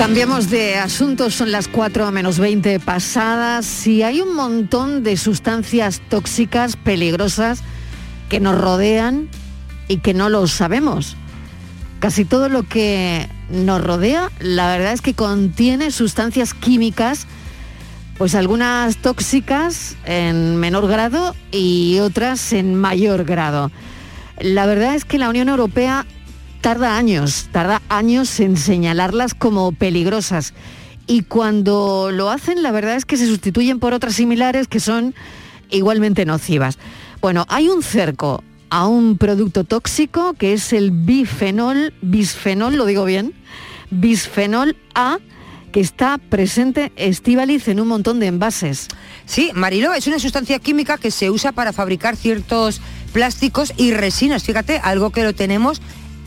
Cambiamos 0.00 0.48
de 0.48 0.76
asunto, 0.76 1.28
son 1.28 1.52
las 1.52 1.68
4 1.68 2.10
menos 2.10 2.38
20 2.38 2.80
pasadas. 2.80 3.66
Si 3.66 4.02
hay 4.02 4.22
un 4.22 4.34
montón 4.34 5.02
de 5.02 5.18
sustancias 5.18 6.00
tóxicas, 6.08 6.76
peligrosas, 6.76 7.62
que 8.30 8.40
nos 8.40 8.58
rodean 8.58 9.28
y 9.88 9.98
que 9.98 10.14
no 10.14 10.30
lo 10.30 10.46
sabemos. 10.46 11.18
Casi 11.98 12.24
todo 12.24 12.48
lo 12.48 12.62
que 12.62 13.28
nos 13.50 13.84
rodea, 13.84 14.32
la 14.38 14.68
verdad 14.68 14.94
es 14.94 15.02
que 15.02 15.12
contiene 15.12 15.90
sustancias 15.90 16.54
químicas, 16.54 17.26
pues 18.16 18.34
algunas 18.34 18.96
tóxicas 18.96 19.96
en 20.06 20.56
menor 20.56 20.88
grado 20.88 21.36
y 21.52 21.98
otras 21.98 22.54
en 22.54 22.74
mayor 22.74 23.24
grado. 23.24 23.70
La 24.38 24.64
verdad 24.64 24.94
es 24.94 25.04
que 25.04 25.18
la 25.18 25.28
Unión 25.28 25.50
Europea 25.50 26.06
tarda 26.60 26.96
años, 26.96 27.48
tarda 27.52 27.82
años 27.88 28.38
en 28.40 28.56
señalarlas 28.56 29.34
como 29.34 29.72
peligrosas. 29.72 30.54
Y 31.06 31.22
cuando 31.22 32.10
lo 32.12 32.30
hacen, 32.30 32.62
la 32.62 32.70
verdad 32.70 32.96
es 32.96 33.04
que 33.04 33.16
se 33.16 33.26
sustituyen 33.26 33.80
por 33.80 33.94
otras 33.94 34.14
similares 34.14 34.68
que 34.68 34.80
son 34.80 35.14
igualmente 35.70 36.24
nocivas. 36.24 36.78
Bueno, 37.20 37.46
hay 37.48 37.68
un 37.68 37.82
cerco 37.82 38.44
a 38.70 38.86
un 38.86 39.18
producto 39.18 39.64
tóxico 39.64 40.34
que 40.34 40.52
es 40.52 40.72
el 40.72 40.92
bifenol, 40.92 41.92
bisfenol, 42.02 42.76
lo 42.76 42.86
digo 42.86 43.04
bien, 43.04 43.34
bisfenol 43.90 44.76
A, 44.94 45.18
que 45.72 45.80
está 45.80 46.18
presente 46.18 46.92
Estivaliz 46.96 47.68
en 47.68 47.80
un 47.80 47.88
montón 47.88 48.20
de 48.20 48.26
envases. 48.26 48.88
Sí, 49.26 49.50
Mariló, 49.54 49.94
es 49.94 50.06
una 50.06 50.18
sustancia 50.18 50.58
química 50.58 50.98
que 50.98 51.10
se 51.10 51.30
usa 51.30 51.52
para 51.52 51.72
fabricar 51.72 52.16
ciertos 52.16 52.80
plásticos 53.12 53.72
y 53.76 53.92
resinas. 53.92 54.44
Fíjate, 54.44 54.78
algo 54.78 55.10
que 55.10 55.24
lo 55.24 55.34
tenemos 55.34 55.80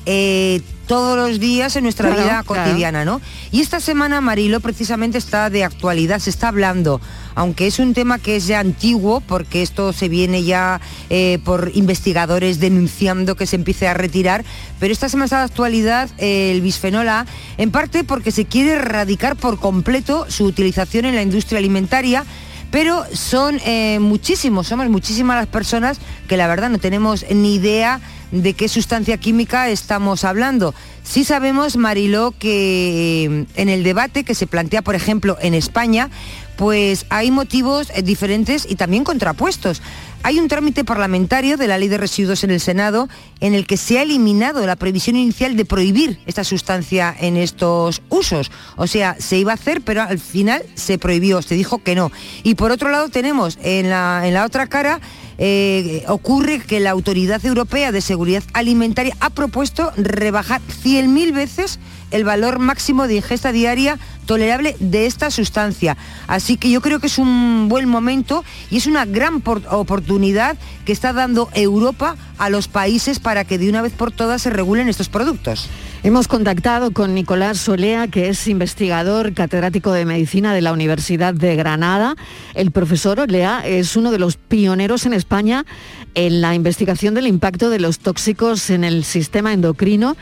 eh, 0.06 0.62
todos 0.88 1.18
los 1.18 1.40
días 1.40 1.76
en 1.78 1.84
nuestra 1.84 2.10
Claro, 2.10 2.24
vida 2.24 2.44
claro. 2.44 2.66
cotidiana, 2.66 3.06
¿no? 3.06 3.22
Y 3.52 3.62
esta 3.62 3.80
semana 3.80 4.20
Marilo 4.20 4.60
precisamente 4.60 5.18
está 5.18 5.50
de 5.50 5.64
actualidad, 5.64 6.20
se 6.20 6.30
está 6.30 6.50
hablando, 6.50 7.00
aunque 7.36 7.68
es 7.68 7.80
un 7.80 7.94
tema 7.94 8.20
que 8.20 8.36
es 8.36 8.48
ya 8.48 8.60
antiguo, 8.60 9.22
porque 9.22 9.62
esto 9.62 9.94
se 9.94 10.10
viene 10.10 10.44
ya 10.44 10.82
eh, 11.10 11.40
por 11.46 11.72
investigadores 11.74 12.60
denunciando 12.60 13.36
que 13.36 13.48
se 13.48 13.56
empiece 13.56 13.88
a 13.88 13.94
retirar, 13.94 14.44
pero 14.80 14.92
esta 14.92 15.08
semana 15.08 15.26
está 15.26 15.38
de 15.40 15.46
actualidad 15.46 16.10
eh, 16.18 16.52
el 16.52 16.62
bisfenol 16.62 17.08
A, 17.08 17.26
en 17.58 17.72
parte 17.72 18.04
porque 18.04 18.32
se 18.32 18.46
quiere 18.46 18.74
erradicar 18.74 19.38
por 19.38 19.60
completo 19.60 20.26
su 20.30 20.44
utilización 20.44 21.06
en 21.06 21.16
la 21.16 21.22
industria 21.22 21.60
alimentaria, 21.60 22.26
pero 22.74 23.06
son 23.14 23.62
eh, 23.64 24.00
muchísimos, 24.02 24.66
somos 24.66 24.90
muchísimas 24.90 25.38
las 25.38 25.46
personas 25.46 26.00
que 26.28 26.38
la 26.38 26.48
verdad 26.48 26.72
no 26.72 26.80
tenemos 26.80 27.24
ni 27.30 27.54
idea 27.54 28.02
de 28.32 28.56
qué 28.56 28.68
sustancia 28.68 29.20
química 29.20 29.70
estamos 29.70 30.24
hablando. 30.24 30.74
Sí 31.04 31.24
sabemos, 31.24 31.78
Mariló, 31.78 32.34
que 32.40 33.26
eh, 33.26 33.46
en 33.58 33.70
el 33.70 33.84
debate 33.84 34.24
que 34.24 34.34
se 34.34 34.48
plantea, 34.48 34.82
por 34.82 34.96
ejemplo, 34.96 35.38
en 35.40 35.54
España, 35.54 36.10
pues 36.56 37.06
hay 37.10 37.30
motivos 37.30 37.92
eh, 37.94 38.02
diferentes 38.02 38.66
y 38.68 38.76
también 38.76 39.04
contrapuestos. 39.04 39.84
Hay 40.26 40.40
un 40.40 40.48
trámite 40.48 40.86
parlamentario 40.86 41.58
de 41.58 41.68
la 41.68 41.78
ley 41.78 41.90
de 41.90 41.98
residuos 41.98 42.46
en 42.46 42.52
el 42.52 42.62
Senado 42.62 43.10
en 43.42 43.54
el 43.54 43.68
que 43.68 43.76
se 43.76 44.00
ha 44.00 44.04
eliminado 44.04 44.66
la 44.66 44.78
previsión 44.78 45.18
inicial 45.18 45.58
de 45.58 45.66
prohibir 45.66 46.18
esta 46.26 46.46
sustancia 46.46 47.14
en 47.20 47.36
estos 47.36 48.02
usos. 48.08 48.50
O 48.78 48.88
sea, 48.88 49.18
se 49.20 49.38
iba 49.38 49.52
a 49.52 49.56
hacer, 49.56 49.82
pero 49.82 50.02
al 50.02 50.20
final 50.20 50.64
se 50.76 50.98
prohibió, 50.98 51.42
se 51.42 51.56
dijo 51.56 51.84
que 51.84 51.96
no. 51.96 52.10
Y 52.42 52.56
por 52.56 52.72
otro 52.72 52.90
lado 52.90 53.10
tenemos 53.10 53.60
en 53.64 53.90
la, 53.90 54.22
en 54.26 54.34
la 54.34 54.46
otra 54.46 54.68
cara 54.68 55.02
eh, 55.38 56.04
ocurre 56.08 56.60
que 56.60 56.80
la 56.80 56.92
Autoridad 56.92 57.44
Europea 57.46 57.92
de 57.92 58.02
Seguridad 58.02 58.44
Alimentaria 58.54 59.18
ha 59.20 59.30
propuesto 59.30 59.92
rebajar 59.98 60.62
100.000 60.62 61.34
veces 61.34 61.80
el 62.14 62.24
valor 62.24 62.60
máximo 62.60 63.08
de 63.08 63.16
ingesta 63.16 63.52
diaria 63.52 64.00
tolerable 64.26 64.78
de 64.80 65.06
esta 65.06 65.30
sustancia. 65.32 65.98
Así 66.28 66.56
que 66.56 66.70
yo 66.70 66.80
creo 66.80 67.00
que 67.02 67.08
es 67.08 67.18
un 67.18 67.68
buen 67.68 67.90
momento 67.90 68.46
y 68.72 68.78
es 68.78 68.88
una 68.88 69.04
gran 69.04 69.42
por- 69.42 69.64
oportunidad 69.70 70.56
que 70.86 70.94
está 70.94 71.12
dando 71.12 71.50
Europa 71.54 72.16
a 72.38 72.50
los 72.50 72.70
países 72.70 73.20
para 73.20 73.44
que 73.44 73.58
de 73.58 73.68
una 73.70 73.82
vez 73.82 73.92
por 73.92 74.12
todas 74.12 74.42
se 74.42 74.50
regulen 74.50 74.88
estos 74.88 75.10
productos. 75.10 75.68
Hemos 76.06 76.28
contactado 76.28 76.92
con 76.92 77.14
Nicolás 77.14 77.60
Solea, 77.60 78.10
que 78.10 78.28
es 78.28 78.50
investigador 78.50 79.34
catedrático 79.34 79.94
de 79.94 80.04
medicina 80.04 80.54
de 80.54 80.60
la 80.60 80.74
Universidad 80.74 81.34
de 81.34 81.56
Granada. 81.56 82.18
El 82.56 82.72
profesor 82.72 83.22
Olea 83.22 83.66
es 83.66 83.96
uno 83.96 84.12
de 84.12 84.20
los 84.20 84.36
pioneros 84.36 85.06
en 85.06 85.14
España 85.14 85.66
en 86.14 86.42
la 86.42 86.56
investigación 86.56 87.14
del 87.14 87.26
impacto 87.26 87.70
de 87.70 87.80
los 87.80 88.00
tóxicos 88.00 88.70
en 88.70 88.84
el 88.84 89.06
sistema 89.06 89.54
endocrino 89.54 90.18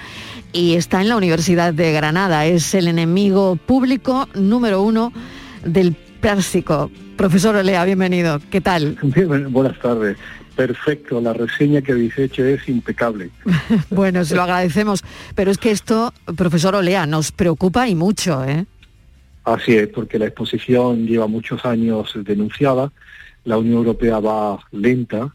y 0.54 0.76
está 0.76 1.02
en 1.02 1.10
la 1.10 1.18
Universidad 1.18 1.74
de 1.74 1.92
Granada. 1.94 2.46
Es 2.46 2.76
el 2.76 2.88
enemigo 2.88 3.56
público 3.56 4.30
número 4.36 4.84
uno 4.84 5.12
del 5.66 5.94
plástico. 5.94 6.92
Profesor 7.18 7.56
Olea, 7.56 7.84
bienvenido. 7.86 8.40
¿Qué 8.52 8.62
tal? 8.62 9.00
Buenas 9.50 9.80
tardes. 9.80 10.16
Perfecto, 10.68 11.20
la 11.20 11.34
reseña 11.34 11.82
que 11.82 11.92
habéis 11.92 12.16
hecho 12.20 12.46
es 12.46 12.70
impecable. 12.70 13.32
Bueno, 13.90 14.24
se 14.24 14.36
lo 14.36 14.44
agradecemos. 14.44 15.04
Pero 15.34 15.50
es 15.50 15.58
que 15.58 15.72
esto, 15.72 16.14
profesor 16.38 16.76
Olea, 16.76 17.08
nos 17.08 17.32
preocupa 17.32 17.88
y 17.88 17.96
mucho, 17.96 18.46
¿eh? 18.46 18.68
Así 19.44 19.76
es, 19.76 19.88
porque 19.88 20.20
la 20.20 20.28
exposición 20.28 21.08
lleva 21.08 21.26
muchos 21.26 21.66
años 21.66 22.14
denunciada, 22.16 22.92
la 23.44 23.58
Unión 23.58 23.78
Europea 23.78 24.20
va 24.20 24.60
lenta 24.72 25.34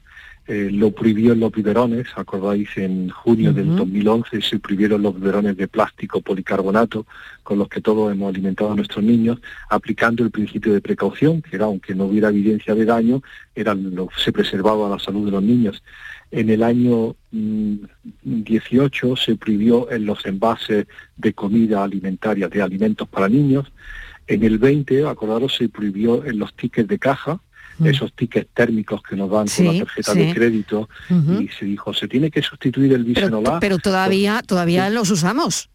eh, 0.49 0.69
lo 0.71 0.93
prohibió 0.93 1.33
en 1.33 1.41
los 1.41 1.51
biberones, 1.51 2.07
acordáis, 2.15 2.69
en 2.77 3.11
junio 3.11 3.53
del 3.53 3.69
Ujú. 3.69 3.79
2011 3.79 4.43
se 4.43 4.59
prohibieron 4.61 5.03
los 5.03 5.15
biberones 5.15 5.57
de 5.57 5.67
plástico 5.67 6.21
policarbonato 6.21 7.05
con 7.43 7.59
los 7.59 7.69
que 7.69 7.81
todos 7.81 8.13
hemos 8.13 8.29
alimentado 8.29 8.71
a 8.71 8.77
nuestros 8.77 9.05
niños, 9.05 9.41
aplicando 9.71 10.23
el 10.23 10.31
principio 10.31 10.73
de 10.73 10.81
precaución, 10.81 11.43
que 11.43 11.57
era, 11.57 11.65
aunque 11.65 11.97
no 11.97 12.05
hubiera 12.05 12.29
evidencia 12.29 12.77
de 12.77 12.85
daño, 12.85 13.23
era 13.57 13.75
lo, 13.75 14.09
se 14.17 14.31
preservaba 14.31 14.89
la 14.89 15.01
salud 15.01 15.25
de 15.25 15.33
los 15.33 15.43
niños. 15.43 15.83
En 16.31 16.51
el 16.51 16.63
año 16.63 17.17
mm, 17.33 17.77
18 18.23 19.17
se 19.17 19.37
prohibió 19.37 19.91
en 19.91 20.07
los 20.07 20.25
envases 20.27 20.87
de 21.17 21.33
comida 21.33 21.83
alimentaria, 21.83 22.49
de 22.49 22.63
alimentos 22.63 23.09
para 23.09 23.29
niños. 23.29 23.73
En 24.29 24.45
el 24.45 24.59
20, 24.59 25.07
acordaros, 25.09 25.57
se 25.57 25.69
prohibió 25.69 26.25
en 26.25 26.39
los 26.39 26.55
tickets 26.55 26.89
de 26.89 26.99
caja, 26.99 27.41
Mm. 27.79 27.87
esos 27.87 28.13
tickets 28.15 28.49
térmicos 28.55 29.03
que 29.03 29.17
nos 29.17 29.31
dan 29.31 29.49
Sí, 29.49 29.65
con 29.65 29.75
la 29.79 29.85
tarjeta 29.85 30.13
sí. 30.13 30.19
de 30.19 30.35
crédito, 30.35 30.89
y 31.41 31.49
se 31.49 31.65
dijo, 31.67 31.93
se 31.93 32.09
tiene 32.09 32.31
que 32.31 32.43
sustituir 32.43 32.93
el 32.95 33.05
Pero, 33.13 33.43
A. 33.47 33.61
pero 33.61 33.79
todavía, 33.79 34.43
todavía 34.47 34.89
los 34.91 35.11
usamos. 35.11 35.69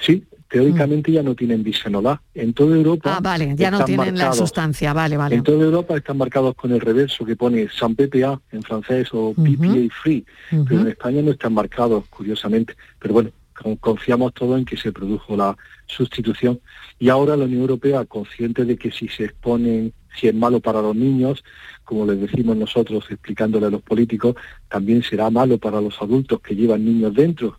Sí, 0.00 0.24
teóricamente 0.48 1.12
ya 1.12 1.22
no 1.22 1.34
tienen 1.36 1.62
bisfenol 1.62 2.06
A. 2.08 2.22
En 2.34 2.52
toda 2.54 2.74
Europa 2.74 3.14
Ah, 3.16 3.20
vale, 3.20 3.54
ya 3.56 3.70
no 3.70 3.84
tienen 3.84 4.18
la 4.18 4.32
sustancia, 4.32 4.92
vale, 4.92 5.16
vale. 5.16 5.36
En 5.36 5.42
toda 5.44 5.62
Europa 5.64 5.96
están 5.96 6.16
marcados 6.18 6.54
con 6.56 6.72
el 6.72 6.80
reverso 6.80 7.24
que 7.24 7.36
pone 7.36 7.68
San 7.68 7.94
PPA 7.94 8.40
en 8.50 8.62
francés 8.62 9.08
o 9.12 9.34
PPA 9.34 9.94
Free, 10.02 10.24
pero 10.66 10.80
en 10.80 10.88
España 10.88 11.22
no 11.22 11.30
están 11.30 11.52
marcados, 11.54 12.04
curiosamente. 12.10 12.74
Pero 12.98 13.14
bueno, 13.14 13.30
con- 13.54 13.76
confiamos 13.76 14.34
todo 14.34 14.56
en 14.58 14.64
que 14.64 14.76
se 14.76 14.90
produjo 14.90 15.36
la 15.36 15.56
sustitución. 15.86 16.58
Y 16.98 17.08
ahora 17.10 17.36
la 17.36 17.44
Unión 17.44 17.60
Europea, 17.60 18.04
consciente 18.04 18.64
de 18.64 18.76
que 18.76 18.90
si 18.90 19.06
se 19.08 19.24
exponen, 19.26 19.92
si 20.18 20.28
es 20.28 20.34
malo 20.34 20.60
para 20.60 20.82
los 20.82 20.96
niños, 20.96 21.44
como 21.84 22.06
les 22.06 22.20
decimos 22.20 22.56
nosotros 22.56 23.04
explicándole 23.10 23.66
a 23.66 23.70
los 23.70 23.82
políticos, 23.82 24.34
también 24.68 25.02
será 25.02 25.30
malo 25.30 25.58
para 25.58 25.80
los 25.80 26.00
adultos 26.00 26.40
que 26.40 26.54
llevan 26.54 26.84
niños 26.84 27.14
dentro 27.14 27.58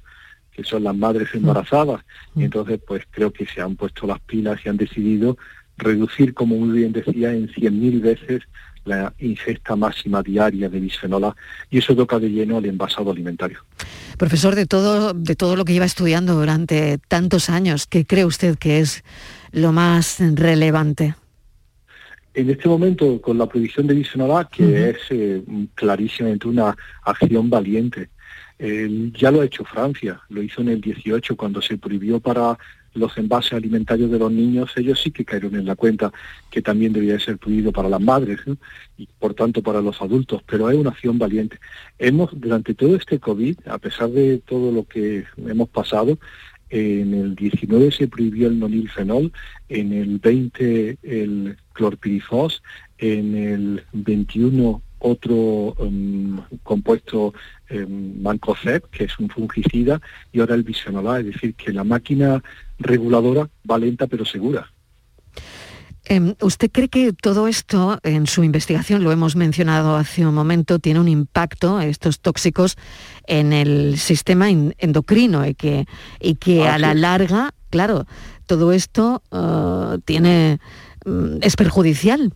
que 0.60 0.66
son 0.66 0.84
las 0.84 0.96
madres 0.96 1.30
embarazadas. 1.34 2.02
Y 2.36 2.44
entonces, 2.44 2.82
pues 2.86 3.04
creo 3.10 3.32
que 3.32 3.46
se 3.46 3.62
han 3.62 3.78
puesto 3.78 4.06
las 4.06 4.20
pilas 4.20 4.60
y 4.66 4.68
han 4.68 4.76
decidido 4.76 5.38
reducir, 5.78 6.34
como 6.34 6.58
muy 6.58 6.80
bien 6.80 6.92
decía, 6.92 7.32
en 7.34 7.48
100.000 7.48 8.02
veces 8.02 8.42
la 8.84 9.14
ingesta 9.20 9.78
máxima 9.78 10.22
diaria 10.22 10.68
de 10.68 10.80
bisfenol 10.82 11.24
A. 11.24 11.36
Y 11.70 11.78
eso 11.78 11.96
toca 11.96 12.20
de 12.20 12.30
lleno 12.30 12.58
al 12.58 12.66
envasado 12.66 13.10
alimentario. 13.10 13.64
Profesor, 14.18 14.54
de 14.56 14.66
todo, 14.66 15.14
de 15.14 15.36
todo 15.38 15.56
lo 15.56 15.64
que 15.64 15.72
lleva 15.72 15.86
estudiando 15.86 16.36
durante 16.36 16.98
tantos 17.08 17.50
años, 17.50 17.88
¿qué 17.88 18.06
cree 18.06 18.26
usted 18.26 18.58
que 18.58 18.80
es 18.80 19.06
lo 19.52 19.72
más 19.72 20.18
relevante? 20.20 21.16
En 22.34 22.50
este 22.50 22.70
momento, 22.70 23.20
con 23.22 23.38
la 23.38 23.48
prohibición 23.48 23.88
de 23.88 23.96
bisfenol 23.96 24.32
A, 24.32 24.46
que 24.50 24.90
es 24.90 24.98
eh, 25.10 25.42
clarísimamente 25.74 26.48
una 26.48 26.76
acción 27.04 27.50
valiente, 27.50 28.10
eh, 28.60 29.12
ya 29.14 29.32
lo 29.32 29.42
ha 29.42 29.46
hecho 29.46 29.64
Francia, 29.64 30.22
lo 30.30 30.44
hizo 30.44 30.62
en 30.62 30.70
el 30.70 30.82
18 30.82 31.36
cuando 31.36 31.62
se 31.62 31.78
prohibió 31.78 32.20
para 32.20 32.58
los 32.94 33.18
envases 33.18 33.54
alimentarios 33.54 34.12
de 34.12 34.20
los 34.20 34.32
niños, 34.32 34.72
ellos 34.76 35.00
sí 35.02 35.12
que 35.12 35.24
cayeron 35.24 35.56
en 35.56 35.66
la 35.66 35.76
cuenta 35.76 36.12
que 36.50 36.62
también 36.62 36.92
debía 36.92 37.20
ser 37.20 37.38
prohibido 37.38 37.72
para 37.72 37.88
las 37.88 38.02
madres 38.02 38.40
¿no? 38.46 38.58
y 38.98 39.08
por 39.20 39.34
tanto 39.34 39.62
para 39.62 39.82
los 39.82 40.02
adultos, 40.02 40.42
pero 40.46 40.70
es 40.70 40.76
una 40.76 40.90
acción 40.90 41.18
valiente. 41.18 41.60
Hemos, 41.98 42.32
durante 42.34 42.74
todo 42.74 42.96
este 42.96 43.20
COVID, 43.20 43.60
a 43.68 43.78
pesar 43.78 44.10
de 44.10 44.40
todo 44.40 44.72
lo 44.72 44.84
que 44.86 45.26
hemos 45.38 45.70
pasado, 45.70 46.18
en 46.70 47.14
el 47.14 47.36
19 47.36 47.92
se 47.92 48.08
prohibió 48.08 48.48
el 48.48 48.60
nonilfenol, 48.60 49.32
en 49.70 49.94
el 49.94 50.20
20 50.20 50.98
el 51.04 51.58
clorpirifos, 51.74 52.62
en 52.98 53.36
el 53.36 53.84
21 53.94 54.82
otro 55.00 55.76
em, 55.80 56.38
compuesto 56.64 57.34
um, 57.72 58.22
mancozeb, 58.22 58.90
que 58.90 59.06
es 59.06 59.18
un 59.20 59.30
fungicida, 59.30 60.02
y 60.32 60.40
ahora 60.40 60.56
el 60.56 60.64
bisfenol 60.64 61.08
A, 61.08 61.20
es 61.20 61.26
decir, 61.28 61.56
que 61.56 61.72
la 61.72 61.84
máquina 61.84 62.44
reguladora 62.78 63.50
va 63.70 63.78
lenta 63.78 64.08
pero 64.08 64.26
segura. 64.26 64.72
Em, 66.12 66.34
¿Usted 66.42 66.72
cree 66.72 66.90
que 66.90 67.14
todo 67.14 67.48
esto, 67.48 68.00
en 68.02 68.26
su 68.26 68.44
investigación, 68.44 69.04
lo 69.04 69.12
hemos 69.12 69.36
mencionado 69.36 69.96
hace 69.96 70.26
un 70.26 70.34
momento, 70.34 70.80
tiene 70.80 71.00
un 71.00 71.08
impacto, 71.08 71.80
estos 71.82 72.20
tóxicos, 72.20 72.78
en 73.28 73.54
el 73.54 74.00
sistema 74.00 74.50
en- 74.50 74.74
endocrino 74.80 75.46
y 75.46 75.54
que, 75.54 75.86
y 76.20 76.34
que 76.36 76.68
a 76.68 76.74
Así 76.74 76.82
la 76.82 76.94
larga, 76.96 77.54
claro, 77.70 78.08
todo 78.48 78.72
esto 78.72 79.22
eh, 79.32 80.00
tiene, 80.04 80.60
mm, 81.06 81.38
es 81.42 81.56
perjudicial? 81.56 82.34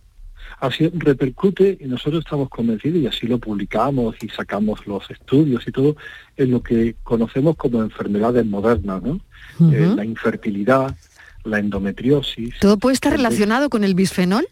Así 0.60 0.88
repercute 0.94 1.76
y 1.80 1.86
nosotros 1.86 2.22
estamos 2.24 2.48
convencidos 2.48 2.98
y 3.02 3.06
así 3.08 3.26
lo 3.26 3.38
publicamos 3.40 4.14
y 4.22 4.28
sacamos 4.28 4.86
los 4.86 5.10
estudios 5.10 5.66
y 5.66 5.72
todo 5.72 5.96
en 6.36 6.52
lo 6.52 6.62
que 6.62 6.94
conocemos 7.02 7.56
como 7.56 7.82
enfermedades 7.82 8.46
modernas, 8.46 9.02
¿no? 9.02 9.20
Eh, 9.72 9.92
la 9.96 10.04
infertilidad, 10.04 10.96
la 11.44 11.58
endometriosis. 11.58 12.58
¿Todo 12.60 12.78
puede 12.78 12.94
estar 12.94 13.12
el- 13.12 13.18
relacionado 13.18 13.68
con 13.70 13.84
el 13.84 13.94
bisfenol? 13.94 14.46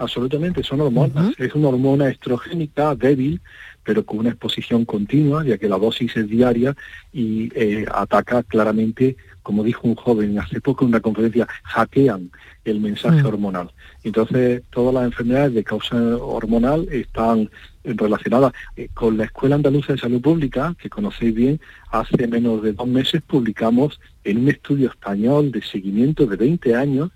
Absolutamente, 0.00 0.62
son 0.62 0.80
hormonas. 0.80 1.34
Es 1.38 1.54
una 1.54 1.68
hormona 1.68 2.08
estrogénica 2.08 2.94
débil, 2.94 3.40
pero 3.82 4.04
con 4.06 4.20
una 4.20 4.28
exposición 4.30 4.84
continua, 4.84 5.44
ya 5.44 5.58
que 5.58 5.68
la 5.68 5.76
dosis 5.78 6.16
es 6.16 6.28
diaria 6.28 6.76
y 7.12 7.50
eh, 7.54 7.84
ataca 7.92 8.44
claramente, 8.44 9.16
como 9.42 9.64
dijo 9.64 9.88
un 9.88 9.96
joven 9.96 10.38
hace 10.38 10.60
poco 10.60 10.84
en 10.84 10.90
una 10.90 11.00
conferencia, 11.00 11.48
hackean 11.64 12.30
el 12.64 12.78
mensaje 12.80 13.22
Mm. 13.22 13.26
hormonal. 13.26 13.70
Entonces, 14.04 14.62
todas 14.70 14.94
las 14.94 15.04
enfermedades 15.04 15.54
de 15.54 15.64
causa 15.64 15.96
hormonal 15.96 16.86
están 16.92 17.50
relacionadas 17.96 18.52
Eh, 18.76 18.88
con 18.94 19.16
la 19.16 19.24
Escuela 19.24 19.56
Andaluza 19.56 19.92
de 19.92 19.98
Salud 19.98 20.20
Pública, 20.20 20.74
que 20.78 20.88
conocéis 20.88 21.34
bien, 21.34 21.60
hace 21.90 22.26
menos 22.28 22.62
de 22.62 22.72
dos 22.72 22.86
meses 22.86 23.22
publicamos 23.22 24.00
en 24.24 24.38
un 24.38 24.48
estudio 24.48 24.88
español 24.88 25.50
de 25.50 25.62
seguimiento 25.62 26.26
de 26.26 26.36
20 26.36 26.74
años 26.74 27.10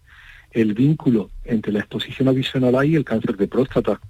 el 0.50 0.74
vínculo 0.74 1.30
entre 1.44 1.72
la 1.72 1.80
exposición 1.80 2.28
a 2.28 2.32
bisfenol 2.32 2.76
A 2.76 2.84
y 2.84 2.96
el 2.96 3.04
cáncer 3.04 3.36
de 3.36 3.48
próstata 3.48 4.00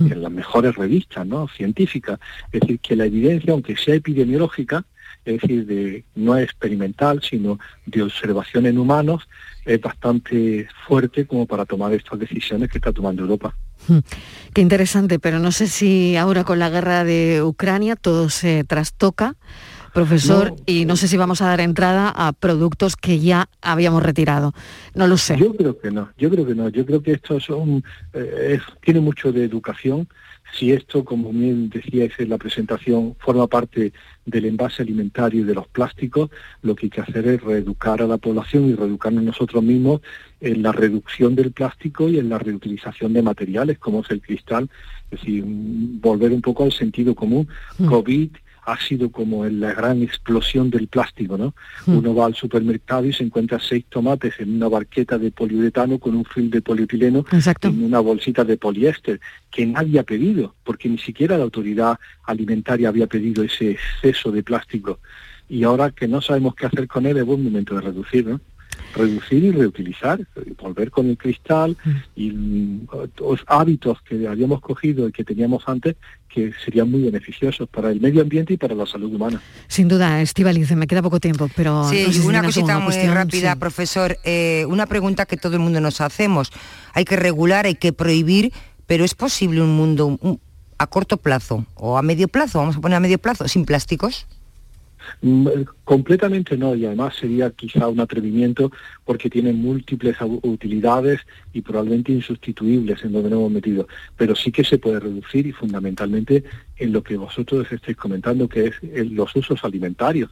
en 0.00 0.22
las 0.22 0.32
mejores 0.32 0.74
revistas 0.76 1.26
¿no? 1.26 1.48
científicas. 1.48 2.18
Es 2.52 2.60
decir, 2.60 2.80
que 2.80 2.96
la 2.96 3.06
evidencia, 3.06 3.52
aunque 3.52 3.76
sea 3.76 3.94
epidemiológica, 3.94 4.84
es 5.24 5.40
decir, 5.40 5.66
de, 5.66 6.04
no 6.14 6.36
es 6.36 6.44
experimental, 6.44 7.20
sino 7.22 7.58
de 7.86 8.02
observación 8.02 8.66
en 8.66 8.78
humanos, 8.78 9.28
es 9.64 9.80
bastante 9.80 10.68
fuerte 10.86 11.26
como 11.26 11.46
para 11.46 11.64
tomar 11.64 11.92
estas 11.94 12.18
decisiones 12.18 12.70
que 12.70 12.78
está 12.78 12.92
tomando 12.92 13.22
Europa. 13.22 13.56
Qué 14.54 14.60
interesante, 14.60 15.18
pero 15.18 15.38
no 15.38 15.52
sé 15.52 15.66
si 15.66 16.16
ahora 16.16 16.44
con 16.44 16.58
la 16.58 16.70
guerra 16.70 17.04
de 17.04 17.42
Ucrania 17.42 17.96
todo 17.96 18.30
se 18.30 18.64
trastoca, 18.64 19.36
profesor, 19.92 20.50
No. 20.50 20.56
y 20.66 20.86
no 20.86 20.96
sé 20.96 21.06
si 21.08 21.16
vamos 21.16 21.40
a 21.42 21.46
dar 21.46 21.60
entrada 21.60 22.08
a 22.14 22.32
productos 22.32 22.96
que 22.96 23.20
ya 23.20 23.48
habíamos 23.62 24.02
retirado. 24.02 24.52
No 24.94 25.06
lo 25.06 25.16
sé. 25.18 25.36
Yo 25.38 25.54
creo 25.54 25.78
que 25.78 25.90
no, 25.90 26.10
yo 26.18 26.30
creo 26.30 26.46
que 26.46 26.54
no, 26.54 26.68
yo 26.68 26.84
creo 26.86 27.02
que 27.02 27.12
esto 27.12 27.38
son, 27.40 27.84
eh, 28.12 28.54
es- 28.58 28.80
tiene 28.82 29.00
mucho 29.00 29.32
de 29.32 29.44
educación. 29.44 30.08
Si 30.52 30.72
esto, 30.72 31.04
como 31.04 31.32
bien 31.32 31.68
decíais 31.68 32.12
en 32.18 32.28
la 32.28 32.38
presentación, 32.38 33.16
forma 33.18 33.46
parte 33.48 33.92
del 34.24 34.44
envase 34.44 34.82
alimentario 34.82 35.40
y 35.40 35.44
de 35.44 35.54
los 35.54 35.66
plásticos, 35.66 36.30
lo 36.62 36.76
que 36.76 36.86
hay 36.86 36.90
que 36.90 37.00
hacer 37.00 37.26
es 37.26 37.42
reeducar 37.42 38.02
a 38.02 38.06
la 38.06 38.18
población 38.18 38.68
y 38.68 38.74
reeducarnos 38.74 39.24
nosotros 39.24 39.62
mismos 39.62 40.00
en 40.40 40.62
la 40.62 40.72
reducción 40.72 41.34
del 41.34 41.52
plástico 41.52 42.08
y 42.08 42.18
en 42.18 42.28
la 42.28 42.38
reutilización 42.38 43.12
de 43.12 43.22
materiales 43.22 43.78
como 43.78 44.00
es 44.00 44.10
el 44.10 44.20
cristal, 44.20 44.68
es 45.10 45.20
decir, 45.20 45.44
mm, 45.44 46.00
volver 46.00 46.32
un 46.32 46.42
poco 46.42 46.64
al 46.64 46.72
sentido 46.72 47.14
común. 47.14 47.48
COVID 47.88 48.30
ha 48.66 48.78
sido 48.78 49.10
como 49.10 49.44
en 49.44 49.60
la 49.60 49.72
gran 49.72 50.02
explosión 50.02 50.70
del 50.70 50.88
plástico, 50.88 51.36
¿no? 51.36 51.54
Mm. 51.86 51.98
Uno 51.98 52.14
va 52.14 52.26
al 52.26 52.34
supermercado 52.34 53.04
y 53.04 53.12
se 53.12 53.22
encuentra 53.22 53.58
seis 53.60 53.84
tomates 53.88 54.34
en 54.38 54.54
una 54.54 54.68
barqueta 54.68 55.18
de 55.18 55.30
poliuretano 55.30 55.98
con 55.98 56.14
un 56.14 56.24
film 56.24 56.50
de 56.50 56.62
polietileno 56.62 57.24
en 57.62 57.84
una 57.84 58.00
bolsita 58.00 58.44
de 58.44 58.56
poliéster 58.56 59.20
que 59.50 59.66
nadie 59.66 59.98
ha 59.98 60.04
pedido, 60.04 60.54
porque 60.64 60.88
ni 60.88 60.98
siquiera 60.98 61.36
la 61.36 61.44
autoridad 61.44 61.98
alimentaria 62.24 62.88
había 62.88 63.06
pedido 63.06 63.42
ese 63.42 63.72
exceso 63.72 64.30
de 64.30 64.42
plástico. 64.42 65.00
Y 65.48 65.64
ahora 65.64 65.90
que 65.90 66.08
no 66.08 66.22
sabemos 66.22 66.54
qué 66.54 66.66
hacer 66.66 66.88
con 66.88 67.06
él, 67.06 67.18
es 67.18 67.24
buen 67.24 67.44
momento 67.44 67.74
de 67.74 67.82
reducir, 67.82 68.26
¿no? 68.26 68.40
Reducir 68.94 69.44
y 69.44 69.50
reutilizar, 69.50 70.20
volver 70.62 70.90
con 70.90 71.08
el 71.08 71.18
cristal 71.18 71.76
y 72.14 72.30
mm, 72.30 72.86
los 73.20 73.40
hábitos 73.46 74.00
que 74.02 74.26
habíamos 74.28 74.60
cogido 74.60 75.08
y 75.08 75.12
que 75.12 75.24
teníamos 75.24 75.64
antes 75.66 75.96
que 76.28 76.52
serían 76.64 76.90
muy 76.90 77.02
beneficiosos 77.02 77.68
para 77.68 77.90
el 77.90 78.00
medio 78.00 78.20
ambiente 78.22 78.54
y 78.54 78.56
para 78.56 78.74
la 78.74 78.86
salud 78.86 79.12
humana. 79.14 79.40
Sin 79.68 79.86
duda, 79.88 80.20
Estivaliz, 80.20 80.70
me 80.72 80.86
queda 80.86 81.00
poco 81.02 81.20
tiempo, 81.20 81.48
pero 81.54 81.88
Sí, 81.88 82.02
no 82.06 82.12
sé 82.12 82.20
si 82.20 82.26
una 82.26 82.42
cosita 82.42 82.74
muy 82.78 82.84
cuestión, 82.86 83.14
rápida, 83.14 83.52
sí. 83.52 83.58
profesor. 83.58 84.18
Eh, 84.24 84.64
una 84.68 84.86
pregunta 84.86 85.26
que 85.26 85.36
todo 85.36 85.54
el 85.54 85.60
mundo 85.60 85.80
nos 85.80 86.00
hacemos. 86.00 86.50
Hay 86.92 87.04
que 87.04 87.16
regular, 87.16 87.66
hay 87.66 87.76
que 87.76 87.92
prohibir, 87.92 88.52
pero 88.86 89.04
¿es 89.04 89.14
posible 89.14 89.60
un 89.62 89.76
mundo 89.76 90.06
un- 90.20 90.40
a 90.76 90.88
corto 90.88 91.18
plazo 91.18 91.64
o 91.76 91.96
a 91.98 92.02
medio 92.02 92.26
plazo, 92.26 92.58
vamos 92.58 92.76
a 92.76 92.80
poner 92.80 92.96
a 92.96 93.00
medio 93.00 93.18
plazo, 93.18 93.46
sin 93.46 93.64
plásticos? 93.64 94.26
Mm, 95.22 95.48
eh, 95.48 95.64
Completamente 95.84 96.56
no, 96.56 96.74
y 96.74 96.86
además 96.86 97.14
sería 97.14 97.50
quizá 97.50 97.88
un 97.88 98.00
atrevimiento 98.00 98.72
porque 99.04 99.28
tiene 99.28 99.52
múltiples 99.52 100.16
utilidades 100.42 101.20
y 101.52 101.60
probablemente 101.60 102.10
insustituibles 102.12 103.04
en 103.04 103.12
donde 103.12 103.28
nos 103.28 103.38
hemos 103.40 103.52
metido. 103.52 103.86
Pero 104.16 104.34
sí 104.34 104.50
que 104.50 104.64
se 104.64 104.78
puede 104.78 105.00
reducir 105.00 105.46
y 105.46 105.52
fundamentalmente 105.52 106.42
en 106.78 106.92
lo 106.92 107.02
que 107.02 107.18
vosotros 107.18 107.70
estáis 107.70 107.98
comentando, 107.98 108.48
que 108.48 108.66
es 108.68 108.74
el- 108.94 109.14
los 109.14 109.36
usos 109.36 109.62
alimentarios. 109.62 110.30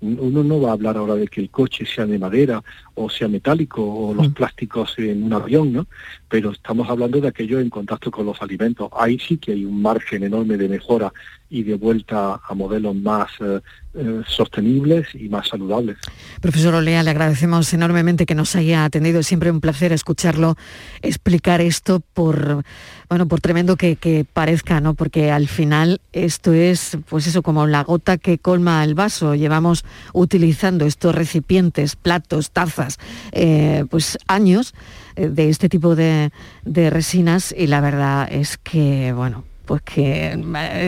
Uno 0.00 0.42
no 0.42 0.60
va 0.60 0.70
a 0.70 0.72
hablar 0.72 0.96
ahora 0.96 1.14
de 1.14 1.28
que 1.28 1.40
el 1.40 1.50
coche 1.50 1.86
sea 1.86 2.04
de 2.04 2.18
madera 2.18 2.62
o 2.94 3.08
sea 3.08 3.28
metálico 3.28 3.82
o 3.82 4.12
los 4.14 4.28
plásticos 4.28 4.98
en 4.98 5.22
un 5.22 5.32
avión, 5.32 5.72
¿no? 5.72 5.86
Pero 6.28 6.50
estamos 6.50 6.88
hablando 6.90 7.20
de 7.20 7.28
aquello 7.28 7.60
en 7.60 7.70
contacto 7.70 8.10
con 8.10 8.26
los 8.26 8.40
alimentos. 8.42 8.88
Ahí 8.98 9.18
sí 9.18 9.38
que 9.38 9.52
hay 9.52 9.64
un 9.64 9.80
margen 9.80 10.24
enorme 10.24 10.56
de 10.56 10.68
mejora 10.68 11.12
y 11.54 11.62
de 11.62 11.76
vuelta 11.76 12.40
a 12.44 12.54
modelos 12.54 12.96
más 12.96 13.30
eh, 13.38 13.60
eh, 13.94 14.22
sostenibles 14.26 15.06
y 15.14 15.28
más 15.28 15.46
saludables. 15.46 15.98
Profesor 16.40 16.74
Olea, 16.74 17.04
le 17.04 17.10
agradecemos 17.10 17.72
enormemente 17.72 18.26
que 18.26 18.34
nos 18.34 18.56
haya 18.56 18.84
atendido. 18.84 19.20
Es 19.20 19.28
siempre 19.28 19.52
un 19.52 19.60
placer 19.60 19.92
escucharlo 19.92 20.56
explicar 21.00 21.60
esto 21.60 22.02
por, 22.12 22.64
bueno, 23.08 23.28
por 23.28 23.40
tremendo 23.40 23.76
que, 23.76 24.26
parezca, 24.32 24.80
¿no? 24.80 24.94
Porque 24.94 25.30
al 25.30 25.46
final 25.46 26.00
esto 26.12 26.52
es, 26.52 26.98
pues 27.08 27.28
eso, 27.28 27.42
como 27.42 27.68
la 27.68 27.84
gota 27.84 28.18
que 28.18 28.38
colma 28.38 28.82
el 28.82 28.96
vaso. 28.96 29.36
Llevamos 29.36 29.84
utilizando 30.12 30.86
estos 30.86 31.14
recipientes, 31.14 31.94
platos, 31.94 32.50
tazas, 32.50 32.98
eh, 33.30 33.84
pues 33.90 34.18
años 34.26 34.74
de 35.14 35.48
este 35.48 35.68
tipo 35.68 35.94
de 35.94 36.32
resinas 36.64 37.54
y 37.56 37.68
la 37.68 37.80
verdad 37.80 38.26
es 38.28 38.58
que, 38.58 39.12
bueno, 39.12 39.44
pues 39.64 39.82
que 39.82 40.36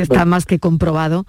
está 0.01 0.25
más 0.25 0.47
que 0.47 0.59
comprobado 0.59 1.27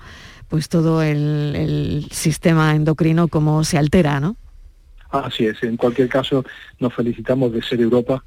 pues 0.50 0.70
todo 0.70 1.02
el, 1.04 1.56
el 1.56 2.08
sistema 2.12 2.74
endocrino 2.76 3.28
como 3.28 3.64
se 3.64 3.78
altera, 3.78 4.20
¿no? 4.20 4.36
Así 5.12 5.46
es, 5.46 5.62
en 5.64 5.78
cualquier 5.78 6.10
caso 6.10 6.46
nos 6.80 6.94
felicitamos 6.94 7.52
de 7.52 7.62
ser 7.62 7.82
Europa, 7.82 8.24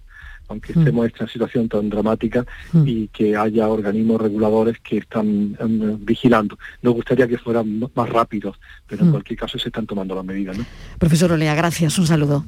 aunque 0.48 0.72
estemos 0.72 1.04
en 1.04 1.12
esta 1.12 1.28
situación 1.28 1.68
tan 1.68 1.88
dramática 1.88 2.44
y 2.84 3.06
que 3.08 3.36
haya 3.36 3.68
organismos 3.68 4.20
reguladores 4.20 4.78
que 4.80 4.98
están 4.98 5.56
em, 5.60 6.04
vigilando. 6.04 6.58
Nos 6.82 6.94
gustaría 6.94 7.28
que 7.28 7.38
fueran 7.38 7.80
más 7.94 8.08
rápidos, 8.08 8.58
pero 8.86 9.02
en 9.02 9.08
Mm. 9.08 9.12
cualquier 9.12 9.38
caso 9.38 9.58
se 9.58 9.68
están 9.68 9.86
tomando 9.86 10.14
las 10.14 10.24
medidas. 10.24 10.58
¿no? 10.58 10.64
Profesor 10.98 11.32
Olea, 11.32 11.54
gracias, 11.54 11.98
un 11.98 12.06
saludo. 12.06 12.44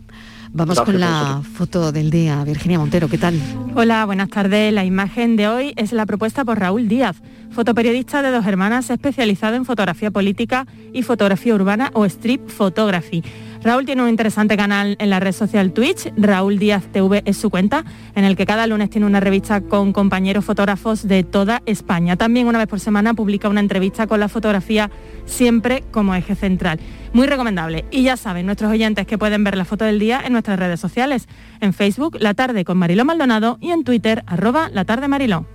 Vamos 0.54 0.76
Gracias 0.76 0.92
con 0.92 1.00
la 1.00 1.40
foto 1.54 1.92
del 1.92 2.10
día. 2.10 2.44
Virginia 2.44 2.78
Montero, 2.78 3.08
¿qué 3.08 3.16
tal? 3.16 3.40
Hola, 3.74 4.04
buenas 4.04 4.28
tardes. 4.28 4.70
La 4.70 4.84
imagen 4.84 5.34
de 5.34 5.48
hoy 5.48 5.72
es 5.76 5.92
la 5.92 6.04
propuesta 6.04 6.44
por 6.44 6.60
Raúl 6.60 6.88
Díaz, 6.88 7.16
fotoperiodista 7.52 8.20
de 8.20 8.30
dos 8.30 8.44
hermanas 8.46 8.90
especializado 8.90 9.56
en 9.56 9.64
fotografía 9.64 10.10
política 10.10 10.66
y 10.92 11.04
fotografía 11.04 11.54
urbana 11.54 11.90
o 11.94 12.04
street 12.04 12.42
photography. 12.48 13.22
Raúl 13.64 13.86
tiene 13.86 14.02
un 14.02 14.10
interesante 14.10 14.56
canal 14.56 14.96
en 14.98 15.08
la 15.08 15.20
red 15.20 15.32
social 15.32 15.72
Twitch, 15.72 16.12
Raúl 16.16 16.58
Díaz 16.58 16.84
TV 16.92 17.22
es 17.24 17.36
su 17.36 17.48
cuenta, 17.48 17.84
en 18.14 18.24
el 18.24 18.36
que 18.36 18.44
cada 18.44 18.66
lunes 18.66 18.90
tiene 18.90 19.06
una 19.06 19.20
revista 19.20 19.62
con 19.62 19.92
compañeros 19.92 20.44
fotógrafos 20.44 21.06
de 21.06 21.22
toda 21.22 21.62
España. 21.64 22.16
También 22.16 22.48
una 22.48 22.58
vez 22.58 22.66
por 22.66 22.80
semana 22.80 23.14
publica 23.14 23.48
una 23.48 23.60
entrevista 23.60 24.06
con 24.06 24.20
la 24.20 24.28
fotografía 24.28 24.90
siempre 25.24 25.84
como 25.92 26.14
eje 26.14 26.34
central. 26.34 26.80
Muy 27.12 27.26
recomendable. 27.26 27.84
Y 27.90 28.04
ya 28.04 28.16
saben 28.16 28.46
nuestros 28.46 28.70
oyentes 28.70 29.06
que 29.06 29.18
pueden 29.18 29.44
ver 29.44 29.56
la 29.56 29.66
foto 29.66 29.84
del 29.84 29.98
día 29.98 30.22
en 30.24 30.32
nuestras 30.32 30.58
redes 30.58 30.80
sociales, 30.80 31.28
en 31.60 31.74
Facebook 31.74 32.16
La 32.20 32.32
Tarde 32.32 32.64
con 32.64 32.78
Mariló 32.78 33.04
Maldonado 33.04 33.58
y 33.60 33.70
en 33.70 33.84
Twitter 33.84 34.24
arroba 34.26 34.70
La 34.72 34.84
Tarde 34.84 35.08
Mariló. 35.08 35.46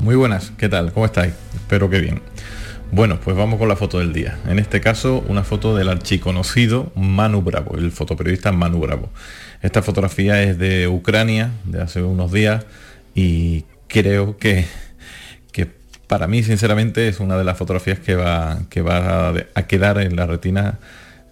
Muy 0.00 0.16
buenas, 0.16 0.52
¿qué 0.58 0.68
tal? 0.68 0.92
¿Cómo 0.92 1.06
estáis? 1.06 1.32
Espero 1.54 1.88
que 1.88 2.00
bien. 2.00 2.20
Bueno, 2.92 3.18
pues 3.18 3.36
vamos 3.36 3.58
con 3.58 3.68
la 3.68 3.76
foto 3.76 3.98
del 3.98 4.12
día. 4.12 4.38
En 4.46 4.58
este 4.58 4.80
caso, 4.80 5.24
una 5.28 5.42
foto 5.42 5.74
del 5.74 5.88
archiconocido 5.88 6.92
Manu 6.94 7.42
Bravo, 7.42 7.76
el 7.76 7.90
fotoperiodista 7.90 8.52
Manu 8.52 8.78
Bravo. 8.78 9.10
Esta 9.62 9.82
fotografía 9.82 10.42
es 10.42 10.58
de 10.58 10.86
Ucrania, 10.86 11.50
de 11.64 11.82
hace 11.82 12.02
unos 12.02 12.30
días, 12.30 12.64
y 13.14 13.64
creo 13.88 14.36
que, 14.36 14.66
para 16.06 16.26
mí, 16.26 16.42
sinceramente, 16.42 17.08
es 17.08 17.20
una 17.20 17.36
de 17.36 17.44
las 17.44 17.56
fotografías 17.56 17.98
que 17.98 18.14
va, 18.14 18.60
que 18.70 18.82
va 18.82 19.34
a, 19.54 19.62
quedar 19.64 19.98
en 19.98 20.16
la 20.16 20.26
retina 20.26 20.78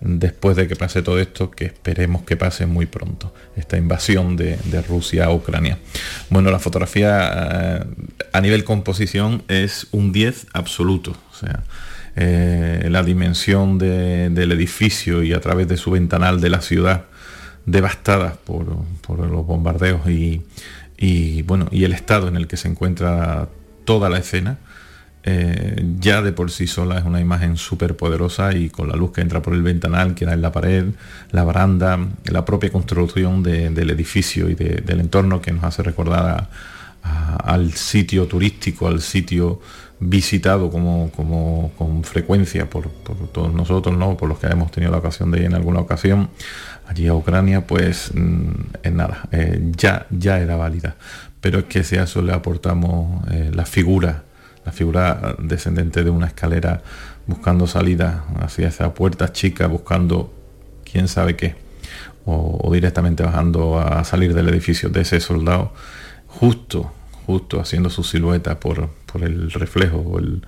después 0.00 0.56
de 0.56 0.68
que 0.68 0.76
pase 0.76 1.02
todo 1.02 1.18
esto, 1.18 1.50
que 1.50 1.66
esperemos 1.66 2.22
que 2.22 2.36
pase 2.36 2.66
muy 2.66 2.86
pronto, 2.86 3.32
esta 3.56 3.76
invasión 3.76 4.36
de, 4.36 4.58
Rusia 4.88 5.26
a 5.26 5.30
Ucrania. 5.32 5.78
Bueno, 6.30 6.50
la 6.50 6.58
fotografía 6.58 7.30
eh, 7.32 7.84
a 8.32 8.40
nivel 8.40 8.64
composición 8.64 9.42
es 9.48 9.86
un 9.92 10.12
10 10.12 10.48
absoluto, 10.52 11.16
o 11.32 11.34
sea, 11.34 11.62
eh, 12.16 12.88
la 12.90 13.02
dimensión 13.02 13.78
de- 13.78 14.30
del 14.30 14.52
edificio 14.52 15.22
y 15.22 15.32
a 15.32 15.40
través 15.40 15.68
de 15.68 15.76
su 15.76 15.90
ventanal 15.90 16.40
de 16.40 16.50
la 16.50 16.60
ciudad 16.60 17.04
devastada 17.66 18.36
por, 18.44 18.66
los 18.66 19.46
bombardeos 19.46 20.08
y, 20.08 20.42
bueno 21.42 21.68
y 21.70 21.84
el 21.84 21.92
estado 21.92 22.28
en 22.28 22.36
el 22.36 22.46
que 22.46 22.56
se 22.56 22.68
encuentra 22.68 23.48
toda 23.84 24.08
la 24.08 24.18
escena 24.18 24.58
eh, 25.26 25.82
ya 26.00 26.20
de 26.20 26.32
por 26.32 26.50
sí 26.50 26.66
sola 26.66 26.98
es 26.98 27.04
una 27.04 27.18
imagen 27.18 27.56
súper 27.56 27.96
poderosa 27.96 28.54
y 28.54 28.68
con 28.68 28.88
la 28.88 28.94
luz 28.96 29.12
que 29.12 29.22
entra 29.22 29.40
por 29.40 29.54
el 29.54 29.62
ventanal, 29.62 30.14
que 30.14 30.26
da 30.26 30.34
en 30.34 30.42
la 30.42 30.52
pared, 30.52 30.84
la 31.30 31.44
baranda, 31.44 31.98
la 32.26 32.44
propia 32.44 32.70
construcción 32.70 33.42
de- 33.42 33.70
del 33.70 33.88
edificio 33.88 34.50
y 34.50 34.54
de- 34.54 34.82
del 34.84 35.00
entorno 35.00 35.40
que 35.40 35.50
nos 35.52 35.64
hace 35.64 35.82
recordar 35.82 36.50
al 37.02 37.72
sitio 37.72 38.26
turístico, 38.26 38.86
al 38.88 39.00
sitio 39.00 39.60
visitado 40.00 40.70
como, 40.70 41.10
como 41.14 41.72
con 41.78 42.04
frecuencia 42.04 42.68
por, 42.68 42.88
por 42.90 43.28
todos 43.28 43.52
nosotros, 43.54 43.96
¿no? 43.96 44.16
por 44.16 44.28
los 44.28 44.38
que 44.38 44.46
hemos 44.46 44.70
tenido 44.70 44.92
la 44.92 44.98
ocasión 44.98 45.30
de 45.30 45.40
ir 45.40 45.44
en 45.46 45.54
alguna 45.54 45.80
ocasión 45.80 46.30
allí 46.86 47.06
a 47.06 47.14
Ucrania, 47.14 47.66
pues 47.66 48.10
mm, 48.14 48.50
en 48.82 48.96
nada, 48.96 49.28
eh, 49.32 49.60
ya, 49.76 50.06
ya 50.10 50.40
era 50.40 50.56
válida. 50.56 50.96
Pero 51.40 51.60
es 51.60 51.64
que 51.66 51.84
si 51.84 51.96
a 51.96 52.04
eso 52.04 52.22
le 52.22 52.32
aportamos 52.32 53.26
eh, 53.30 53.50
la 53.54 53.64
figura, 53.66 54.24
la 54.64 54.72
figura 54.72 55.36
descendente 55.38 56.02
de 56.02 56.10
una 56.10 56.26
escalera 56.26 56.82
buscando 57.26 57.66
salida 57.66 58.24
hacia 58.40 58.68
esa 58.68 58.92
puerta 58.94 59.32
chica, 59.32 59.66
buscando 59.66 60.32
quién 60.90 61.08
sabe 61.08 61.36
qué, 61.36 61.54
o, 62.24 62.58
o 62.62 62.72
directamente 62.72 63.22
bajando 63.22 63.78
a 63.78 64.04
salir 64.04 64.34
del 64.34 64.48
edificio 64.48 64.88
de 64.88 65.02
ese 65.02 65.20
soldado, 65.20 65.72
justo, 66.26 66.92
justo 67.26 67.60
haciendo 67.60 67.90
su 67.90 68.02
silueta 68.04 68.60
por, 68.60 68.88
por 69.10 69.22
el 69.22 69.50
reflejo 69.50 69.98
o 69.98 70.18
el, 70.18 70.42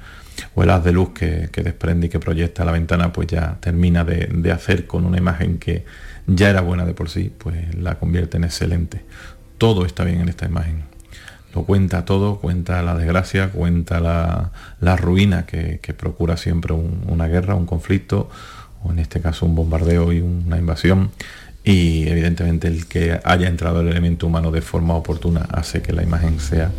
o 0.54 0.62
el 0.62 0.70
haz 0.70 0.84
de 0.84 0.92
luz 0.92 1.10
que, 1.10 1.48
que 1.52 1.62
desprende 1.62 2.06
y 2.06 2.10
que 2.10 2.18
proyecta 2.20 2.64
la 2.64 2.72
ventana, 2.72 3.12
pues 3.12 3.28
ya 3.28 3.56
termina 3.60 4.04
de, 4.04 4.28
de 4.32 4.52
hacer 4.52 4.86
con 4.86 5.04
una 5.04 5.18
imagen 5.18 5.58
que 5.58 5.84
ya 6.26 6.50
era 6.50 6.60
buena 6.60 6.84
de 6.84 6.94
por 6.94 7.08
sí, 7.08 7.32
pues 7.36 7.74
la 7.74 7.98
convierte 7.98 8.36
en 8.36 8.44
excelente. 8.44 9.02
Todo 9.58 9.86
está 9.86 10.04
bien 10.04 10.20
en 10.20 10.28
esta 10.28 10.46
imagen 10.46 10.84
lo 11.54 11.62
cuenta 11.62 12.04
todo, 12.04 12.36
cuenta 12.38 12.82
la 12.82 12.94
desgracia, 12.94 13.48
cuenta 13.48 13.98
la, 13.98 14.52
la 14.78 14.94
ruina 14.94 15.46
que, 15.46 15.78
que 15.80 15.94
procura 15.94 16.36
siempre 16.36 16.74
un- 16.74 17.04
una 17.08 17.28
guerra, 17.28 17.54
un 17.54 17.64
conflicto, 17.64 18.28
o 18.84 18.92
en 18.92 18.98
este 18.98 19.22
caso 19.22 19.46
un 19.46 19.54
bombardeo 19.54 20.12
y 20.12 20.20
una 20.20 20.58
invasión. 20.58 21.12
Y 21.66 22.06
evidentemente 22.08 22.68
el 22.68 22.86
que 22.86 23.20
haya 23.24 23.48
entrado 23.48 23.80
el 23.80 23.88
elemento 23.88 24.28
humano 24.28 24.52
de 24.52 24.62
forma 24.62 24.94
oportuna 24.94 25.48
hace 25.50 25.82
que 25.82 25.92
la 25.92 26.04
imagen 26.04 26.38
sea 26.38 26.70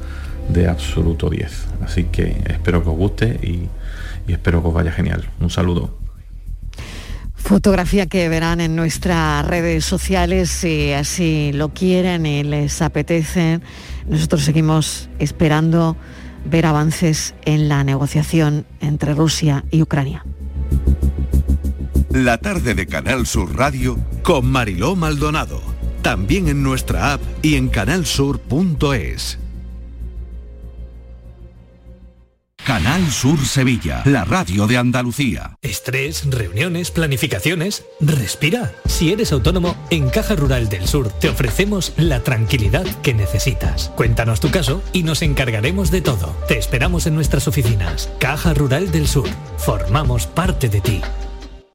de 0.48 0.70
absoluto 0.70 1.30
10. 1.30 1.66
Así 1.84 2.06
que 2.06 2.38
espero 2.46 2.82
que 2.82 2.90
os 2.90 2.96
guste 2.96 3.38
y, 3.44 3.68
y 4.30 4.32
espero 4.32 4.62
que 4.62 4.70
os 4.70 4.74
vaya 4.74 4.94
genial. 4.94 5.30
Un 5.42 5.50
saludo. 5.50 5.98
Fotografía 7.36 8.08
que 8.08 8.30
verán 8.30 8.62
en 8.62 8.78
nuestras 8.78 9.46
redes 9.46 9.84
sociales 9.84 10.50
si 10.50 10.94
así 10.94 11.52
lo 11.54 11.74
quieren 11.74 12.26
y 12.26 12.44
les 12.44 12.82
apetece. 12.82 13.60
Nosotros 14.08 14.46
seguimos 14.46 15.10
esperando 15.20 15.98
ver 16.46 16.66
avances 16.66 17.36
en 17.44 17.68
la 17.68 17.84
negociación 17.84 18.66
entre 18.80 19.14
Rusia 19.14 19.66
y 19.70 19.82
Ucrania. 19.82 20.24
La 22.18 22.40
tarde 22.40 22.74
de 22.74 22.88
Canal 22.88 23.28
Sur 23.28 23.56
Radio 23.56 23.96
con 24.24 24.48
Mariló 24.48 24.96
Maldonado. 24.96 25.62
También 26.02 26.48
en 26.48 26.64
nuestra 26.64 27.14
app 27.14 27.22
y 27.44 27.54
en 27.54 27.70
canalsur.es. 27.70 29.38
Canal 32.66 33.06
Sur 33.12 33.46
Sevilla, 33.46 34.02
la 34.06 34.26
radio 34.26 34.66
de 34.66 34.78
Andalucía. 34.78 35.58
Estrés, 35.62 36.28
reuniones, 36.32 36.90
planificaciones. 36.90 37.86
Respira. 38.00 38.74
Si 38.88 39.14
eres 39.14 39.32
autónomo, 39.32 39.78
en 39.92 40.10
Caja 40.10 40.36
Rural 40.36 40.70
del 40.70 40.88
Sur 40.88 41.12
te 41.12 41.30
ofrecemos 41.30 41.94
la 41.98 42.24
tranquilidad 42.24 42.88
que 43.04 43.14
necesitas. 43.14 43.92
Cuéntanos 43.96 44.40
tu 44.40 44.50
caso 44.50 44.82
y 44.92 45.04
nos 45.04 45.22
encargaremos 45.22 45.92
de 45.92 46.02
todo. 46.02 46.36
Te 46.48 46.58
esperamos 46.58 47.06
en 47.06 47.14
nuestras 47.14 47.48
oficinas. 47.48 48.10
Caja 48.18 48.56
Rural 48.56 48.90
del 48.90 49.08
Sur. 49.08 49.30
Formamos 49.60 50.26
parte 50.26 50.68
de 50.68 50.82
ti. 50.82 51.02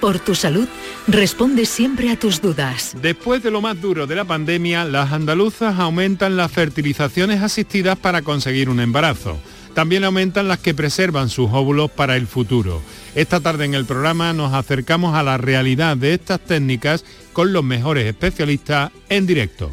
por 0.00 0.18
tu 0.18 0.34
salud, 0.34 0.68
responde 1.06 1.66
siempre 1.66 2.10
a 2.10 2.18
tus 2.18 2.40
dudas. 2.40 2.96
Después 3.00 3.42
de 3.42 3.50
lo 3.50 3.60
más 3.60 3.80
duro 3.80 4.06
de 4.06 4.14
la 4.14 4.24
pandemia, 4.24 4.84
las 4.84 5.12
andaluzas 5.12 5.78
aumentan 5.78 6.36
las 6.36 6.52
fertilizaciones 6.52 7.42
asistidas 7.42 7.98
para 7.98 8.22
conseguir 8.22 8.68
un 8.68 8.80
embarazo. 8.80 9.38
También 9.74 10.04
aumentan 10.04 10.46
las 10.46 10.60
que 10.60 10.72
preservan 10.72 11.28
sus 11.28 11.50
óvulos 11.52 11.90
para 11.90 12.16
el 12.16 12.26
futuro. 12.26 12.80
Esta 13.14 13.40
tarde 13.40 13.64
en 13.64 13.74
el 13.74 13.84
programa 13.84 14.32
nos 14.32 14.54
acercamos 14.54 15.14
a 15.16 15.22
la 15.22 15.36
realidad 15.36 15.96
de 15.96 16.14
estas 16.14 16.40
técnicas 16.40 17.04
con 17.32 17.52
los 17.52 17.64
mejores 17.64 18.06
especialistas 18.06 18.92
en 19.08 19.26
directo. 19.26 19.72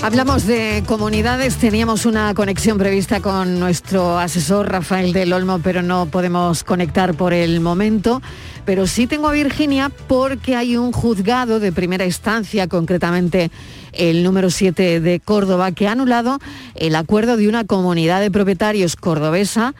Hablamos 0.00 0.46
de 0.46 0.84
comunidades, 0.86 1.56
teníamos 1.56 2.06
una 2.06 2.32
conexión 2.32 2.78
prevista 2.78 3.20
con 3.20 3.58
nuestro 3.58 4.18
asesor 4.18 4.70
Rafael 4.70 5.12
del 5.12 5.32
Olmo, 5.32 5.58
pero 5.58 5.82
no 5.82 6.06
podemos 6.06 6.62
conectar 6.62 7.14
por 7.14 7.34
el 7.34 7.58
momento. 7.58 8.22
Pero 8.64 8.86
sí 8.86 9.08
tengo 9.08 9.28
a 9.28 9.32
Virginia 9.32 9.90
porque 10.06 10.54
hay 10.54 10.76
un 10.76 10.92
juzgado 10.92 11.58
de 11.58 11.72
primera 11.72 12.06
instancia, 12.06 12.68
concretamente 12.68 13.50
el 13.92 14.22
número 14.22 14.50
7 14.50 15.00
de 15.00 15.18
Córdoba, 15.18 15.72
que 15.72 15.88
ha 15.88 15.92
anulado 15.92 16.38
el 16.76 16.94
acuerdo 16.94 17.36
de 17.36 17.48
una 17.48 17.64
comunidad 17.64 18.20
de 18.20 18.30
propietarios 18.30 18.94
cordobesa 18.94 19.74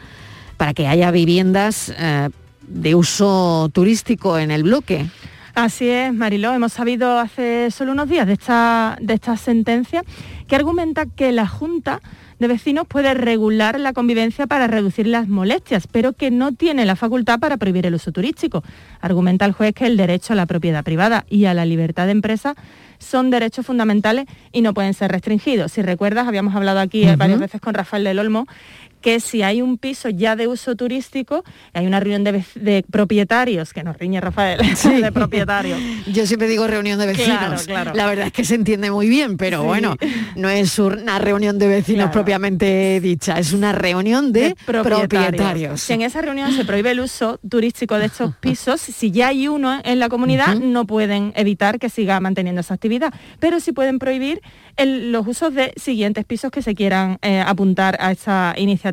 para 0.57 0.73
que 0.73 0.85
haya 0.85 1.11
viviendas 1.11 1.93
eh, 1.97 2.29
de 2.67 2.93
uso 2.93 3.69
turístico 3.71 4.37
en 4.37 4.51
el 4.51 4.63
bloque. 4.63 5.09
Así 5.55 5.89
es, 5.89 6.13
Mariló. 6.13 6.53
Hemos 6.53 6.73
sabido 6.73 7.19
hace 7.19 7.71
solo 7.71 7.91
unos 7.91 8.09
días 8.09 8.27
de 8.27 8.33
esta, 8.33 8.97
de 9.01 9.13
esta 9.13 9.37
sentencia 9.37 10.03
que 10.47 10.55
argumenta 10.55 11.05
que 11.05 11.31
la 11.31 11.47
Junta 11.47 12.01
de 12.39 12.47
Vecinos 12.47 12.87
puede 12.87 13.13
regular 13.13 13.79
la 13.79 13.91
convivencia 13.91 14.47
para 14.47 14.67
reducir 14.67 15.07
las 15.07 15.27
molestias, 15.27 15.87
pero 15.87 16.13
que 16.13 16.31
no 16.31 16.53
tiene 16.53 16.85
la 16.85 16.95
facultad 16.95 17.39
para 17.39 17.57
prohibir 17.57 17.85
el 17.85 17.95
uso 17.95 18.13
turístico. 18.13 18.63
Argumenta 19.01 19.45
el 19.45 19.51
juez 19.51 19.73
que 19.73 19.85
el 19.85 19.97
derecho 19.97 20.33
a 20.33 20.35
la 20.37 20.45
propiedad 20.45 20.83
privada 20.83 21.25
y 21.29 21.45
a 21.45 21.53
la 21.53 21.65
libertad 21.65 22.05
de 22.05 22.13
empresa 22.13 22.55
son 22.97 23.29
derechos 23.29 23.65
fundamentales 23.65 24.25
y 24.53 24.61
no 24.61 24.73
pueden 24.73 24.93
ser 24.93 25.11
restringidos. 25.11 25.73
Si 25.73 25.81
recuerdas, 25.81 26.27
habíamos 26.27 26.55
hablado 26.55 26.79
aquí 26.79 27.05
varias 27.17 27.39
veces 27.39 27.59
con 27.59 27.73
Rafael 27.73 28.05
del 28.05 28.19
Olmo 28.19 28.47
que 29.01 29.19
si 29.19 29.41
hay 29.43 29.61
un 29.61 29.77
piso 29.77 30.09
ya 30.09 30.35
de 30.35 30.47
uso 30.47 30.75
turístico, 30.75 31.43
hay 31.73 31.87
una 31.87 31.99
reunión 31.99 32.23
de, 32.23 32.83
propietarios, 32.91 33.73
que 33.73 33.83
nos 33.83 33.97
riñe 33.97 34.19
Rafael, 34.21 34.59
de 35.01 35.11
propietarios. 35.11 35.79
Yo 36.13 36.25
siempre 36.25 36.47
digo 36.47 36.67
reunión 36.67 36.99
de 36.99 37.05
vecinos. 37.07 37.37
Claro, 37.37 37.55
claro. 37.65 37.91
La 37.95 38.05
verdad 38.07 38.27
es 38.27 38.33
que 38.33 38.43
se 38.43 38.55
entiende 38.55 38.91
muy 38.91 39.07
bien, 39.07 39.37
pero 39.37 39.61
Sí. 39.61 39.65
bueno, 39.67 39.95
no 40.35 40.49
es 40.49 40.77
una 40.79 41.19
reunión 41.19 41.57
de 41.59 41.67
vecinos 41.67 42.05
Claro. 42.05 42.11
propiamente 42.11 42.99
dicha, 43.01 43.39
es 43.39 43.53
una 43.53 43.71
reunión 43.71 44.31
de, 44.33 44.55
propietarios. 44.65 45.81
Si 45.81 45.93
en 45.93 46.01
esa 46.01 46.21
reunión 46.21 46.51
se 46.53 46.65
prohíbe 46.65 46.91
el 46.91 46.99
uso 46.99 47.39
turístico 47.47 47.97
de 47.97 48.05
estos 48.05 48.35
pisos, 48.39 48.81
si 48.81 49.11
ya 49.11 49.29
hay 49.29 49.47
uno 49.47 49.79
en 49.83 49.99
la 49.99 50.09
comunidad, 50.09 50.55
no 50.55 50.85
pueden 50.85 51.33
evitar 51.35 51.79
que 51.79 51.89
siga 51.89 52.19
manteniendo 52.19 52.61
esa 52.61 52.73
actividad, 52.73 53.13
pero 53.39 53.59
sí 53.59 53.71
pueden 53.71 53.99
prohibir 53.99 54.41
el- 54.77 55.11
los 55.11 55.27
usos 55.27 55.53
de 55.53 55.73
siguientes 55.77 56.25
pisos 56.25 56.51
que 56.51 56.61
se 56.61 56.75
quieran 56.75 57.17
eh, 57.21 57.41
apuntar 57.45 57.97
a 57.99 58.11
esa 58.11 58.53
iniciativa. 58.57 58.88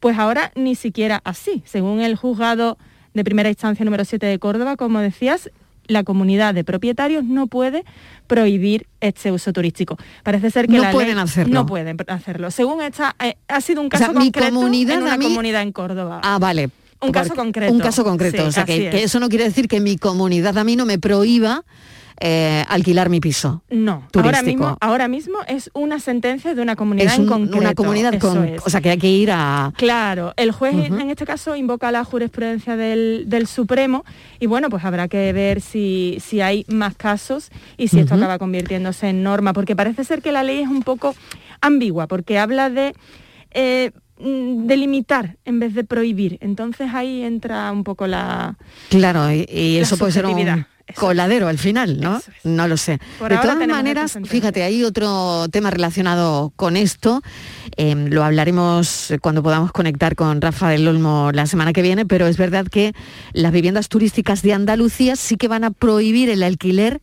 Pues 0.00 0.18
ahora 0.18 0.52
ni 0.54 0.74
siquiera 0.74 1.20
así, 1.24 1.62
según 1.66 2.00
el 2.00 2.16
juzgado 2.16 2.76
de 3.14 3.24
primera 3.24 3.48
instancia 3.48 3.84
número 3.84 4.04
7 4.04 4.26
de 4.26 4.38
Córdoba, 4.38 4.76
como 4.76 4.98
decías, 5.00 5.50
la 5.86 6.02
comunidad 6.02 6.54
de 6.54 6.64
propietarios 6.64 7.24
no 7.24 7.46
puede 7.46 7.84
prohibir 8.26 8.86
este 9.00 9.30
uso 9.32 9.52
turístico. 9.52 9.96
Parece 10.22 10.50
ser 10.50 10.66
que 10.66 10.76
No 10.76 10.82
la 10.82 10.92
pueden 10.92 11.14
ley- 11.16 11.24
hacerlo. 11.24 11.52
no 11.54 11.66
pueden 11.66 11.96
hacerlo. 12.08 12.50
Según 12.50 12.82
esta, 12.82 13.14
eh, 13.22 13.36
ha 13.48 13.60
sido 13.60 13.80
un 13.82 13.86
O 13.86 13.90
sea, 13.96 14.06
caso 14.08 14.12
mi 14.18 14.26
concreto 14.32 14.54
comunidad 14.54 14.96
en 14.96 15.02
una 15.02 15.16
mí- 15.18 15.24
comunidad 15.26 15.62
en 15.62 15.72
Córdova. 15.72 16.20
Ah, 16.24 16.38
vale. 16.40 16.70
Un 17.00 17.12
caso 17.12 17.34
concreto. 17.34 17.70
Un 17.72 17.80
caso 17.80 18.02
concreto. 18.02 18.42
Sí, 18.42 18.48
o 18.48 18.52
sea, 18.52 18.64
que, 18.64 18.88
que 18.90 18.98
es. 18.98 19.04
eso 19.04 19.20
no 19.20 19.28
quiere 19.28 19.44
decir 19.44 19.68
que 19.68 19.78
mi 19.78 19.98
comunidad 19.98 20.56
a 20.56 20.64
mí 20.64 20.74
no 20.74 20.86
me 20.86 20.98
prohíba 20.98 21.64
eh, 22.20 22.64
alquilar 22.68 23.08
mi 23.08 23.20
piso. 23.20 23.62
No, 23.70 24.06
ahora 24.14 24.38
turístico. 24.38 24.44
mismo, 24.46 24.78
ahora 24.80 25.08
mismo 25.08 25.38
es 25.48 25.70
una 25.74 25.98
sentencia 26.00 26.54
de 26.54 26.62
una 26.62 26.76
comunidad 26.76 27.12
Es 27.12 27.18
en 27.18 27.26
concreto. 27.26 27.58
una 27.58 27.74
comunidad 27.74 28.18
con... 28.18 28.44
es. 28.44 28.62
O 28.64 28.70
sea, 28.70 28.80
que 28.80 28.90
hay 28.90 28.98
que 28.98 29.10
ir 29.10 29.30
a... 29.32 29.72
Claro, 29.76 30.32
el 30.36 30.52
juez 30.52 30.74
en 30.74 31.10
este 31.10 31.26
caso 31.26 31.56
invoca 31.56 31.90
la 31.90 32.04
jurisprudencia 32.04 32.76
del, 32.76 33.24
del 33.26 33.46
Supremo 33.46 34.04
y 34.40 34.46
bueno, 34.46 34.70
pues 34.70 34.84
habrá 34.84 35.08
que 35.08 35.32
ver 35.32 35.60
si, 35.60 36.18
si 36.20 36.40
hay 36.40 36.64
más 36.68 36.94
casos 36.94 37.50
y 37.76 37.88
si 37.88 38.00
esto 38.00 38.14
acaba 38.14 38.38
convirtiéndose 38.38 39.08
en 39.08 39.22
norma, 39.22 39.52
porque 39.52 39.74
parece 39.76 40.04
ser 40.04 40.22
que 40.22 40.32
la 40.32 40.42
ley 40.42 40.60
es 40.60 40.68
un 40.68 40.82
poco 40.82 41.14
ambigua, 41.60 42.06
porque 42.06 42.38
habla 42.38 42.70
de... 42.70 42.94
eh, 43.50 43.90
mm, 44.18 44.66
de 44.66 44.76
limitar 44.76 45.36
en 45.44 45.58
vez 45.60 45.74
de 45.74 45.82
prohibir. 45.84 46.38
Entonces 46.40 46.90
ahí 46.94 47.22
entra 47.22 47.72
un 47.72 47.82
poco 47.84 48.06
la... 48.06 48.56
Claro, 48.88 49.30
y, 49.32 49.46
y 49.50 49.76
La 49.76 49.82
eso 49.82 49.96
puede 49.98 50.12
ser 50.12 50.26
un 50.26 50.36
coladero 50.94 51.48
al 51.48 51.58
final, 51.58 52.00
¿no? 52.00 52.20
No 52.44 52.68
lo 52.68 52.76
sé. 52.76 52.98
Por 53.18 53.30
de 53.30 53.38
todas 53.38 53.66
maneras, 53.66 54.18
fíjate, 54.24 54.62
hay 54.62 54.84
otro 54.84 55.48
tema 55.50 55.70
relacionado 55.70 56.52
con 56.56 56.76
esto. 56.76 57.22
eh, 57.76 57.94
lo 57.94 58.22
hablaremos 58.22 59.12
cuando 59.20 59.42
podamos 59.42 59.72
conectar 59.72 60.14
con 60.14 60.40
Rafa 60.40 60.68
del 60.68 60.86
Olmo 60.86 61.30
la 61.32 61.46
semana 61.46 61.72
que 61.72 61.82
viene, 61.82 62.06
pero 62.06 62.26
es 62.26 62.36
verdad 62.36 62.66
que 62.66 62.92
las 63.32 63.52
viviendas 63.52 63.88
turísticas 63.88 64.42
de 64.42 64.52
Andalucía 64.52 65.16
sí 65.16 65.36
que 65.36 65.48
van 65.48 65.64
a 65.64 65.70
prohibir 65.70 66.28
el 66.28 66.42
alquiler 66.42 67.00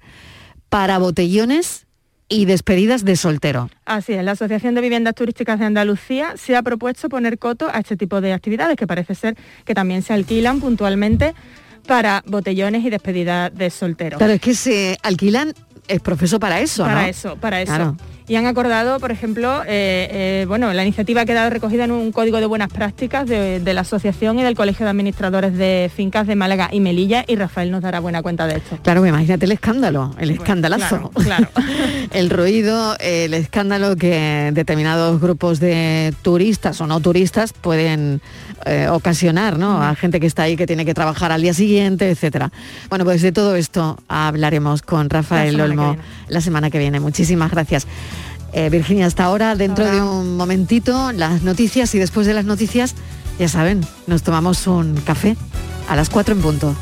para 0.70 0.98
botellones 1.00 1.88
y 2.30 2.46
despedidas 2.46 3.04
de 3.04 3.18
soltero. 3.18 3.70
Así 3.84 4.14
es, 4.14 4.24
la 4.24 4.32
Asociación 4.32 4.74
de 4.74 4.80
Viviendas 4.80 5.16
Turísticas 5.16 5.60
de 5.60 5.66
Andalucía 5.66 6.36
se 6.38 6.56
ha 6.56 6.64
propuesto 6.64 7.10
poner 7.10 7.38
coto 7.38 7.70
a 7.70 7.80
este 7.80 7.98
tipo 7.98 8.22
de 8.22 8.32
actividades 8.32 8.78
que 8.78 8.88
parece 8.88 9.16
ser 9.16 9.36
que 9.66 9.74
también 9.74 10.02
se 10.02 10.14
alquilan 10.14 10.62
puntualmente 10.62 11.36
para 11.86 12.24
botellones 12.26 12.84
y 12.86 12.90
despedidas 12.90 13.54
de 13.54 13.70
solteros. 13.70 14.18
Claro, 14.18 14.34
es 14.34 14.42
que 14.42 14.56
se 14.56 14.98
alquilan 15.04 15.54
es 15.88 16.00
profeso 16.00 16.40
para 16.40 16.60
eso, 16.60 16.84
para 16.84 17.02
¿no? 17.02 17.08
eso, 17.08 17.36
para 17.36 17.62
eso. 17.62 17.74
Claro. 17.74 17.98
Y 18.32 18.38
han 18.38 18.46
acordado, 18.46 18.98
por 19.02 19.12
ejemplo, 19.12 19.62
eh, 19.64 20.08
eh, 20.10 20.46
bueno, 20.48 20.72
la 20.72 20.84
iniciativa 20.84 21.20
ha 21.20 21.26
quedado 21.26 21.50
recogida 21.50 21.84
en 21.84 21.92
un 21.92 22.14
código 22.14 22.40
de 22.40 22.46
buenas 22.46 22.72
prácticas 22.72 23.28
de, 23.28 23.60
la 23.74 23.82
Asociación 23.82 24.40
y 24.40 24.44
del 24.44 24.56
Colegio 24.56 24.86
de 24.86 24.90
Administradores 24.90 25.58
de 25.58 25.92
Fincas 25.94 26.28
de 26.28 26.38
Málaga 26.38 26.70
y 26.72 26.80
Melilla 26.80 27.26
y 27.28 27.36
Rafael 27.36 27.72
nos 27.72 27.82
dará 27.82 28.00
buena 28.00 28.22
cuenta 28.22 28.48
de 28.48 28.56
esto. 28.56 28.78
Claro, 28.84 29.06
imagínate 29.06 29.44
el 29.44 29.52
escándalo, 29.52 30.16
el 30.18 30.30
escandalazo. 30.30 31.10
Claro, 31.10 31.50
el 32.14 32.30
ruido, 32.30 32.96
el 33.02 33.34
escándalo 33.34 33.98
que 33.98 34.52
determinados 34.54 35.20
grupos 35.20 35.60
de 35.60 36.14
turistas 36.22 36.80
o 36.80 36.88
no 36.88 37.02
turistas 37.02 37.52
pueden 37.52 38.22
eh, 38.66 38.88
ocasionar, 38.90 39.60
¿no? 39.60 39.84
A 39.84 39.94
gente 39.96 40.22
que 40.22 40.28
está 40.28 40.44
ahí 40.44 40.56
que 40.56 40.68
tiene 40.68 40.86
que 40.86 40.94
trabajar 40.94 41.34
al 41.34 41.42
día 41.42 41.54
siguiente, 41.54 42.10
etcétera. 42.10 42.50
Bueno, 42.88 43.04
pues 43.04 43.22
de 43.22 43.34
todo 43.34 43.58
esto 43.58 43.98
hablaremos 44.08 44.84
con 44.84 45.10
Rafael 45.10 45.60
Olmo 45.60 45.98
la 46.30 46.40
semana 46.40 46.70
que 46.70 46.78
viene. 46.80 47.02
Muchísimas 47.02 47.52
gracias. 47.52 47.88
Eh, 48.54 48.70
Virginia, 48.70 49.06
hasta 49.06 49.24
ahora, 49.24 49.56
dentro 49.56 49.86
de 49.86 50.02
un 50.02 50.36
momentito, 50.36 51.12
las 51.14 51.42
noticias 51.42 51.96
y 51.96 52.00
después 52.00 52.28
de 52.28 52.34
las 52.34 52.46
noticias, 52.46 52.96
ya 53.40 53.48
saben, 53.48 53.82
nos 54.08 54.24
tomamos 54.24 54.68
un 54.68 54.96
café 55.06 55.38
a 55.88 55.96
las 55.96 56.10
4 56.10 56.36
en 56.36 56.42
punto. 56.42 56.76